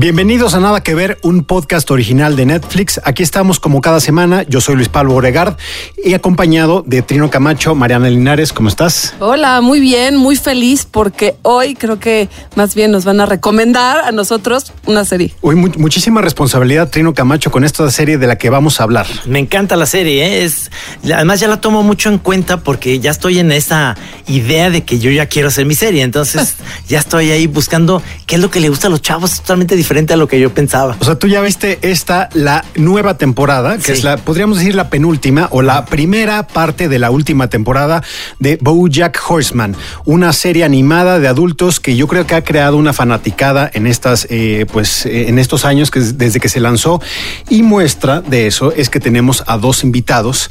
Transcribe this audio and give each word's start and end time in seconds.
Bienvenidos 0.00 0.54
a 0.54 0.60
Nada 0.60 0.80
que 0.80 0.94
Ver, 0.94 1.18
un 1.22 1.42
podcast 1.42 1.90
original 1.90 2.36
de 2.36 2.46
Netflix. 2.46 3.00
Aquí 3.02 3.24
estamos 3.24 3.58
como 3.58 3.80
cada 3.80 3.98
semana. 3.98 4.44
Yo 4.44 4.60
soy 4.60 4.76
Luis 4.76 4.88
Pablo 4.88 5.14
Oregard 5.16 5.56
y 6.04 6.14
acompañado 6.14 6.84
de 6.86 7.02
Trino 7.02 7.30
Camacho, 7.30 7.74
Mariana 7.74 8.08
Linares. 8.08 8.52
¿Cómo 8.52 8.68
estás? 8.68 9.14
Hola, 9.18 9.60
muy 9.60 9.80
bien, 9.80 10.16
muy 10.16 10.36
feliz 10.36 10.86
porque 10.88 11.34
hoy 11.42 11.74
creo 11.74 11.98
que 11.98 12.28
más 12.54 12.76
bien 12.76 12.92
nos 12.92 13.04
van 13.04 13.18
a 13.20 13.26
recomendar 13.26 14.04
a 14.04 14.12
nosotros 14.12 14.72
una 14.86 15.04
serie. 15.04 15.34
Hoy 15.40 15.56
mu- 15.56 15.72
muchísima 15.78 16.20
responsabilidad, 16.20 16.88
Trino 16.90 17.12
Camacho, 17.12 17.50
con 17.50 17.64
esta 17.64 17.90
serie 17.90 18.18
de 18.18 18.28
la 18.28 18.38
que 18.38 18.50
vamos 18.50 18.78
a 18.78 18.84
hablar. 18.84 19.08
Me 19.26 19.40
encanta 19.40 19.74
la 19.74 19.86
serie, 19.86 20.24
¿eh? 20.24 20.44
es 20.44 20.70
además 21.12 21.40
ya 21.40 21.48
la 21.48 21.60
tomo 21.60 21.82
mucho 21.82 22.08
en 22.08 22.18
cuenta 22.18 22.58
porque 22.60 23.00
ya 23.00 23.10
estoy 23.10 23.40
en 23.40 23.50
esa 23.50 23.96
idea 24.28 24.70
de 24.70 24.84
que 24.84 25.00
yo 25.00 25.10
ya 25.10 25.26
quiero 25.26 25.48
hacer 25.48 25.66
mi 25.66 25.74
serie, 25.74 26.02
entonces 26.04 26.54
ya 26.88 27.00
estoy 27.00 27.32
ahí 27.32 27.48
buscando 27.48 28.00
qué 28.26 28.36
es 28.36 28.40
lo 28.40 28.48
que 28.48 28.60
le 28.60 28.68
gusta 28.68 28.86
a 28.86 28.90
los 28.90 29.02
chavos, 29.02 29.32
es 29.32 29.40
totalmente 29.40 29.74
diferente 29.74 29.87
a 29.88 30.16
lo 30.16 30.28
que 30.28 30.38
yo 30.38 30.50
pensaba. 30.52 30.96
O 31.00 31.04
sea, 31.04 31.14
tú 31.18 31.26
ya 31.28 31.40
viste 31.40 31.78
esta, 31.82 32.28
la 32.34 32.64
nueva 32.76 33.16
temporada, 33.16 33.76
que 33.78 33.82
Sí. 33.84 33.92
es 33.92 34.04
la, 34.04 34.16
podríamos 34.18 34.58
decir, 34.58 34.74
la 34.74 34.90
penúltima 34.90 35.48
o 35.50 35.62
la 35.62 35.86
primera 35.86 36.46
parte 36.46 36.88
de 36.88 36.98
la 36.98 37.10
última 37.10 37.48
temporada 37.48 38.02
de 38.38 38.58
BoJack 38.60 39.18
Horseman, 39.28 39.74
una 40.04 40.32
serie 40.32 40.64
animada 40.64 41.18
de 41.18 41.26
adultos 41.28 41.80
que 41.80 41.96
yo 41.96 42.06
creo 42.06 42.26
que 42.26 42.34
ha 42.34 42.44
creado 42.44 42.76
una 42.76 42.92
fanaticada 42.92 43.70
en 43.72 43.86
estas, 43.86 44.26
eh, 44.30 44.66
pues, 44.72 45.06
eh, 45.06 45.28
en 45.28 45.38
estos 45.38 45.64
años 45.64 45.90
que 45.90 45.98
es- 46.00 46.18
desde 46.18 46.38
que 46.38 46.48
se 46.48 46.60
lanzó. 46.60 47.00
Y 47.48 47.62
muestra 47.62 48.20
de 48.20 48.46
eso 48.46 48.72
es 48.72 48.90
que 48.90 49.00
tenemos 49.00 49.42
a 49.46 49.56
dos 49.58 49.84
invitados, 49.84 50.50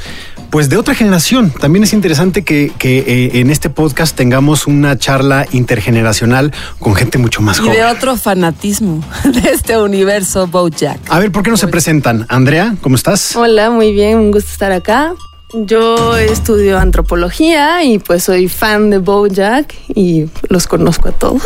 pues, 0.50 0.70
de 0.70 0.78
otra 0.78 0.96
generación. 0.96 1.52
También 1.52 1.84
es 1.84 1.94
interesante 1.94 2.44
que, 2.44 2.72
que, 2.78 3.00
eh, 3.00 3.40
en 3.40 3.50
este 3.50 3.70
podcast 3.70 4.16
tengamos 4.16 4.66
una 4.68 4.98
charla 4.98 5.46
intergeneracional 5.52 6.54
con 6.80 6.96
gente 6.96 7.18
mucho 7.18 7.42
más 7.42 7.58
Y 7.58 7.62
joven. 7.62 7.74
de 7.76 7.86
otro 7.86 8.16
fanatismo 8.18 9.04
de 9.32 9.50
este 9.52 9.78
universo 9.78 10.48
Bojack. 10.48 11.00
A 11.10 11.20
ver, 11.20 11.32
¿por 11.32 11.44
qué 11.44 11.50
no 11.50 11.58
se 11.58 11.68
presentan? 11.68 12.26
Andrea, 12.30 12.76
¿cómo 12.82 12.96
estás? 12.96 13.36
Hola, 13.36 13.70
muy 13.70 13.92
bien, 13.92 14.18
un 14.18 14.32
gusto 14.32 14.50
estar 14.50 14.72
acá. 14.72 15.14
Yo 15.54 16.18
estudio 16.18 16.78
antropología 16.78 17.82
y 17.82 18.00
pues 18.00 18.26
soy 18.26 18.50
fan 18.50 18.90
de 18.90 18.98
Bojack 18.98 19.74
y 19.96 20.26
los 20.50 20.68
conozco 20.68 21.08
a 21.08 21.14
todos. 21.14 21.42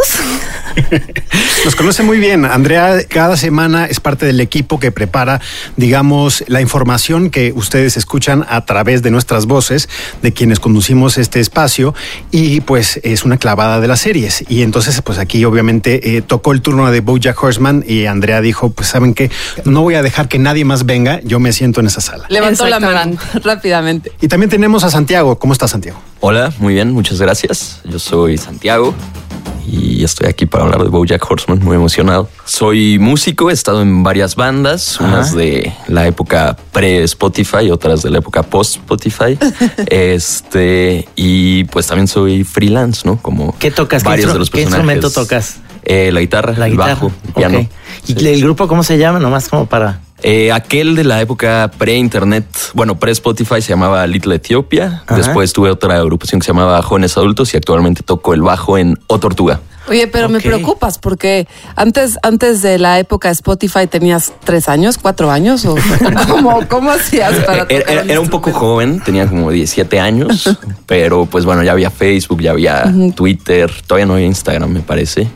Nos 1.65 1.75
conoce 1.75 2.01
muy 2.01 2.17
bien. 2.17 2.45
Andrea 2.45 2.97
cada 3.07 3.37
semana 3.37 3.85
es 3.85 3.99
parte 3.99 4.25
del 4.25 4.39
equipo 4.39 4.79
que 4.79 4.91
prepara, 4.91 5.39
digamos, 5.77 6.43
la 6.47 6.61
información 6.61 7.29
que 7.29 7.53
ustedes 7.55 7.95
escuchan 7.95 8.43
a 8.49 8.65
través 8.65 9.03
de 9.03 9.11
nuestras 9.11 9.45
voces, 9.45 9.87
de 10.23 10.33
quienes 10.33 10.59
conducimos 10.59 11.19
este 11.19 11.39
espacio, 11.39 11.93
y 12.31 12.61
pues 12.61 12.99
es 13.03 13.23
una 13.23 13.37
clavada 13.37 13.79
de 13.79 13.87
las 13.87 13.99
series. 13.99 14.43
Y 14.49 14.63
entonces, 14.63 14.99
pues 15.03 15.19
aquí 15.19 15.45
obviamente 15.45 16.17
eh, 16.17 16.23
tocó 16.23 16.53
el 16.53 16.61
turno 16.63 16.89
de 16.89 17.01
Bojack 17.01 17.41
Horseman 17.41 17.83
y 17.87 18.07
Andrea 18.07 18.41
dijo, 18.41 18.71
pues 18.71 18.87
saben 18.87 19.13
que 19.13 19.29
no 19.65 19.83
voy 19.83 19.93
a 19.93 20.01
dejar 20.01 20.27
que 20.27 20.39
nadie 20.39 20.65
más 20.65 20.87
venga, 20.87 21.21
yo 21.23 21.39
me 21.39 21.53
siento 21.53 21.81
en 21.81 21.87
esa 21.87 22.01
sala. 22.01 22.25
Levantó 22.29 22.65
la 22.65 22.79
mano 22.79 23.17
Exactamente. 23.91 24.11
Y 24.25 24.27
también 24.27 24.49
tenemos 24.49 24.83
a 24.83 24.89
Santiago. 24.89 25.37
¿Cómo 25.37 25.53
está 25.53 25.67
Santiago? 25.67 25.99
Hola, 26.19 26.53
muy 26.59 26.73
bien, 26.73 26.91
muchas 26.91 27.19
gracias. 27.19 27.79
Yo 27.83 27.99
soy 27.99 28.37
Santiago 28.37 28.93
y 29.67 30.03
estoy 30.03 30.27
aquí 30.27 30.45
para 30.45 30.63
hablar 30.65 30.83
de 30.83 30.89
BoJack 30.89 31.23
Horseman, 31.29 31.59
muy 31.63 31.75
emocionado. 31.75 32.27
Soy 32.45 32.97
músico, 32.99 33.49
he 33.49 33.53
estado 33.53 33.81
en 33.81 34.03
varias 34.03 34.35
bandas, 34.35 34.99
unas 34.99 35.35
de 35.35 35.73
la 35.87 36.07
época 36.07 36.57
pre-Spotify, 36.71 37.69
otras 37.71 38.01
de 38.01 38.09
la 38.09 38.19
época 38.19 38.43
post-Spotify. 38.43 39.37
este, 39.87 41.07
y 41.15 41.63
pues 41.65 41.87
también 41.87 42.07
soy 42.07 42.43
freelance, 42.43 43.01
¿no? 43.05 43.17
Como 43.21 43.55
¿Qué 43.59 43.71
tocas? 43.71 44.03
¿Qué, 44.03 44.09
varios 44.09 44.29
instru- 44.29 44.33
de 44.33 44.39
los 44.39 44.49
qué 44.49 44.63
personajes. 44.63 44.95
instrumento 44.95 45.11
tocas? 45.11 45.57
Eh, 45.83 46.11
la 46.11 46.19
guitarra, 46.19 46.53
La 46.57 46.65
el 46.67 46.73
guitarra. 46.73 46.93
bajo, 46.93 47.11
el 47.27 47.33
piano. 47.33 47.57
Ok. 47.59 47.67
¿Y 48.07 48.13
Sí. 48.19 48.27
el 48.27 48.41
grupo 48.41 48.67
cómo 48.67 48.83
se 48.83 48.97
llama? 48.97 49.19
Nomás 49.19 49.47
como 49.49 49.65
para... 49.65 49.99
Eh, 50.23 50.51
aquel 50.51 50.95
de 50.95 51.03
la 51.03 51.19
época 51.21 51.71
pre-internet, 51.77 52.45
bueno, 52.73 52.99
pre-Spotify 52.99 53.61
se 53.61 53.69
llamaba 53.69 54.05
Little 54.07 54.35
Ethiopia. 54.35 55.03
Ajá. 55.05 55.15
Después 55.17 55.51
tuve 55.53 55.71
otra 55.71 55.97
agrupación 55.97 56.39
que 56.41 56.45
se 56.45 56.51
llamaba 56.51 56.81
Jóvenes 56.81 57.17
Adultos 57.17 57.53
y 57.53 57.57
actualmente 57.57 58.03
toco 58.03 58.33
el 58.33 58.41
bajo 58.41 58.77
en 58.77 58.99
O 59.07 59.19
Tortuga. 59.19 59.59
Oye, 59.89 60.05
pero 60.07 60.29
me 60.29 60.39
preocupas 60.39 60.99
porque 60.99 61.47
antes, 61.75 62.19
antes 62.21 62.61
de 62.61 62.77
la 62.77 62.99
época 62.99 63.29
de 63.29 63.33
Spotify 63.33 63.87
tenías 63.89 64.31
tres 64.43 64.69
años, 64.69 64.99
cuatro 64.99 65.31
años 65.31 65.65
o 65.65 65.75
cómo, 66.27 66.59
cómo 66.69 66.91
hacías 66.91 67.33
para 67.39 67.53
Era, 67.63 67.67
tocar 67.67 67.81
era- 67.91 68.01
era 68.03 68.19
un 68.21 68.29
poco 68.29 68.51
joven, 68.53 68.99
tenía 69.03 69.27
como 69.27 69.49
17 69.49 69.99
años, 69.99 70.55
pero 70.85 71.25
pues 71.25 71.45
bueno, 71.45 71.63
ya 71.63 71.71
había 71.71 71.89
Facebook, 71.89 72.41
ya 72.41 72.51
había 72.51 72.93
Twitter, 73.15 73.71
todavía 73.87 74.05
no 74.05 74.13
había 74.13 74.27
Instagram, 74.27 74.69
me 74.69 74.81
parece. 74.81 75.27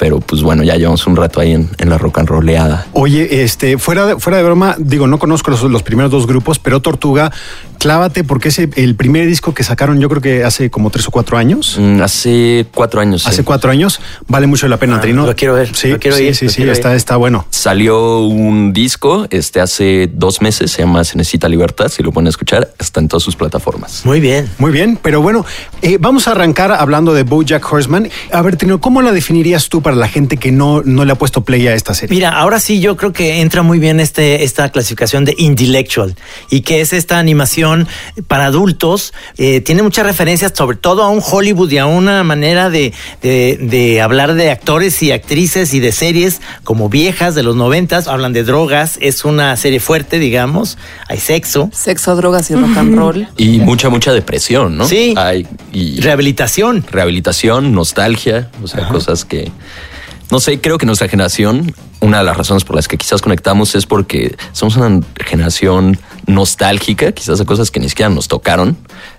Pero 0.00 0.18
pues 0.18 0.42
bueno, 0.42 0.64
ya 0.64 0.74
llevamos 0.76 1.06
un 1.06 1.14
rato 1.14 1.40
ahí 1.40 1.52
en, 1.52 1.68
en 1.78 1.90
la 1.90 1.98
rock 1.98 2.18
and 2.18 2.28
rolleada. 2.28 2.86
Oye, 2.94 3.44
este, 3.44 3.76
fuera 3.76 4.06
de, 4.06 4.16
fuera 4.18 4.38
de 4.38 4.44
broma, 4.44 4.74
digo, 4.78 5.06
no 5.06 5.18
conozco 5.18 5.50
los, 5.52 5.62
los 5.62 5.82
primeros 5.82 6.10
dos 6.10 6.26
grupos, 6.26 6.58
pero 6.58 6.80
Tortuga, 6.80 7.30
clávate 7.78 8.24
porque 8.24 8.48
es 8.48 8.58
el 8.58 8.94
primer 8.96 9.26
disco 9.26 9.52
que 9.52 9.62
sacaron, 9.62 10.00
yo 10.00 10.08
creo 10.08 10.22
que 10.22 10.42
hace 10.42 10.70
como 10.70 10.88
tres 10.90 11.06
o 11.06 11.10
cuatro 11.10 11.36
años. 11.36 11.76
Mm, 11.78 12.00
Hace 12.00 12.66
cuatro 12.74 13.00
años. 13.00 13.22
sí. 13.24 13.28
Hace 13.28 13.44
cuatro 13.44 13.70
años, 13.70 14.00
vale 14.26 14.46
mucho 14.46 14.66
la 14.68 14.78
pena, 14.78 14.96
Ah, 14.96 15.00
Trino. 15.02 15.26
lo 15.26 15.36
quiero 15.36 15.52
ver, 15.54 15.74
Sí, 15.76 15.88
lo 15.88 15.98
quiero 15.98 16.16
sí, 16.16 16.24
ir, 16.24 16.34
sí, 16.34 16.46
lo 16.46 16.50
sí, 16.50 16.56
quiero 16.56 16.72
está, 16.72 16.90
ir. 16.92 16.96
está 16.96 17.16
bueno. 17.16 17.44
Salió 17.50 18.20
un 18.20 18.72
disco 18.72 19.26
este 19.28 19.60
hace 19.60 20.10
dos 20.12 20.40
meses, 20.40 20.70
se 20.70 20.80
llama 20.82 21.04
Se 21.04 21.18
Necesita 21.18 21.46
Libertad. 21.46 21.88
Si 21.88 22.02
lo 22.02 22.10
pueden 22.10 22.28
escuchar, 22.28 22.70
está 22.78 23.00
en 23.00 23.08
todas 23.08 23.22
sus 23.22 23.36
plataformas. 23.36 24.00
Muy 24.06 24.18
bien. 24.20 24.48
Muy 24.56 24.70
bien, 24.72 24.98
pero 25.00 25.20
bueno, 25.20 25.44
eh, 25.82 25.98
vamos 26.00 26.26
a 26.26 26.30
arrancar 26.32 26.72
hablando 26.72 27.12
de 27.12 27.22
BoJack 27.22 27.70
Horseman. 27.70 28.08
A 28.32 28.40
ver, 28.40 28.56
Trino, 28.56 28.80
¿cómo 28.80 29.02
la 29.02 29.12
definirías 29.12 29.68
tú 29.68 29.82
para 29.82 29.89
la 29.96 30.08
gente 30.08 30.36
que 30.36 30.52
no, 30.52 30.82
no 30.84 31.04
le 31.04 31.12
ha 31.12 31.14
puesto 31.16 31.42
play 31.42 31.66
a 31.68 31.74
esta 31.74 31.94
serie? 31.94 32.14
Mira, 32.16 32.30
ahora 32.30 32.60
sí 32.60 32.80
yo 32.80 32.96
creo 32.96 33.12
que 33.12 33.40
entra 33.40 33.62
muy 33.62 33.78
bien 33.78 34.00
este, 34.00 34.44
esta 34.44 34.70
clasificación 34.70 35.24
de 35.24 35.34
intellectual 35.38 36.14
y 36.50 36.60
que 36.62 36.80
es 36.80 36.92
esta 36.92 37.18
animación 37.18 37.88
para 38.28 38.46
adultos. 38.46 39.12
eh, 39.38 39.60
tiene 39.60 39.82
muchas 39.82 40.04
referencias 40.06 40.52
sobre 40.54 40.76
todo 40.76 41.02
a 41.02 41.08
un 41.08 41.20
Hollywood 41.24 41.70
y 41.70 41.78
a 41.78 41.86
una 41.86 42.22
manera 42.24 42.70
de, 42.70 42.92
de- 43.22 43.58
de 43.60 44.00
hablar 44.00 44.34
de 44.34 44.50
actores 44.50 45.02
y 45.02 45.12
actrices 45.12 45.74
y 45.74 45.80
de 45.80 45.92
series 45.92 46.40
como 46.64 46.88
viejas 46.88 47.34
de 47.34 47.42
los 47.42 47.56
noventas. 47.56 48.08
Hablan 48.08 48.32
de 48.32 48.44
drogas, 48.44 48.98
es 49.00 49.24
una 49.24 49.56
serie 49.56 49.80
fuerte, 49.80 50.18
digamos. 50.18 50.78
Hay 51.08 51.18
sexo, 51.18 51.70
Sexo, 51.72 52.16
drogas 52.16 52.50
y 52.50 52.54
rock 52.54 52.76
and 52.76 52.96
roll. 52.96 53.28
Y 53.36 53.58
mucha, 53.58 53.88
mucha 53.88 54.12
depresión, 54.12 54.76
¿no? 54.76 54.86
Sí. 54.86 55.14
Hay, 55.16 55.46
y 55.72 56.00
rehabilitación. 56.00 56.84
rehabilitación, 56.90 57.72
nostalgia, 57.72 58.50
o 58.62 58.68
sea, 58.68 58.88
cosas 58.88 59.24
que... 59.24 59.50
No 60.30 60.38
sé, 60.38 60.60
creo 60.60 60.78
que 60.78 60.86
nuestra 60.86 61.08
generación, 61.08 61.74
una 62.00 62.18
de 62.18 62.24
las 62.24 62.36
razones 62.36 62.62
por 62.62 62.76
las 62.76 62.86
que 62.86 62.96
quizás 62.96 63.20
conectamos 63.20 63.74
es 63.74 63.86
porque 63.86 64.36
somos 64.52 64.76
una 64.76 65.04
generación 65.16 65.98
nostálgica, 66.26 67.10
quizás 67.10 67.40
de 67.40 67.44
cosas 67.44 67.72
que 67.72 67.80
ni 67.80 67.88
siquiera 67.88 68.10
nos 68.10 68.28
tocaron. 68.28 68.76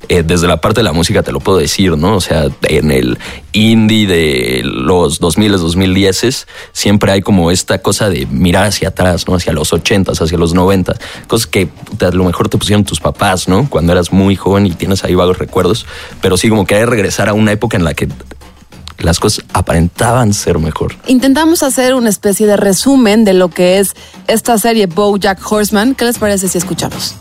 Eh, 0.08 0.24
desde 0.26 0.48
la 0.48 0.62
parte 0.62 0.80
de 0.80 0.86
la 0.86 0.94
música 0.94 1.22
te 1.22 1.34
lo 1.34 1.42
puedo 1.42 1.58
decir, 1.58 1.98
¿no? 1.98 2.16
O 2.16 2.22
sea, 2.22 2.48
en 2.64 2.92
el 2.92 3.20
indie 3.52 4.08
de 4.08 4.62
los 4.64 5.20
2000, 5.20 5.52
2010 5.52 6.48
siempre 6.72 7.12
hay 7.12 7.22
como 7.22 7.52
esta 7.52 7.82
cosa 7.82 8.10
de 8.10 8.26
mirar 8.28 8.64
hacia 8.64 8.88
atrás, 8.88 9.28
¿no? 9.28 9.36
Hacia 9.36 9.52
los 9.52 9.74
80s, 9.74 10.22
hacia 10.22 10.38
los 10.38 10.54
90, 10.54 10.96
cosas 11.28 11.48
que 11.48 11.68
a 12.00 12.12
lo 12.12 12.24
mejor 12.24 12.48
te 12.48 12.58
pusieron 12.58 12.86
tus 12.86 13.02
papás, 13.02 13.50
¿no? 13.50 13.70
Cuando 13.70 13.92
eras 13.92 14.14
muy 14.14 14.38
joven 14.38 14.66
y 14.66 14.72
tienes 14.72 15.04
ahí 15.04 15.14
vagos 15.14 15.40
recuerdos, 15.40 15.86
pero 16.22 16.38
sí 16.38 16.48
como 16.48 16.66
querer 16.66 16.90
regresar 16.90 17.28
a 17.28 17.34
una 17.34 17.52
época 17.52 17.76
en 17.76 17.84
la 17.84 17.94
que 17.94 18.08
las 19.00 19.20
cosas 19.20 19.46
aparentaban 19.54 20.34
ser 20.34 20.60
mejor. 20.60 20.96
Intentamos 21.08 21.64
hacer 21.64 21.94
una 21.94 22.10
especie 22.10 22.48
de 22.48 22.58
resumen 22.58 23.24
de 23.24 23.34
lo 23.34 23.50
que 23.50 23.80
es 23.80 23.96
esta 24.28 24.58
serie 24.58 24.88
BoJack 24.88 25.40
Horseman. 25.52 25.96
¿Qué 25.96 26.06
les 26.06 26.18
parece 26.18 26.48
si 26.48 26.58
escuchamos? 26.58 27.16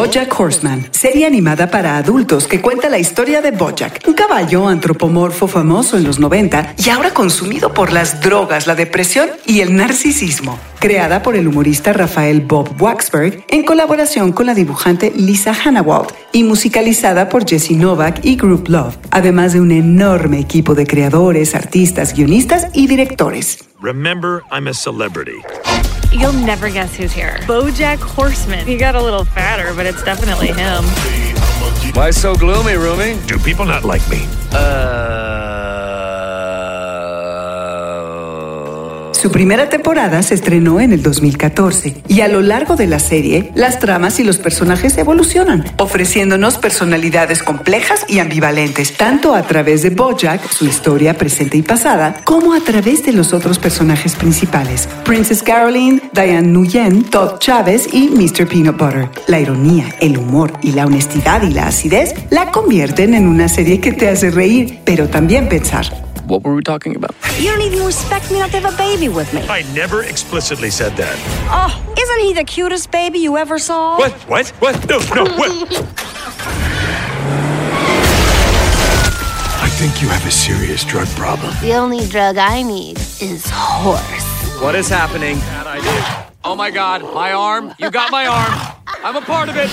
Bojack 0.00 0.40
Horseman, 0.40 0.86
serie 0.92 1.26
animada 1.26 1.70
para 1.70 1.98
adultos 1.98 2.46
que 2.46 2.62
cuenta 2.62 2.88
la 2.88 2.98
historia 2.98 3.42
de 3.42 3.50
Bojack, 3.50 4.02
un 4.08 4.14
caballo 4.14 4.66
antropomorfo 4.66 5.46
famoso 5.46 5.98
en 5.98 6.04
los 6.04 6.18
90 6.18 6.76
y 6.78 6.88
ahora 6.88 7.12
consumido 7.12 7.74
por 7.74 7.92
las 7.92 8.22
drogas, 8.22 8.66
la 8.66 8.74
depresión 8.74 9.28
y 9.44 9.60
el 9.60 9.76
narcisismo. 9.76 10.58
Creada 10.78 11.22
por 11.22 11.36
el 11.36 11.46
humorista 11.46 11.92
Rafael 11.92 12.40
Bob 12.40 12.80
Waxberg 12.80 13.44
en 13.48 13.62
colaboración 13.62 14.32
con 14.32 14.46
la 14.46 14.54
dibujante 14.54 15.12
Lisa 15.14 15.52
Hannawald 15.52 16.14
y 16.32 16.44
musicalizada 16.44 17.28
por 17.28 17.46
Jesse 17.46 17.72
Novak 17.72 18.24
y 18.24 18.36
Group 18.36 18.70
Love, 18.70 18.96
además 19.10 19.52
de 19.52 19.60
un 19.60 19.70
enorme 19.70 20.40
equipo 20.40 20.74
de 20.74 20.86
creadores, 20.86 21.54
artistas, 21.54 22.14
guionistas 22.14 22.68
y 22.72 22.86
directores. 22.86 23.58
Remember, 23.82 24.40
I'm 24.50 24.66
a 24.66 24.72
celebrity. 24.72 25.42
You'll 26.12 26.32
never 26.32 26.68
guess 26.70 26.96
who's 26.96 27.12
here. 27.12 27.38
Bojack 27.42 27.98
Horseman. 27.98 28.66
He 28.66 28.76
got 28.76 28.94
a 28.96 29.02
little 29.02 29.24
fatter, 29.24 29.72
but 29.74 29.86
it's 29.86 30.02
definitely 30.02 30.48
him. 30.48 30.84
Why 31.94 32.10
so 32.10 32.34
gloomy, 32.34 32.74
Rumi? 32.74 33.20
Do 33.26 33.38
people 33.38 33.64
not 33.64 33.84
like 33.84 34.06
me? 34.08 34.26
Uh, 34.52 35.19
Su 39.20 39.30
primera 39.30 39.68
temporada 39.68 40.22
se 40.22 40.32
estrenó 40.32 40.80
en 40.80 40.94
el 40.94 41.02
2014 41.02 41.94
y 42.08 42.22
a 42.22 42.28
lo 42.28 42.40
largo 42.40 42.74
de 42.74 42.86
la 42.86 42.98
serie, 42.98 43.52
las 43.54 43.78
tramas 43.78 44.18
y 44.18 44.24
los 44.24 44.38
personajes 44.38 44.96
evolucionan, 44.96 45.66
ofreciéndonos 45.76 46.56
personalidades 46.56 47.42
complejas 47.42 48.06
y 48.08 48.20
ambivalentes, 48.20 48.96
tanto 48.96 49.34
a 49.34 49.42
través 49.42 49.82
de 49.82 49.90
Bojack, 49.90 50.50
su 50.50 50.64
historia 50.64 51.18
presente 51.18 51.58
y 51.58 51.62
pasada, 51.62 52.16
como 52.24 52.54
a 52.54 52.60
través 52.60 53.04
de 53.04 53.12
los 53.12 53.34
otros 53.34 53.58
personajes 53.58 54.16
principales, 54.16 54.88
Princess 55.04 55.42
Caroline, 55.42 56.00
Diane 56.14 56.48
Nguyen, 56.48 57.04
Todd 57.04 57.40
Chávez 57.40 57.92
y 57.92 58.08
Mr. 58.08 58.48
Peanut 58.48 58.78
Butter. 58.78 59.10
La 59.26 59.38
ironía, 59.38 59.84
el 60.00 60.16
humor 60.16 60.54
y 60.62 60.72
la 60.72 60.86
honestidad 60.86 61.42
y 61.42 61.52
la 61.52 61.66
acidez 61.66 62.14
la 62.30 62.50
convierten 62.50 63.12
en 63.12 63.28
una 63.28 63.50
serie 63.50 63.80
que 63.80 63.92
te 63.92 64.08
hace 64.08 64.30
reír, 64.30 64.78
pero 64.86 65.10
también 65.10 65.46
pensar. 65.50 66.09
What 66.30 66.44
were 66.44 66.54
we 66.54 66.62
talking 66.62 66.94
about? 66.94 67.16
You 67.40 67.50
don't 67.50 67.62
even 67.62 67.84
respect 67.84 68.30
me 68.30 68.38
not 68.38 68.52
to 68.52 68.60
have 68.60 68.72
a 68.72 68.76
baby 68.76 69.08
with 69.08 69.34
me. 69.34 69.40
I 69.48 69.62
never 69.74 70.04
explicitly 70.04 70.70
said 70.70 70.96
that. 70.96 71.18
Oh, 71.50 71.74
isn't 71.98 72.20
he 72.20 72.32
the 72.32 72.44
cutest 72.44 72.92
baby 72.92 73.18
you 73.18 73.36
ever 73.36 73.58
saw? 73.58 73.98
What? 73.98 74.12
What? 74.28 74.48
What? 74.60 74.88
No, 74.88 74.98
no, 75.12 75.24
what? 75.24 75.50
I 79.58 79.68
think 79.72 80.00
you 80.00 80.06
have 80.06 80.24
a 80.24 80.30
serious 80.30 80.84
drug 80.84 81.08
problem. 81.08 81.52
The 81.62 81.74
only 81.74 82.06
drug 82.06 82.38
I 82.38 82.62
need 82.62 83.00
is 83.20 83.44
horse. 83.52 84.62
What 84.62 84.76
is 84.76 84.88
happening? 84.88 85.36
Bad 85.40 85.66
idea. 85.66 86.32
Oh 86.44 86.54
my 86.54 86.70
god, 86.70 87.02
my 87.12 87.32
arm. 87.32 87.74
You 87.80 87.90
got 87.90 88.12
my 88.12 88.26
arm. 88.26 88.76
I'm 89.02 89.16
a 89.16 89.20
part 89.20 89.48
of 89.48 89.56
it. 89.58 89.68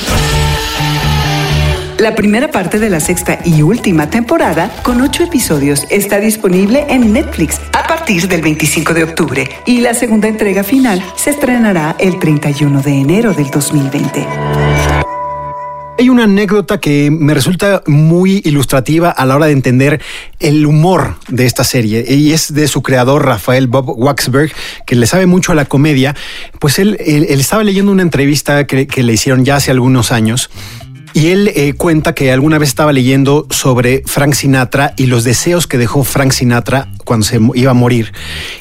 La 1.99 2.13
primera 2.13 2.51
parte 2.51 2.77
de 2.77 2.91
la 2.91 2.99
sexta 2.99 3.39
y 3.43 3.63
última 3.63 4.07
temporada, 4.07 4.69
con 4.83 5.01
ocho 5.01 5.23
episodios, 5.23 5.87
está 5.89 6.19
disponible 6.19 6.85
en 6.89 7.11
Netflix 7.11 7.59
a 7.73 7.87
partir 7.87 8.27
del 8.27 8.43
25 8.43 8.93
de 8.93 9.03
octubre 9.03 9.49
y 9.65 9.81
la 9.81 9.95
segunda 9.95 10.27
entrega 10.27 10.63
final 10.63 11.03
se 11.15 11.31
estrenará 11.31 11.95
el 11.97 12.19
31 12.19 12.83
de 12.83 12.91
enero 12.91 13.33
del 13.33 13.49
2020. 13.49 14.27
Hay 15.99 16.09
una 16.09 16.25
anécdota 16.25 16.79
que 16.79 17.09
me 17.09 17.33
resulta 17.33 17.81
muy 17.87 18.43
ilustrativa 18.45 19.09
a 19.09 19.25
la 19.25 19.35
hora 19.35 19.47
de 19.47 19.53
entender 19.53 19.99
el 20.39 20.67
humor 20.67 21.15
de 21.29 21.47
esta 21.47 21.63
serie 21.63 22.05
y 22.07 22.31
es 22.31 22.53
de 22.53 22.67
su 22.67 22.83
creador 22.83 23.25
Rafael 23.25 23.65
Bob 23.65 23.97
Waxberg, 23.97 24.51
que 24.85 24.95
le 24.95 25.07
sabe 25.07 25.25
mucho 25.25 25.51
a 25.51 25.55
la 25.55 25.65
comedia. 25.65 26.15
Pues 26.59 26.77
él, 26.77 26.95
estaba 26.99 27.63
leyendo 27.63 27.91
una 27.91 28.03
entrevista 28.03 28.67
que 28.67 29.01
le 29.01 29.13
hicieron 29.13 29.43
ya 29.43 29.55
hace 29.55 29.71
algunos 29.71 30.11
años 30.11 30.51
y 31.17 31.31
él 31.31 31.51
eh, 31.55 31.73
cuenta 31.73 32.13
que 32.13 32.31
alguna 32.31 32.59
vez 32.59 32.69
estaba 32.69 32.93
leyendo 32.93 33.47
sobre 33.49 34.03
Frank 34.05 34.35
Sinatra 34.35 34.93
y 34.97 35.07
los 35.07 35.23
deseos 35.23 35.65
que 35.65 35.79
dejó 35.79 36.03
Frank 36.03 36.31
Sinatra 36.31 36.89
cuando 37.05 37.25
se 37.25 37.39
iba 37.55 37.71
a 37.71 37.73
morir. 37.73 38.13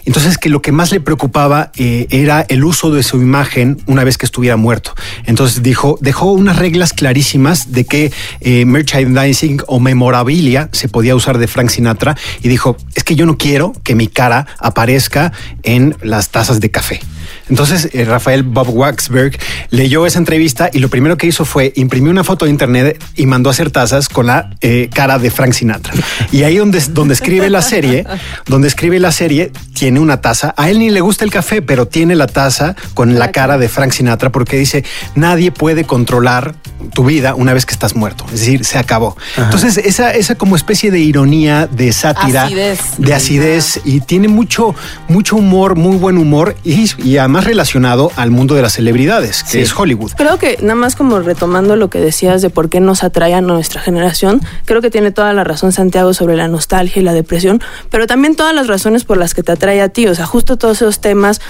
Entonces 0.06 0.38
que 0.38 0.48
lo 0.48 0.62
que 0.62 0.72
más 0.72 0.90
le 0.90 1.00
preocupaba 1.00 1.70
eh, 1.76 2.06
era 2.08 2.46
el 2.48 2.64
uso 2.64 2.90
de 2.90 3.02
su 3.02 3.20
imagen 3.20 3.76
una 3.84 4.04
vez 4.04 4.16
que 4.16 4.24
estuviera 4.24 4.56
muerto. 4.56 4.94
Entonces 5.26 5.62
dijo, 5.62 5.98
dejó 6.00 6.32
unas 6.32 6.58
reglas 6.58 6.94
clarísimas 6.94 7.72
de 7.72 7.84
que 7.84 8.10
eh, 8.40 8.64
merchandising 8.64 9.60
o 9.66 9.78
memorabilia 9.78 10.70
se 10.72 10.88
podía 10.88 11.14
usar 11.14 11.36
de 11.36 11.48
Frank 11.48 11.68
Sinatra 11.68 12.16
y 12.42 12.48
dijo, 12.48 12.78
es 12.94 13.04
que 13.04 13.16
yo 13.16 13.26
no 13.26 13.36
quiero 13.36 13.74
que 13.84 13.94
mi 13.94 14.08
cara 14.08 14.46
aparezca 14.58 15.30
en 15.62 15.94
las 16.00 16.30
tazas 16.30 16.60
de 16.60 16.70
café. 16.70 17.00
Entonces, 17.48 17.90
eh, 17.92 18.04
Rafael 18.04 18.42
Bob 18.42 18.68
Waxberg 18.70 19.38
leyó 19.70 20.06
esa 20.06 20.18
entrevista 20.18 20.70
y 20.72 20.78
lo 20.80 20.88
primero 20.88 21.16
que 21.16 21.26
hizo 21.26 21.44
fue 21.44 21.72
imprimir 21.76 22.10
una 22.10 22.24
foto 22.24 22.44
de 22.44 22.50
internet 22.50 23.02
y 23.14 23.26
mandó 23.26 23.50
a 23.50 23.52
hacer 23.52 23.70
tazas 23.70 24.08
con 24.08 24.26
la 24.26 24.50
eh, 24.60 24.90
cara 24.92 25.18
de 25.18 25.30
Frank 25.30 25.52
Sinatra. 25.52 25.94
Y 26.32 26.42
ahí 26.42 26.56
donde, 26.56 26.80
donde 26.90 27.14
escribe 27.14 27.48
la 27.50 27.62
serie, 27.62 28.04
donde 28.46 28.68
escribe 28.68 28.98
la 28.98 29.12
serie, 29.12 29.52
tiene 29.74 30.00
una 30.00 30.20
taza. 30.20 30.54
A 30.56 30.70
él 30.70 30.78
ni 30.78 30.90
le 30.90 31.00
gusta 31.00 31.24
el 31.24 31.30
café, 31.30 31.62
pero 31.62 31.86
tiene 31.86 32.14
la 32.16 32.26
taza 32.26 32.74
con 32.94 33.18
la 33.18 33.30
cara 33.30 33.58
de 33.58 33.68
Frank 33.68 33.92
Sinatra 33.92 34.30
porque 34.30 34.56
dice, 34.56 34.84
nadie 35.14 35.52
puede 35.52 35.84
controlar 35.84 36.54
tu 36.92 37.04
vida 37.04 37.34
una 37.34 37.54
vez 37.54 37.66
que 37.66 37.72
estás 37.72 37.94
muerto. 37.94 38.24
Es 38.32 38.40
decir, 38.40 38.64
se 38.64 38.78
acabó. 38.78 39.16
Entonces, 39.36 39.78
esa, 39.78 40.12
esa 40.12 40.34
como 40.34 40.56
especie 40.56 40.90
de 40.90 40.98
ironía, 40.98 41.66
de 41.66 41.92
sátira, 41.92 42.44
Acidez. 42.44 42.80
de 42.98 43.14
acidez 43.14 43.80
y 43.84 44.00
tiene 44.00 44.28
mucho, 44.28 44.74
mucho 45.08 45.36
humor, 45.36 45.76
muy 45.76 45.96
buen 45.96 46.18
humor 46.18 46.56
y, 46.64 46.90
y 47.02 47.16
además 47.18 47.35
relacionado 47.44 48.10
al 48.16 48.30
mundo 48.30 48.54
de 48.54 48.62
las 48.62 48.72
celebridades, 48.74 49.42
que 49.44 49.50
Sí. 49.50 49.58
es 49.60 49.76
Hollywood. 49.78 50.12
Creo 50.16 50.38
que 50.38 50.56
nada 50.62 50.74
más 50.74 50.96
como 50.96 51.20
retomando 51.20 51.76
lo 51.76 51.90
que 51.90 52.00
decías 52.00 52.42
de 52.42 52.50
por 52.50 52.68
qué 52.68 52.80
nos 52.80 53.02
atrae 53.04 53.34
a 53.34 53.40
nuestra 53.40 53.80
generación, 53.80 54.40
creo 54.64 54.80
que 54.80 54.90
tiene 54.90 55.10
toda 55.10 55.32
la 55.32 55.44
razón 55.44 55.72
Santiago 55.72 56.14
sobre 56.14 56.36
la 56.36 56.48
nostalgia 56.48 57.00
y 57.00 57.04
la 57.04 57.12
depresión, 57.12 57.60
pero 57.90 58.06
también 58.06 58.36
todas 58.36 58.54
las 58.54 58.66
razones 58.66 59.04
por 59.04 59.16
las 59.18 59.34
que 59.34 59.42
te 59.42 59.52
atrae 59.52 59.80
a 59.82 59.88
ti, 59.88 60.06
o 60.06 60.14
sea, 60.14 60.26
justo 60.26 60.56
todos 60.56 60.76
esos 60.82 61.00
temas 61.00 61.40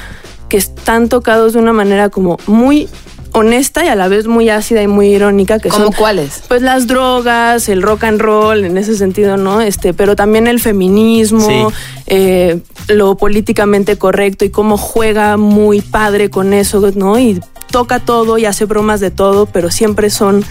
que 0.48 0.56
están 0.56 1.08
tocados 1.08 1.52
de 1.54 1.58
una 1.58 1.72
manera 1.72 2.08
como 2.08 2.38
muy 2.46 2.88
honesta 3.36 3.84
y 3.84 3.88
a 3.88 3.94
la 3.94 4.08
vez 4.08 4.26
muy 4.26 4.48
ácida 4.48 4.82
y 4.82 4.86
muy 4.88 5.08
irónica 5.14 5.58
que 5.58 5.68
¿Cómo 5.68 5.84
son 5.86 5.92
cuáles? 5.92 6.42
pues 6.48 6.62
las 6.62 6.86
drogas, 6.86 7.68
el 7.68 7.82
rock 7.82 8.04
and 8.04 8.20
roll 8.20 8.64
en 8.64 8.78
ese 8.78 8.96
sentido, 8.96 9.36
¿no? 9.36 9.60
Este, 9.60 9.92
pero 9.94 10.16
también 10.16 10.46
el 10.46 10.58
feminismo, 10.60 11.40
Sí. 11.70 11.76
eh, 12.06 12.60
lo 12.88 13.16
políticamente 13.16 13.96
correcto 13.98 14.44
y 14.44 14.50
cómo 14.50 14.76
juega 14.78 15.36
muy 15.36 15.80
padre 15.80 16.30
con 16.30 16.52
eso, 16.52 16.92
¿no? 16.94 17.18
Y 17.18 17.40
toca 17.70 17.98
todo 17.98 18.38
y 18.38 18.46
hace 18.46 18.64
bromas 18.64 19.00
de 19.00 19.10
todo, 19.10 19.46
pero 19.46 19.70
siempre 19.70 20.08
son 20.10 20.44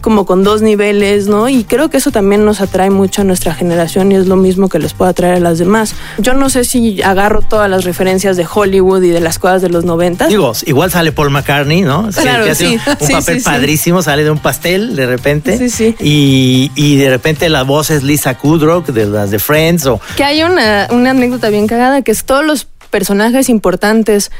como 0.00 0.26
con 0.26 0.42
dos 0.44 0.62
niveles, 0.62 1.26
¿no? 1.26 1.48
Y 1.48 1.64
creo 1.64 1.90
que 1.90 1.98
eso 1.98 2.10
también 2.10 2.44
nos 2.44 2.60
atrae 2.60 2.90
mucho 2.90 3.22
a 3.22 3.24
nuestra 3.24 3.54
generación 3.54 4.10
y 4.12 4.16
es 4.16 4.26
lo 4.26 4.36
mismo 4.36 4.68
que 4.68 4.78
les 4.78 4.92
puede 4.94 5.10
atraer 5.10 5.34
a 5.34 5.40
las 5.40 5.58
demás. 5.58 5.94
Yo 6.18 6.34
no 6.34 6.50
sé 6.50 6.64
si 6.64 7.02
agarro 7.02 7.40
todas 7.42 7.68
las 7.70 7.84
referencias 7.84 8.36
de 8.36 8.46
Hollywood 8.52 9.02
y 9.02 9.10
de 9.10 9.20
las 9.20 9.38
cosas 9.38 9.62
de 9.62 9.68
los 9.68 9.84
noventas. 9.84 10.28
Digo, 10.28 10.52
igual 10.66 10.90
sale 10.90 11.12
Paul 11.12 11.30
McCartney, 11.30 11.82
¿no? 11.82 12.10
Sí, 12.12 12.20
Claro, 12.22 12.44
que 12.44 12.50
hace 12.50 12.66
sí. 12.66 12.74
un, 12.86 12.92
un 13.00 13.06
Sí, 13.06 13.12
papel 13.12 13.38
sí. 13.38 13.44
padrísimo, 13.44 14.02
sale 14.02 14.24
de 14.24 14.30
un 14.30 14.38
pastel 14.38 14.96
de 14.96 15.06
repente. 15.06 15.56
Sí, 15.58 15.70
sí. 15.70 15.94
Y, 16.00 16.70
y 16.74 16.96
de 16.96 17.10
repente 17.10 17.48
la 17.48 17.62
voz 17.62 17.90
es 17.90 18.02
Lisa 18.02 18.36
Kudrow, 18.36 18.82
de 18.84 19.06
las 19.06 19.30
de 19.30 19.38
Friends, 19.38 19.86
o 19.86 20.00
Que 20.16 20.24
hay 20.24 20.42
una, 20.42 20.88
una 20.90 21.10
anécdota 21.10 21.48
bien 21.50 21.66
cagada, 21.66 22.02
que 22.02 22.10
es 22.12 22.24
todos 22.24 22.44
los 22.44 22.66
personajes 22.90 23.48
importantes, 23.48 24.30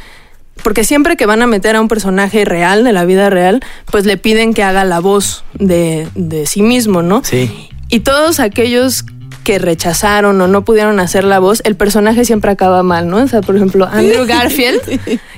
porque 0.63 0.85
siempre 0.85 1.17
que 1.17 1.27
van 1.27 1.43
a 1.43 1.47
meter 1.47 1.77
a 1.77 1.81
un 1.81 1.89
personaje 1.89 2.45
real, 2.45 2.85
de 2.85 2.93
la 2.93 3.05
vida 3.05 3.31
real, 3.31 3.61
pues 3.91 4.05
le 4.07 4.17
piden 4.17 4.55
que 4.55 4.63
haga 4.63 4.85
la 4.85 5.01
voz 5.01 5.45
de, 5.55 6.09
de 6.15 6.47
sí 6.47 6.63
mismo, 6.63 7.03
¿no? 7.03 7.23
Sí. 7.25 7.69
Y 7.89 8.01
todos 8.01 8.41
aquellos 8.41 9.05
que 9.45 9.59
rechazaron 9.59 10.41
o 10.41 10.47
no 10.47 10.65
pudieron 10.65 11.01
hacer 11.01 11.25
la 11.25 11.39
voz, 11.39 11.63
el 11.65 11.75
personaje 11.75 12.25
siempre 12.25 12.51
acaba 12.51 12.83
mal, 12.83 13.09
¿no? 13.09 13.19
O 13.19 13.29
sea, 13.29 13.41
por 13.41 13.57
ejemplo, 13.57 13.89
Andrew 13.91 14.27
Garfield, 14.29 14.81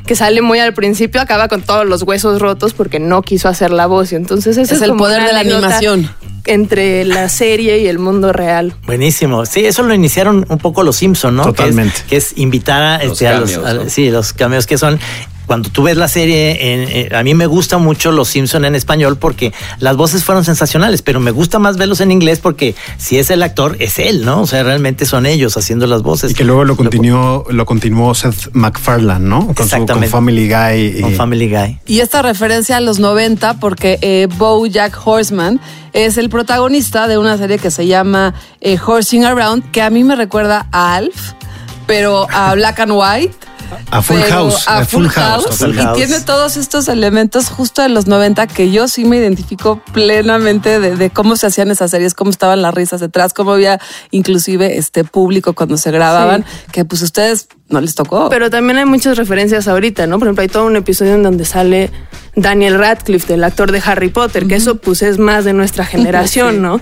que 0.06 0.14
sale 0.14 0.42
muy 0.42 0.58
al 0.58 0.74
principio, 0.74 1.20
acaba 1.20 1.48
con 1.48 1.62
todos 1.62 1.86
los 1.86 2.02
huesos 2.02 2.40
rotos 2.40 2.74
porque 2.74 2.98
no 2.98 3.22
quiso 3.22 3.48
hacer 3.48 3.70
la 3.70 3.86
voz. 3.86 4.12
Y 4.12 4.16
entonces 4.16 4.56
ese 4.56 4.74
Es 4.74 4.82
es, 4.82 4.88
el 4.88 4.96
poder 4.96 5.24
de 5.24 5.32
la 5.32 5.40
animación. 5.40 6.10
Entre 6.46 7.04
la 7.04 7.28
serie 7.28 7.78
y 7.78 7.86
el 7.86 7.98
mundo 7.98 8.32
real. 8.32 8.74
Buenísimo. 8.86 9.46
Sí, 9.46 9.64
eso 9.64 9.82
lo 9.82 9.94
iniciaron 9.94 10.44
un 10.48 10.58
poco 10.58 10.82
los 10.82 10.96
Simpson, 10.96 11.36
¿no? 11.36 11.44
Totalmente. 11.44 11.94
Que 12.08 12.16
es, 12.16 12.30
que 12.30 12.34
es 12.34 12.38
invitar 12.38 12.82
a, 12.82 13.04
Los 13.04 13.12
este, 13.12 13.28
a 13.28 13.38
los, 13.40 13.50
cameos, 13.52 13.70
a- 13.70 13.74
¿no? 13.84 13.90
sí, 13.90 14.10
los 14.10 14.32
cameos 14.32 14.66
que 14.66 14.76
son. 14.78 14.98
Cuando 15.46 15.68
tú 15.70 15.82
ves 15.82 15.96
la 15.96 16.08
serie, 16.08 16.72
en- 16.72 16.88
eh, 17.12 17.16
a 17.16 17.22
mí 17.22 17.34
me 17.34 17.46
gusta 17.46 17.78
mucho 17.78 18.12
Los 18.12 18.28
Simpson 18.28 18.64
en 18.64 18.74
español 18.74 19.16
porque 19.18 19.52
las 19.80 19.96
voces 19.96 20.24
fueron 20.24 20.44
sensacionales, 20.44 21.02
pero 21.02 21.20
me 21.20 21.30
gusta 21.30 21.58
más 21.58 21.76
verlos 21.76 22.00
en 22.00 22.12
inglés 22.12 22.38
porque 22.38 22.74
si 22.98 23.18
es 23.18 23.30
el 23.30 23.42
actor, 23.42 23.76
es 23.80 23.98
él, 23.98 24.24
¿no? 24.24 24.42
O 24.42 24.46
sea, 24.46 24.62
realmente 24.62 25.04
son 25.04 25.26
ellos 25.26 25.56
haciendo 25.56 25.86
las 25.86 26.02
voces. 26.02 26.30
Y 26.30 26.34
que 26.34 26.44
luego 26.44 26.64
lo 26.64 26.76
continuó, 26.76 27.44
lo 27.50 27.66
continuó 27.66 28.14
Seth 28.14 28.50
MacFarlane, 28.52 29.26
¿no? 29.28 29.46
Con, 29.54 29.68
su, 29.68 29.86
con. 29.86 30.04
Family 30.04 30.48
Guy. 30.48 31.00
Con 31.00 31.12
Family 31.14 31.48
Guy. 31.50 31.78
Y 31.86 32.00
esta 32.00 32.22
referencia 32.22 32.76
a 32.76 32.80
los 32.80 32.98
90 32.98 33.54
porque 33.60 33.98
eh, 34.00 34.28
Bojack 34.38 34.98
Horseman 35.04 35.60
es 35.92 36.16
el 36.16 36.30
protagonista 36.30 37.08
de 37.08 37.18
una 37.18 37.36
serie 37.36 37.58
que 37.58 37.70
se 37.70 37.86
llama 37.86 38.34
eh, 38.60 38.78
Horsing 38.84 39.24
Around, 39.24 39.70
que 39.72 39.82
a 39.82 39.90
mí 39.90 40.04
me 40.04 40.16
recuerda 40.16 40.66
a 40.72 40.94
Alf, 40.94 41.32
pero 41.86 42.26
a 42.30 42.54
Black 42.54 42.80
and 42.80 42.92
White. 42.94 43.34
A 43.90 44.02
Full 44.02 44.16
pero 44.20 44.30
House, 44.34 44.64
a 44.66 44.84
Full, 44.84 45.06
House, 45.08 45.60
y 45.62 45.94
tiene 45.94 46.20
todos 46.20 46.56
estos 46.56 46.88
elementos 46.88 47.48
justo 47.48 47.82
de 47.82 47.88
los 47.88 48.06
90 48.06 48.46
que 48.46 48.70
yo 48.70 48.88
sí 48.88 49.04
me 49.04 49.16
identifico 49.16 49.82
plenamente 49.92 50.80
de, 50.80 50.96
de 50.96 51.10
cómo 51.10 51.36
se 51.36 51.46
hacían 51.46 51.70
esas 51.70 51.90
series, 51.90 52.14
cómo 52.14 52.30
estaban 52.30 52.62
las 52.62 52.74
risas 52.74 53.00
detrás, 53.00 53.32
cómo 53.34 53.52
había 53.52 53.80
inclusive 54.10 54.78
este 54.78 55.04
público 55.04 55.52
cuando 55.54 55.76
se 55.76 55.90
grababan, 55.90 56.44
que 56.72 56.84
pues 56.84 57.02
ustedes 57.02 57.48
no 57.68 57.80
les 57.80 57.94
tocó. 57.94 58.28
Pero 58.28 58.50
también 58.50 58.78
hay 58.78 58.84
muchas 58.84 59.16
referencias 59.16 59.66
ahorita, 59.68 60.06
¿no? 60.06 60.18
Por 60.18 60.28
ejemplo, 60.28 60.42
hay 60.42 60.48
todo 60.48 60.66
un 60.66 60.76
episodio 60.76 61.14
en 61.14 61.22
donde 61.22 61.44
sale 61.44 61.90
Daniel 62.36 62.78
Radcliffe, 62.78 63.34
el 63.34 63.44
actor 63.44 63.72
de 63.72 63.82
Harry 63.84 64.08
Potter, 64.08 64.46
que 64.46 64.56
eso 64.56 64.76
pues 64.76 65.02
es 65.02 65.18
más 65.18 65.44
de 65.44 65.52
nuestra 65.52 65.84
generación, 65.86 66.54
Sí. 66.56 66.60
¿no? 66.60 66.80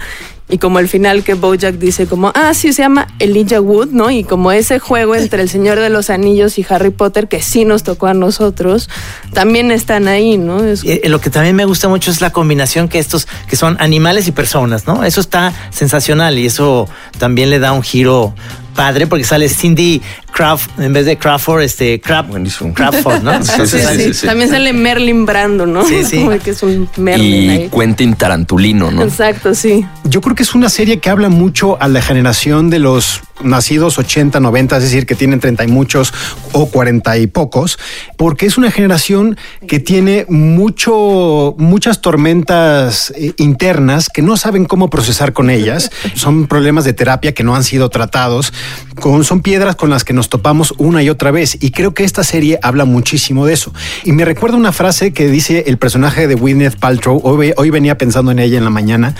Y 0.50 0.58
como 0.58 0.78
el 0.80 0.88
final 0.88 1.22
que 1.22 1.34
Bojack 1.34 1.76
dice 1.76 2.06
como, 2.06 2.32
ah, 2.34 2.52
sí, 2.54 2.72
se 2.72 2.82
llama 2.82 3.06
Elijah 3.20 3.60
Wood, 3.60 3.90
¿no? 3.92 4.10
Y 4.10 4.24
como 4.24 4.50
ese 4.52 4.78
juego 4.80 5.14
entre 5.14 5.42
el 5.42 5.48
Señor 5.48 5.78
de 5.78 5.90
los 5.90 6.10
Anillos 6.10 6.58
y 6.58 6.66
Harry 6.68 6.90
Potter, 6.90 7.28
que 7.28 7.40
sí 7.40 7.64
nos 7.64 7.82
tocó 7.84 8.08
a 8.08 8.14
nosotros, 8.14 8.88
también 9.32 9.70
están 9.70 10.08
ahí, 10.08 10.36
¿no? 10.38 10.64
Es- 10.64 10.82
Eh, 10.84 11.02
lo 11.04 11.20
que 11.20 11.30
también 11.30 11.54
me 11.56 11.64
gusta 11.64 11.88
mucho 11.88 12.10
es 12.10 12.20
la 12.20 12.30
combinación 12.30 12.88
que 12.88 12.98
estos, 12.98 13.28
que 13.48 13.56
son 13.56 13.76
animales 13.80 14.26
y 14.26 14.32
personas, 14.32 14.86
¿no? 14.86 15.04
Eso 15.04 15.20
está 15.20 15.52
sensacional 15.70 16.38
y 16.38 16.46
eso 16.46 16.88
también 17.18 17.50
le 17.50 17.58
da 17.60 17.72
un 17.72 17.82
giro 17.82 18.34
padre 18.74 19.06
porque 19.06 19.24
sale 19.24 19.48
Cindy 19.48 20.00
Craft, 20.40 20.80
en 20.80 20.94
vez 20.94 21.04
de 21.04 21.18
Crawford, 21.18 21.60
este, 21.60 22.00
Crab, 22.00 22.30
Crawford, 22.72 23.22
¿no? 23.22 23.30
Sí, 23.44 23.50
Entonces, 23.52 23.86
sí, 23.90 24.04
sí, 24.04 24.14
sí. 24.14 24.26
También 24.26 24.48
sale 24.48 24.72
Merlin 24.72 25.26
Brando, 25.26 25.66
¿no? 25.66 25.84
Sí, 25.84 26.02
sí. 26.02 26.16
Como 26.24 26.38
que 26.38 26.52
es 26.52 26.62
un 26.62 26.88
Merlin 26.96 27.26
Y 27.26 27.48
ahí. 27.50 27.68
Quentin 27.68 28.14
Tarantulino, 28.14 28.90
¿no? 28.90 29.02
Exacto, 29.02 29.54
sí. 29.54 29.84
Yo 30.04 30.22
creo 30.22 30.34
que 30.34 30.42
es 30.42 30.54
una 30.54 30.70
serie 30.70 30.98
que 30.98 31.10
habla 31.10 31.28
mucho 31.28 31.76
a 31.78 31.88
la 31.88 32.00
generación 32.00 32.70
de 32.70 32.78
los 32.78 33.20
nacidos 33.42 33.98
80, 33.98 34.40
90, 34.40 34.76
es 34.76 34.82
decir, 34.82 35.06
que 35.06 35.14
tienen 35.14 35.40
30 35.40 35.64
y 35.64 35.68
muchos 35.68 36.12
o 36.52 36.66
40 36.66 37.18
y 37.18 37.26
pocos, 37.26 37.78
porque 38.16 38.46
es 38.46 38.58
una 38.58 38.70
generación 38.70 39.36
que 39.66 39.78
tiene 39.78 40.26
mucho, 40.28 41.54
muchas 41.58 42.00
tormentas 42.00 43.12
eh, 43.16 43.34
internas 43.36 44.08
que 44.08 44.22
no 44.22 44.36
saben 44.36 44.64
cómo 44.64 44.90
procesar 44.90 45.32
con 45.32 45.50
ellas. 45.50 45.90
Son 46.14 46.46
problemas 46.46 46.84
de 46.84 46.92
terapia 46.92 47.32
que 47.32 47.44
no 47.44 47.54
han 47.54 47.64
sido 47.64 47.90
tratados, 47.90 48.52
con, 49.00 49.24
son 49.24 49.40
piedras 49.40 49.76
con 49.76 49.90
las 49.90 50.04
que 50.04 50.12
nos 50.12 50.28
topamos 50.30 50.72
una 50.78 51.02
y 51.02 51.10
otra 51.10 51.30
vez. 51.30 51.58
Y 51.60 51.72
creo 51.72 51.92
que 51.92 52.04
esta 52.04 52.24
serie 52.24 52.58
habla 52.62 52.86
muchísimo 52.86 53.44
de 53.44 53.52
eso. 53.52 53.74
Y 54.04 54.12
me 54.12 54.24
recuerda 54.24 54.56
una 54.56 54.72
frase 54.72 55.12
que 55.12 55.28
dice 55.28 55.64
el 55.66 55.76
personaje 55.76 56.26
de 56.26 56.34
Gwyneth 56.36 56.76
Paltrow. 56.76 57.20
Hoy, 57.22 57.36
ve- 57.48 57.54
hoy 57.58 57.68
venía 57.68 57.98
pensando 57.98 58.32
en 58.32 58.38
ella 58.38 58.56
en 58.56 58.64
la 58.64 58.70
mañana. 58.70 59.14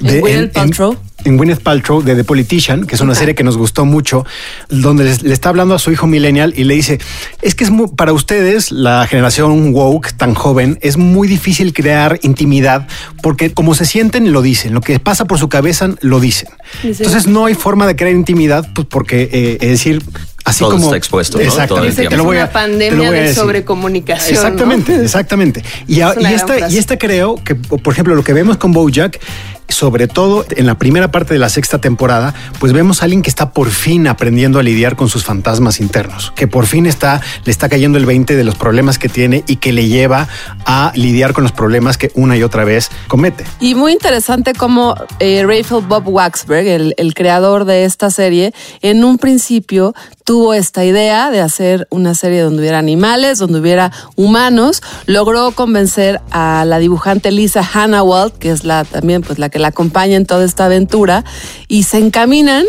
¿En 0.00 0.20
Gwyneth 0.20 0.52
Paltrow? 0.52 0.96
en 1.24 1.36
Gwyneth 1.36 1.62
Paltrow 1.64 2.00
de 2.00 2.14
The 2.14 2.22
Politician, 2.22 2.86
que 2.86 2.94
es 2.94 3.00
una 3.00 3.12
serie 3.16 3.34
que 3.34 3.42
nos 3.42 3.56
gustó 3.58 3.84
mucho, 3.84 4.24
donde 4.68 5.02
les- 5.02 5.22
le 5.24 5.34
está 5.34 5.48
hablando 5.48 5.74
a 5.74 5.80
su 5.80 5.90
hijo 5.90 6.06
millennial 6.06 6.54
y 6.56 6.62
le 6.62 6.74
dice, 6.74 7.00
es 7.42 7.56
que 7.56 7.64
es 7.64 7.70
muy- 7.70 7.88
para 7.88 8.12
ustedes, 8.12 8.70
la 8.70 9.04
generación 9.08 9.74
woke 9.74 10.12
tan 10.16 10.32
joven, 10.34 10.78
es 10.80 10.96
muy 10.96 11.26
difícil 11.26 11.72
crear 11.74 12.20
intimidad 12.22 12.86
porque 13.20 13.52
como 13.52 13.74
se 13.74 13.84
sienten, 13.84 14.32
lo 14.32 14.42
dicen, 14.42 14.72
lo 14.72 14.80
que 14.80 15.00
pasa 15.00 15.24
por 15.24 15.40
su 15.40 15.48
cabeza, 15.48 15.90
lo 16.02 16.20
dicen. 16.20 16.50
Dice- 16.84 17.02
Entonces 17.02 17.26
no 17.26 17.46
hay 17.46 17.54
forma 17.54 17.88
de 17.88 17.96
crear 17.96 18.14
intimidad, 18.14 18.68
pues 18.72 18.86
porque, 18.88 19.28
eh, 19.32 19.58
es 19.60 19.68
decir, 19.70 20.00
así 20.48 20.60
Todo 20.60 20.72
como... 20.72 20.84
está 20.86 20.96
expuesto, 20.96 21.38
¿no? 21.38 21.44
Todo 21.44 21.48
el 21.48 21.88
Exactamente. 21.88 21.96
Te 22.02 22.14
es 22.14 22.18
lo 22.18 22.24
voy 22.24 22.36
una 22.36 22.44
a- 22.44 22.48
te 22.48 22.52
lo 22.54 22.60
pandemia 22.60 22.96
voy 22.96 23.06
a 23.06 23.10
de 23.12 23.20
decir. 23.20 23.34
sobrecomunicación. 23.36 24.34
¿no? 24.34 24.40
Exactamente, 24.40 25.02
exactamente. 25.04 25.64
Y, 25.86 26.00
Es 26.00 26.16
y 26.20 26.24
esta, 26.26 26.68
y 26.70 26.78
esta 26.78 26.96
creo 26.98 27.36
que, 27.44 27.54
por 27.54 27.92
ejemplo, 27.92 28.14
lo 28.14 28.22
que 28.24 28.32
vemos 28.32 28.56
con 28.56 28.72
Bojack, 28.72 29.18
sobre 29.68 30.08
todo 30.08 30.44
en 30.50 30.66
la 30.66 30.76
primera 30.76 31.10
parte 31.10 31.34
de 31.34 31.40
la 31.40 31.48
sexta 31.48 31.78
temporada, 31.78 32.34
pues 32.58 32.72
vemos 32.72 33.00
a 33.00 33.04
alguien 33.04 33.22
que 33.22 33.30
está 33.30 33.50
por 33.50 33.70
fin 33.70 34.06
aprendiendo 34.06 34.58
a 34.58 34.62
lidiar 34.62 34.96
con 34.96 35.08
sus 35.08 35.24
fantasmas 35.24 35.80
internos, 35.80 36.32
que 36.34 36.48
por 36.48 36.66
fin 36.66 36.86
está, 36.86 37.20
le 37.44 37.52
está 37.52 37.68
cayendo 37.68 37.98
el 37.98 38.06
20 38.06 38.36
de 38.36 38.44
los 38.44 38.54
problemas 38.54 38.98
que 38.98 39.08
tiene 39.08 39.44
y 39.46 39.56
que 39.56 39.72
le 39.72 39.88
lleva 39.88 40.28
a 40.64 40.92
lidiar 40.94 41.32
con 41.32 41.44
los 41.44 41.52
problemas 41.52 41.98
que 41.98 42.10
una 42.14 42.36
y 42.36 42.42
otra 42.42 42.64
vez 42.64 42.90
comete. 43.08 43.44
Y 43.60 43.74
muy 43.74 43.92
interesante 43.92 44.52
cómo 44.54 44.94
eh, 45.20 45.44
Bob 45.88 46.08
Waxberg, 46.08 46.94
el, 46.96 47.14
creador 47.14 47.64
de 47.64 47.84
esta 47.84 48.10
serie, 48.10 48.52
en 48.82 49.04
un 49.04 49.18
principio 49.18 49.94
tuvo 50.24 50.54
esta 50.54 50.84
idea 50.84 51.30
de 51.30 51.40
hacer 51.40 51.88
una 51.90 52.14
serie 52.14 52.42
donde 52.42 52.60
hubiera 52.60 52.78
animales, 52.78 53.38
donde 53.38 53.60
hubiera 53.60 53.92
humanos. 54.14 54.82
Logró 55.06 55.52
convencer 55.52 56.20
a 56.30 56.64
la 56.66 56.78
dibujante 56.78 57.30
Lisa 57.30 57.62
Hannawald, 57.62 58.34
que 58.34 58.50
es 58.50 58.64
la 58.64 58.84
también 58.84 59.22
pues 59.22 59.38
la 59.38 59.48
que 59.48 59.57
la 59.58 59.68
acompaña 59.68 60.16
en 60.16 60.26
toda 60.26 60.44
esta 60.44 60.66
aventura, 60.66 61.24
y 61.68 61.84
se 61.84 61.98
encaminan 61.98 62.64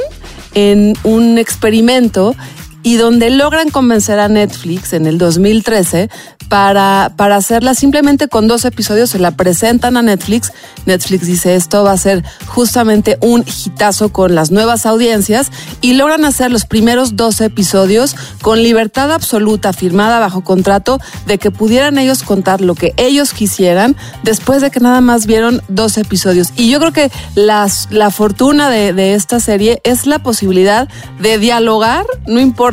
en 0.53 0.95
un 1.03 1.37
experimento 1.37 2.35
y 2.83 2.95
donde 2.95 3.29
logran 3.29 3.69
convencer 3.69 4.19
a 4.19 4.27
Netflix 4.27 4.93
en 4.93 5.05
el 5.05 5.17
2013 5.17 6.09
para, 6.47 7.13
para 7.15 7.35
hacerla 7.35 7.75
simplemente 7.75 8.27
con 8.27 8.47
dos 8.47 8.65
episodios, 8.65 9.11
se 9.11 9.19
la 9.19 9.31
presentan 9.31 9.97
a 9.97 10.01
Netflix. 10.01 10.51
Netflix 10.85 11.27
dice 11.27 11.55
esto 11.55 11.83
va 11.83 11.91
a 11.91 11.97
ser 11.97 12.23
justamente 12.47 13.17
un 13.21 13.43
hitazo 13.45 14.09
con 14.09 14.33
las 14.33 14.49
nuevas 14.49 14.85
audiencias 14.85 15.51
y 15.81 15.93
logran 15.93 16.25
hacer 16.25 16.51
los 16.51 16.65
primeros 16.65 17.15
dos 17.15 17.41
episodios 17.41 18.15
con 18.41 18.63
libertad 18.63 19.11
absoluta 19.11 19.73
firmada 19.73 20.19
bajo 20.19 20.43
contrato 20.43 20.99
de 21.27 21.37
que 21.37 21.51
pudieran 21.51 21.97
ellos 21.97 22.23
contar 22.23 22.61
lo 22.61 22.75
que 22.75 22.93
ellos 22.97 23.33
quisieran 23.33 23.95
después 24.23 24.61
de 24.61 24.71
que 24.71 24.79
nada 24.79 25.01
más 25.01 25.27
vieron 25.27 25.61
dos 25.67 25.97
episodios. 25.97 26.53
Y 26.55 26.71
yo 26.71 26.79
creo 26.79 26.93
que 26.93 27.11
las, 27.35 27.87
la 27.91 28.09
fortuna 28.09 28.69
de, 28.69 28.93
de 28.93 29.13
esta 29.13 29.39
serie 29.39 29.81
es 29.83 30.07
la 30.07 30.19
posibilidad 30.19 30.87
de 31.19 31.37
dialogar, 31.37 32.05
no 32.25 32.39
importa 32.39 32.69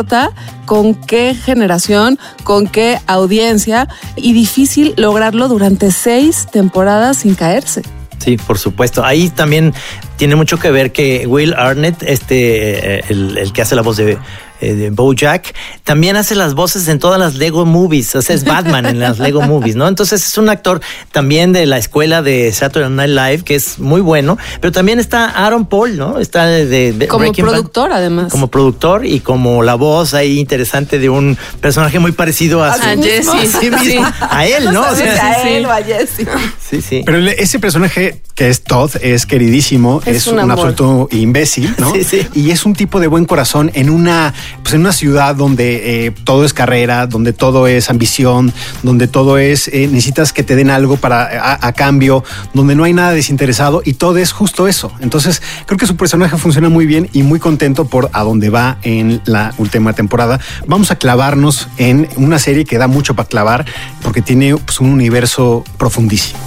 con 0.65 0.95
qué 0.95 1.35
generación, 1.35 2.19
con 2.45 2.67
qué 2.67 2.99
audiencia, 3.07 3.89
y 4.17 4.33
difícil 4.33 4.95
lograrlo 4.97 5.49
durante 5.49 5.91
seis 5.91 6.47
temporadas 6.51 7.19
sin 7.19 7.35
caerse. 7.35 7.83
Sí, 8.19 8.37
por 8.37 8.59
supuesto. 8.59 9.05
Ahí 9.05 9.29
también 9.29 9.75
tiene 10.17 10.37
mucho 10.37 10.59
que 10.59 10.71
ver 10.71 10.91
que 10.91 11.27
Will 11.27 11.55
Arnett, 11.55 12.03
este, 12.03 12.99
eh, 12.99 13.05
el, 13.09 13.39
el 13.39 13.53
que 13.53 13.63
hace 13.63 13.77
la 13.77 13.83
voz 13.83 13.99
de, 13.99 14.19
eh, 14.61 14.75
de 14.75 14.91
Bojack, 14.91 15.55
también 15.85 16.17
hace 16.17 16.35
las 16.35 16.55
voces 16.55 16.89
en 16.89 16.99
todas 16.99 17.19
las 17.19 17.35
Lego 17.35 17.65
Movies. 17.67 18.15
O 18.17 18.23
sea, 18.23 18.35
es 18.35 18.45
Batman 18.45 18.87
en 18.87 18.99
las 18.99 19.19
Lego 19.19 19.43
Movies, 19.43 19.77
¿no? 19.77 19.89
Entonces 19.89 20.27
es 20.27 20.39
un 20.39 20.49
actor 20.49 20.81
también 21.13 21.53
de 21.53 21.67
la 21.67 21.79
escuela 21.79 22.23
de 22.23 22.53
Saturday 22.53 22.91
Night 22.91 23.11
Live, 23.11 23.45
que 23.45 23.55
es 23.55 23.79
muy 23.79 24.01
bueno. 24.01 24.39
Pero 24.61 24.73
también 24.73 24.99
está 25.01 25.27
Aaron 25.27 25.67
Paul, 25.67 25.97
¿no? 25.97 26.19
Está 26.19 26.47
de, 26.47 26.93
de 26.93 27.07
Como 27.09 27.21
Breaking 27.21 27.45
Bad. 27.47 27.53
productor, 27.53 27.93
además. 27.93 28.33
Como 28.33 28.49
productor 28.49 29.07
y 29.07 29.21
como 29.21 29.63
la 29.63 29.75
voz 29.75 30.15
ahí 30.15 30.39
interesante 30.39 30.99
de 30.99 31.09
un 31.09 31.37
personaje 31.61 31.99
muy 31.99 32.13
parecido 32.13 32.63
a, 32.65 32.73
A 32.73 32.95
su- 32.95 33.03
Jesse. 33.03 33.29
a 33.29 33.45
sí 33.61 33.71
mismo. 33.71 34.07
A 34.21 34.47
él, 34.47 34.73
¿no? 34.73 34.83
O 34.83 34.95
sea, 34.95 35.27
a 35.33 35.49
él 35.49 35.67
o 35.67 35.71
a 35.71 35.83
Jesse. 35.83 36.27
sí, 36.61 36.81
sí. 36.83 37.03
Pero 37.05 37.19
ese 37.19 37.59
personaje 37.59 38.23
que 38.35 38.49
es 38.51 38.63
Todd 38.65 38.91
es 39.01 39.25
queridísimo, 39.25 40.03
Es 40.05 40.17
es, 40.17 40.27
un 40.27 40.39
un, 40.39 40.51
absoluto 40.51 41.09
imbécil, 41.11 41.75
¿no? 41.79 41.93
Sí, 41.95 42.05
sí. 42.05 42.27
Y 42.35 42.51
es 42.51 42.67
un 42.67 42.75
tipo 42.75 43.01
de 43.01 43.07
buen 43.07 43.25
corazón 43.25 43.71
en 43.75 43.89
una, 43.89 44.35
pues 44.63 44.75
en 44.75 44.81
una 44.81 44.93
ciudad 44.93 45.35
donde 45.35 46.07
eh, 46.07 46.11
todo 46.11 46.45
es 46.45 46.53
carrera, 46.53 47.07
donde 47.07 47.33
todo 47.33 47.67
es 47.67 47.91
ambición, 47.91 48.53
donde 48.83 49.09
todo 49.09 49.39
es 49.39 49.69
eh, 49.69 49.89
necesitas 49.91 50.33
que 50.33 50.43
te 50.43 50.57
den 50.57 50.71
algo 50.71 50.97
para 50.97 51.59
a, 51.61 51.73
cambio, 51.73 52.25
donde 52.55 52.75
no 52.75 52.85
hay 52.85 52.93
nada 52.93 53.13
desinteresado 53.13 53.83
y 53.85 53.95
todo 53.95 54.19
es 54.19 54.33
justo 54.33 54.69
eso. 54.69 54.93
Entonces 55.01 55.43
creo 55.67 55.79
que 55.79 55.87
su 55.87 55.97
personaje 55.97 56.37
funciona 56.39 56.69
muy 56.69 56.87
bien 56.87 57.09
y 57.13 57.23
muy 57.23 57.39
contento 57.39 57.87
por 57.87 58.11
a 58.13 58.23
dónde 58.23 58.51
va 58.51 58.79
en 58.83 59.21
la 59.25 59.55
última 59.59 59.93
temporada. 59.93 60.41
Vamos 60.67 60.91
a 60.91 60.97
clavarnos 60.97 61.69
en 61.77 62.09
una 62.17 62.39
serie 62.39 62.65
que 62.65 62.79
da 62.79 62.87
mucho 62.87 63.15
para 63.15 63.29
clavar 63.29 63.67
porque 64.03 64.23
tiene 64.23 64.57
pues, 64.57 64.81
un 64.81 64.91
universo 64.91 65.65
profundísimo. 65.79 66.39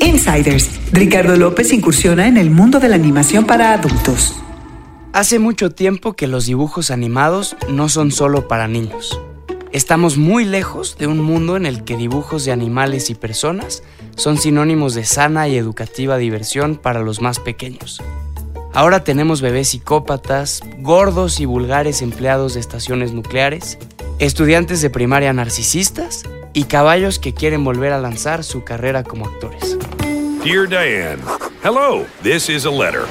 Insiders. 0.00 0.70
Ricardo 0.92 1.36
López 1.36 1.72
incursiona 1.72 2.26
en 2.26 2.36
el 2.36 2.50
mundo 2.50 2.80
de 2.80 2.88
la 2.88 2.94
animación 2.94 3.44
para 3.44 3.72
adultos. 3.72 4.34
Hace 5.12 5.38
mucho 5.38 5.70
tiempo 5.70 6.12
que 6.12 6.26
los 6.26 6.46
dibujos 6.46 6.90
animados 6.90 7.56
no 7.68 7.88
son 7.88 8.10
solo 8.10 8.48
para 8.48 8.68
niños. 8.68 9.18
Estamos 9.72 10.16
muy 10.16 10.44
lejos 10.44 10.96
de 10.98 11.06
un 11.06 11.20
mundo 11.20 11.56
en 11.56 11.66
el 11.66 11.84
que 11.84 11.96
dibujos 11.96 12.44
de 12.44 12.52
animales 12.52 13.10
y 13.10 13.14
personas 13.14 13.82
son 14.16 14.38
sinónimos 14.38 14.94
de 14.94 15.04
sana 15.04 15.48
y 15.48 15.56
educativa 15.56 16.16
diversión 16.16 16.76
para 16.76 17.00
los 17.00 17.20
más 17.20 17.38
pequeños. 17.38 18.02
Ahora 18.72 19.04
tenemos 19.04 19.40
bebés 19.40 19.68
psicópatas, 19.68 20.60
gordos 20.80 21.40
y 21.40 21.46
vulgares 21.46 22.02
empleados 22.02 22.54
de 22.54 22.60
estaciones 22.60 23.12
nucleares, 23.12 23.78
estudiantes 24.18 24.82
de 24.82 24.90
primaria 24.90 25.32
narcisistas 25.32 26.24
y 26.52 26.64
caballos 26.64 27.18
que 27.18 27.34
quieren 27.34 27.64
volver 27.64 27.92
a 27.92 28.00
lanzar 28.00 28.44
su 28.44 28.64
carrera 28.64 29.02
como 29.02 29.26
actores. 29.26 29.78
Dear 30.44 30.68
Diane, 30.68 31.22
hello. 31.64 32.06
This 32.22 32.48
is 32.48 32.66
a 32.66 32.70
letter. 32.70 33.06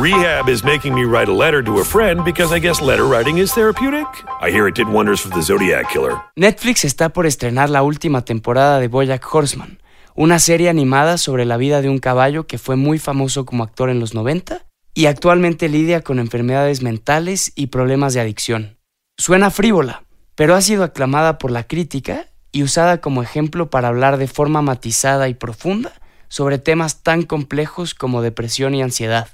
Rehab 0.00 0.48
is 0.48 0.62
making 0.62 0.94
me 0.94 1.02
write 1.02 1.28
a 1.28 1.34
letter 1.34 1.60
to 1.64 1.80
a 1.80 1.84
friend 1.84 2.24
because 2.24 2.54
I 2.54 2.60
guess 2.60 2.80
letter 2.80 3.04
writing 3.04 3.38
is 3.38 3.52
therapeutic. 3.52 4.06
I 4.40 4.48
hear 4.48 4.68
it 4.68 4.76
did 4.76 4.86
wonders 4.86 5.20
for 5.20 5.28
the 5.28 5.42
Zodiac 5.42 5.90
Killer. 5.90 6.22
Netflix 6.36 6.84
está 6.84 7.08
por 7.08 7.26
estrenar 7.26 7.68
la 7.68 7.82
última 7.82 8.24
temporada 8.24 8.78
de 8.78 8.86
Bojack 8.86 9.26
Horseman, 9.34 9.82
una 10.14 10.38
serie 10.38 10.68
animada 10.68 11.18
sobre 11.18 11.44
la 11.44 11.56
vida 11.56 11.82
de 11.82 11.88
un 11.88 11.98
caballo 11.98 12.46
que 12.46 12.58
fue 12.58 12.76
muy 12.76 13.00
famoso 13.00 13.44
como 13.44 13.64
actor 13.64 13.90
en 13.90 13.98
los 13.98 14.14
90 14.14 14.66
y 14.94 15.06
actualmente 15.06 15.68
lidia 15.68 16.02
con 16.02 16.20
enfermedades 16.20 16.80
mentales 16.80 17.50
y 17.56 17.66
problemas 17.66 18.14
de 18.14 18.20
adicción. 18.20 18.78
Suena 19.16 19.50
frívola, 19.50 20.04
pero 20.36 20.54
ha 20.54 20.60
sido 20.60 20.84
aclamada 20.84 21.38
por 21.38 21.50
la 21.50 21.64
crítica 21.64 22.28
y 22.52 22.62
usada 22.62 23.00
como 23.00 23.24
ejemplo 23.24 23.68
para 23.68 23.88
hablar 23.88 24.16
de 24.16 24.28
forma 24.28 24.62
matizada 24.62 25.28
y 25.28 25.34
profunda 25.34 25.90
sobre 26.28 26.58
temas 26.58 27.02
tan 27.02 27.24
complejos 27.24 27.94
como 27.94 28.22
depresión 28.22 28.76
y 28.76 28.82
ansiedad. 28.82 29.30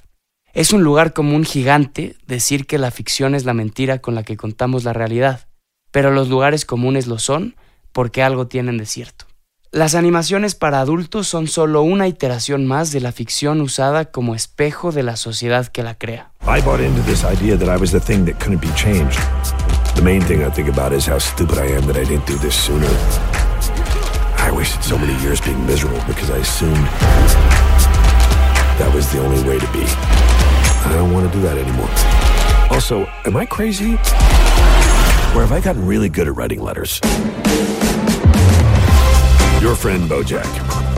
Es 0.54 0.72
un 0.72 0.84
lugar 0.84 1.12
común 1.12 1.44
gigante 1.44 2.14
decir 2.28 2.64
que 2.66 2.78
la 2.78 2.92
ficción 2.92 3.34
es 3.34 3.44
la 3.44 3.54
mentira 3.54 3.98
con 3.98 4.14
la 4.14 4.22
que 4.22 4.36
contamos 4.36 4.84
la 4.84 4.92
realidad, 4.92 5.48
pero 5.90 6.12
los 6.12 6.28
lugares 6.28 6.64
comunes 6.64 7.08
lo 7.08 7.18
son 7.18 7.56
porque 7.90 8.22
algo 8.22 8.46
tienen 8.46 8.78
de 8.78 8.86
cierto. 8.86 9.24
Las 9.72 9.96
animaciones 9.96 10.54
para 10.54 10.78
adultos 10.78 11.26
son 11.26 11.48
solo 11.48 11.82
una 11.82 12.06
iteración 12.06 12.66
más 12.66 12.92
de 12.92 13.00
la 13.00 13.10
ficción 13.10 13.60
usada 13.60 14.04
como 14.12 14.36
espejo 14.36 14.92
de 14.92 15.02
la 15.02 15.16
sociedad 15.16 15.66
que 15.66 15.82
la 15.82 15.98
crea. 15.98 16.30
I 16.42 16.60
bought 16.60 16.80
into 16.80 17.02
this 17.02 17.24
idea 17.24 17.56
that 17.56 17.68
I 17.68 17.76
was 17.76 17.90
the 17.90 17.98
thing 17.98 18.24
that 18.26 18.38
couldn't 18.38 18.60
be 18.60 18.72
changed. 18.76 19.18
The 19.96 20.02
main 20.02 20.22
thing 20.22 20.40
I 20.46 20.52
think 20.52 20.68
about 20.68 20.92
is 20.92 21.08
how 21.08 21.18
stupid 21.18 21.58
I 21.58 21.74
am 21.74 21.84
that 21.88 21.96
I 21.96 22.04
didn't 22.04 22.28
do 22.28 22.38
this 22.38 22.54
sooner. 22.54 22.86
I 24.38 24.52
wasted 24.52 24.84
so 24.84 24.96
many 24.96 25.20
years 25.20 25.40
being 25.40 25.66
miserable 25.66 26.00
because 26.06 26.30
I 26.30 26.38
assumed 26.38 26.86
that 28.78 28.94
was 28.94 29.10
the 29.10 29.18
only 29.18 29.42
way 29.42 29.58
to 29.58 29.66
be. 29.72 30.43
I 30.86 30.92
don't 30.92 31.12
want 31.12 31.30
to 31.30 31.38
do 31.38 31.42
that 31.46 31.56
anymore. 31.56 31.88
Also, 32.70 33.06
am 33.24 33.36
I 33.36 33.46
crazy? 33.46 33.94
Or 35.34 35.42
have 35.42 35.52
I 35.52 35.60
gotten 35.60 35.86
really 35.86 36.08
good 36.08 36.28
at 36.28 36.36
writing 36.36 36.60
letters? 36.60 37.00
Your 39.60 39.74
friend 39.74 40.08
Bojack. 40.10 40.48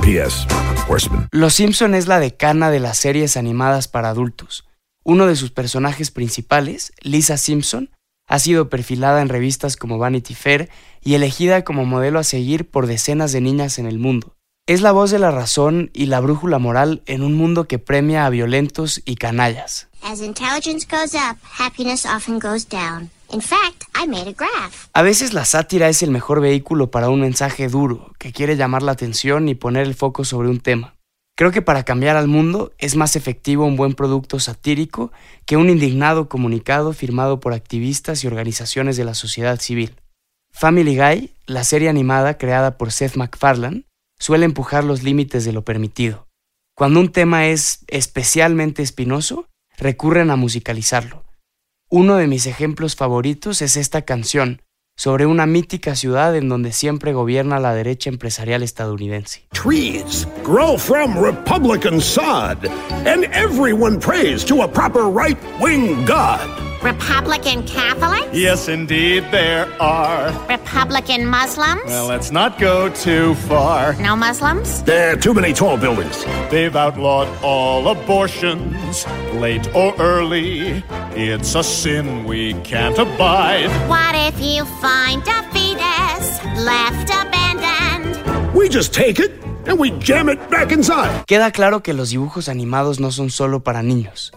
P.S. 0.02 0.46
Horseman. 0.88 1.28
Los 1.32 1.54
Simpson 1.54 1.94
es 1.94 2.06
la 2.06 2.20
decana 2.20 2.70
de 2.70 2.80
las 2.80 2.98
series 2.98 3.36
animadas 3.36 3.88
para 3.88 4.08
adultos. 4.08 4.64
Uno 5.04 5.26
de 5.26 5.36
sus 5.36 5.50
personajes 5.50 6.10
principales, 6.10 6.92
Lisa 7.00 7.38
Simpson, 7.38 7.90
ha 8.28 8.38
sido 8.38 8.68
perfilada 8.68 9.22
en 9.22 9.28
revistas 9.28 9.76
como 9.76 9.98
Vanity 9.98 10.34
Fair 10.34 10.68
y 11.02 11.14
elegida 11.14 11.64
como 11.64 11.84
modelo 11.84 12.18
a 12.18 12.24
seguir 12.24 12.70
por 12.70 12.86
decenas 12.86 13.32
de 13.32 13.40
niñas 13.40 13.78
en 13.78 13.86
el 13.86 13.98
mundo. 13.98 14.35
Es 14.68 14.82
la 14.82 14.90
voz 14.90 15.12
de 15.12 15.20
la 15.20 15.30
razón 15.30 15.90
y 15.92 16.06
la 16.06 16.18
brújula 16.18 16.58
moral 16.58 17.00
en 17.06 17.22
un 17.22 17.34
mundo 17.34 17.68
que 17.68 17.78
premia 17.78 18.26
a 18.26 18.30
violentos 18.30 19.00
y 19.04 19.14
canallas. 19.14 19.86
As 20.02 20.20
intelligence 20.20 20.84
goes 20.90 21.14
up, 21.14 21.38
happiness 21.56 22.04
often 22.04 22.40
goes 22.40 22.68
down. 22.68 23.08
In 23.32 23.40
fact, 23.40 23.84
I 23.94 24.08
made 24.08 24.28
a 24.28 24.32
graph. 24.32 24.88
A 24.92 25.02
veces 25.02 25.32
la 25.32 25.44
sátira 25.44 25.88
es 25.88 26.02
el 26.02 26.10
mejor 26.10 26.40
vehículo 26.40 26.90
para 26.90 27.10
un 27.10 27.20
mensaje 27.20 27.68
duro 27.68 28.12
que 28.18 28.32
quiere 28.32 28.56
llamar 28.56 28.82
la 28.82 28.90
atención 28.90 29.48
y 29.48 29.54
poner 29.54 29.86
el 29.86 29.94
foco 29.94 30.24
sobre 30.24 30.48
un 30.48 30.58
tema. 30.58 30.96
Creo 31.36 31.52
que 31.52 31.62
para 31.62 31.84
cambiar 31.84 32.16
al 32.16 32.26
mundo 32.26 32.72
es 32.78 32.96
más 32.96 33.14
efectivo 33.14 33.66
un 33.66 33.76
buen 33.76 33.94
producto 33.94 34.40
satírico 34.40 35.12
que 35.44 35.56
un 35.56 35.70
indignado 35.70 36.28
comunicado 36.28 36.92
firmado 36.92 37.38
por 37.38 37.52
activistas 37.52 38.24
y 38.24 38.26
organizaciones 38.26 38.96
de 38.96 39.04
la 39.04 39.14
sociedad 39.14 39.60
civil. 39.60 39.94
Family 40.50 40.96
Guy, 40.96 41.30
la 41.46 41.62
serie 41.62 41.88
animada 41.88 42.36
creada 42.36 42.78
por 42.78 42.90
Seth 42.90 43.14
MacFarlane, 43.14 43.85
suele 44.18 44.44
empujar 44.44 44.84
los 44.84 45.02
límites 45.02 45.44
de 45.44 45.52
lo 45.52 45.64
permitido. 45.64 46.26
Cuando 46.74 47.00
un 47.00 47.10
tema 47.10 47.46
es 47.46 47.84
especialmente 47.88 48.82
espinoso, 48.82 49.48
recurren 49.78 50.30
a 50.30 50.36
musicalizarlo. 50.36 51.24
Uno 51.88 52.16
de 52.16 52.26
mis 52.26 52.46
ejemplos 52.46 52.96
favoritos 52.96 53.62
es 53.62 53.76
esta 53.76 54.02
canción, 54.02 54.62
sobre 54.96 55.26
una 55.26 55.46
mítica 55.46 55.94
ciudad 55.94 56.34
en 56.36 56.48
donde 56.48 56.72
siempre 56.72 57.12
gobierna 57.12 57.60
la 57.60 57.74
derecha 57.74 58.10
empresarial 58.10 58.62
estadounidense. 58.62 59.46
Trees 59.52 60.26
grow 60.42 60.78
from 60.78 61.16
Republican 61.18 62.00
sod, 62.00 62.66
and 63.06 63.24
everyone 63.32 63.98
prays 63.98 64.44
to 64.44 64.62
a 64.62 64.68
proper 64.68 65.04
right 65.04 65.38
wing 65.60 66.04
God. 66.06 66.65
Republican 66.86 67.66
Catholics? 67.66 68.28
Yes, 68.32 68.68
indeed, 68.68 69.24
there 69.32 69.66
are. 69.82 70.30
Republican 70.48 71.26
Muslims? 71.26 71.82
Well, 71.86 72.06
let's 72.06 72.30
not 72.30 72.60
go 72.60 72.88
too 72.90 73.34
far. 73.50 73.94
No 73.94 74.14
Muslims? 74.14 74.84
There 74.84 75.12
are 75.12 75.16
too 75.16 75.34
many 75.34 75.52
tall 75.52 75.76
buildings. 75.78 76.24
They've 76.48 76.76
outlawed 76.76 77.26
all 77.42 77.88
abortions, 77.88 79.04
late 79.34 79.66
or 79.74 79.96
early. 79.98 80.84
It's 81.16 81.56
a 81.56 81.64
sin 81.64 82.24
we 82.24 82.54
can't 82.62 82.96
abide. 82.98 83.68
What 83.88 84.14
if 84.14 84.38
you 84.40 84.64
find 84.80 85.26
a 85.26 85.42
fetus 85.50 86.38
left 86.64 87.10
abandoned? 87.10 88.54
We 88.54 88.68
just 88.68 88.94
take 88.94 89.18
it 89.18 89.32
and 89.66 89.76
we 89.76 89.90
jam 89.98 90.28
it 90.28 90.38
back 90.50 90.70
inside. 90.70 91.26
Queda 91.26 91.50
claro 91.50 91.82
que 91.82 91.94
los 91.94 92.10
dibujos 92.10 92.48
animados 92.48 93.00
no 93.00 93.10
son 93.10 93.30
solo 93.30 93.58
para 93.64 93.82
niños. 93.82 94.30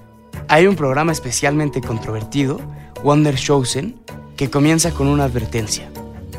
Hay 0.47 0.67
un 0.67 0.75
programa 0.75 1.11
especialmente 1.11 1.81
controvertido, 1.81 2.59
Wonder 3.03 3.35
Chosen, 3.35 3.99
que 4.35 4.49
comienza 4.49 4.91
con 4.91 5.07
una 5.07 5.25
advertencia. 5.25 5.89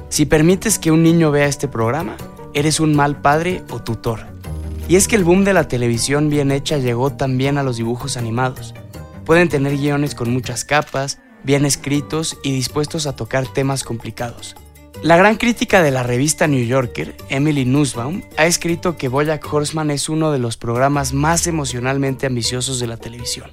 Si 0.09 0.27
permites 0.27 0.79
que 0.79 0.91
un 0.91 1.03
niño 1.03 1.31
vea 1.31 1.47
este 1.47 1.69
programa, 1.69 2.17
eres 2.55 2.81
un 2.81 2.97
mal 2.97 3.21
padre 3.21 3.63
o 3.71 3.81
tutor. 3.81 4.21
Y 4.89 4.97
es 4.97 5.07
que 5.07 5.17
el 5.17 5.25
boom 5.25 5.45
de 5.45 5.53
la 5.53 5.69
televisión 5.69 6.31
bien 6.31 6.51
hecha 6.51 6.79
llegó 6.79 7.11
también 7.11 7.59
a 7.59 7.63
los 7.63 7.77
dibujos 7.77 8.17
animados. 8.17 8.75
Pueden 9.25 9.49
tener 9.49 9.77
guiones 9.77 10.17
con 10.17 10.33
muchas 10.33 10.65
capas, 10.65 11.21
bien 11.45 11.65
escritos 11.65 12.39
y 12.43 12.53
dispuestos 12.53 13.07
a 13.07 13.15
tocar 13.15 13.47
temas 13.47 13.85
complicados. 13.85 14.57
La 15.03 15.17
gran 15.17 15.37
crítica 15.37 15.83
de 15.83 15.93
la 15.93 16.03
revista 16.03 16.47
New 16.47 16.65
Yorker, 16.67 17.17
Emily 17.29 17.65
Nussbaum, 17.65 18.23
ha 18.37 18.47
escrito 18.47 18.97
que 18.97 19.09
Bojack 19.09 19.51
Horseman 19.51 19.91
es 19.91 20.09
uno 20.09 20.33
de 20.33 20.39
los 20.39 20.57
programas 20.57 21.15
más 21.15 21.47
emocionalmente 21.47 22.27
ambiciosos 22.27 22.81
de 22.81 22.87
la 22.87 22.97
televisión. 22.97 23.51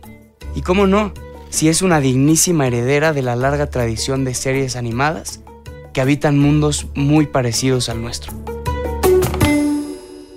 Y 0.56 0.62
cómo 0.62 0.88
no, 0.88 1.14
si 1.50 1.70
es 1.70 1.82
una 1.82 2.00
dignísima 2.00 2.68
heredera 2.68 3.14
de 3.14 3.22
la 3.22 3.36
larga 3.36 3.70
tradición 3.70 4.26
de 4.26 4.34
series 4.34 4.76
animadas 4.76 5.42
que 5.94 6.02
habitan 6.02 6.38
mundos 6.38 6.88
muy 6.96 7.26
parecidos 7.26 7.90
al 7.90 8.02
nuestro. 8.02 8.34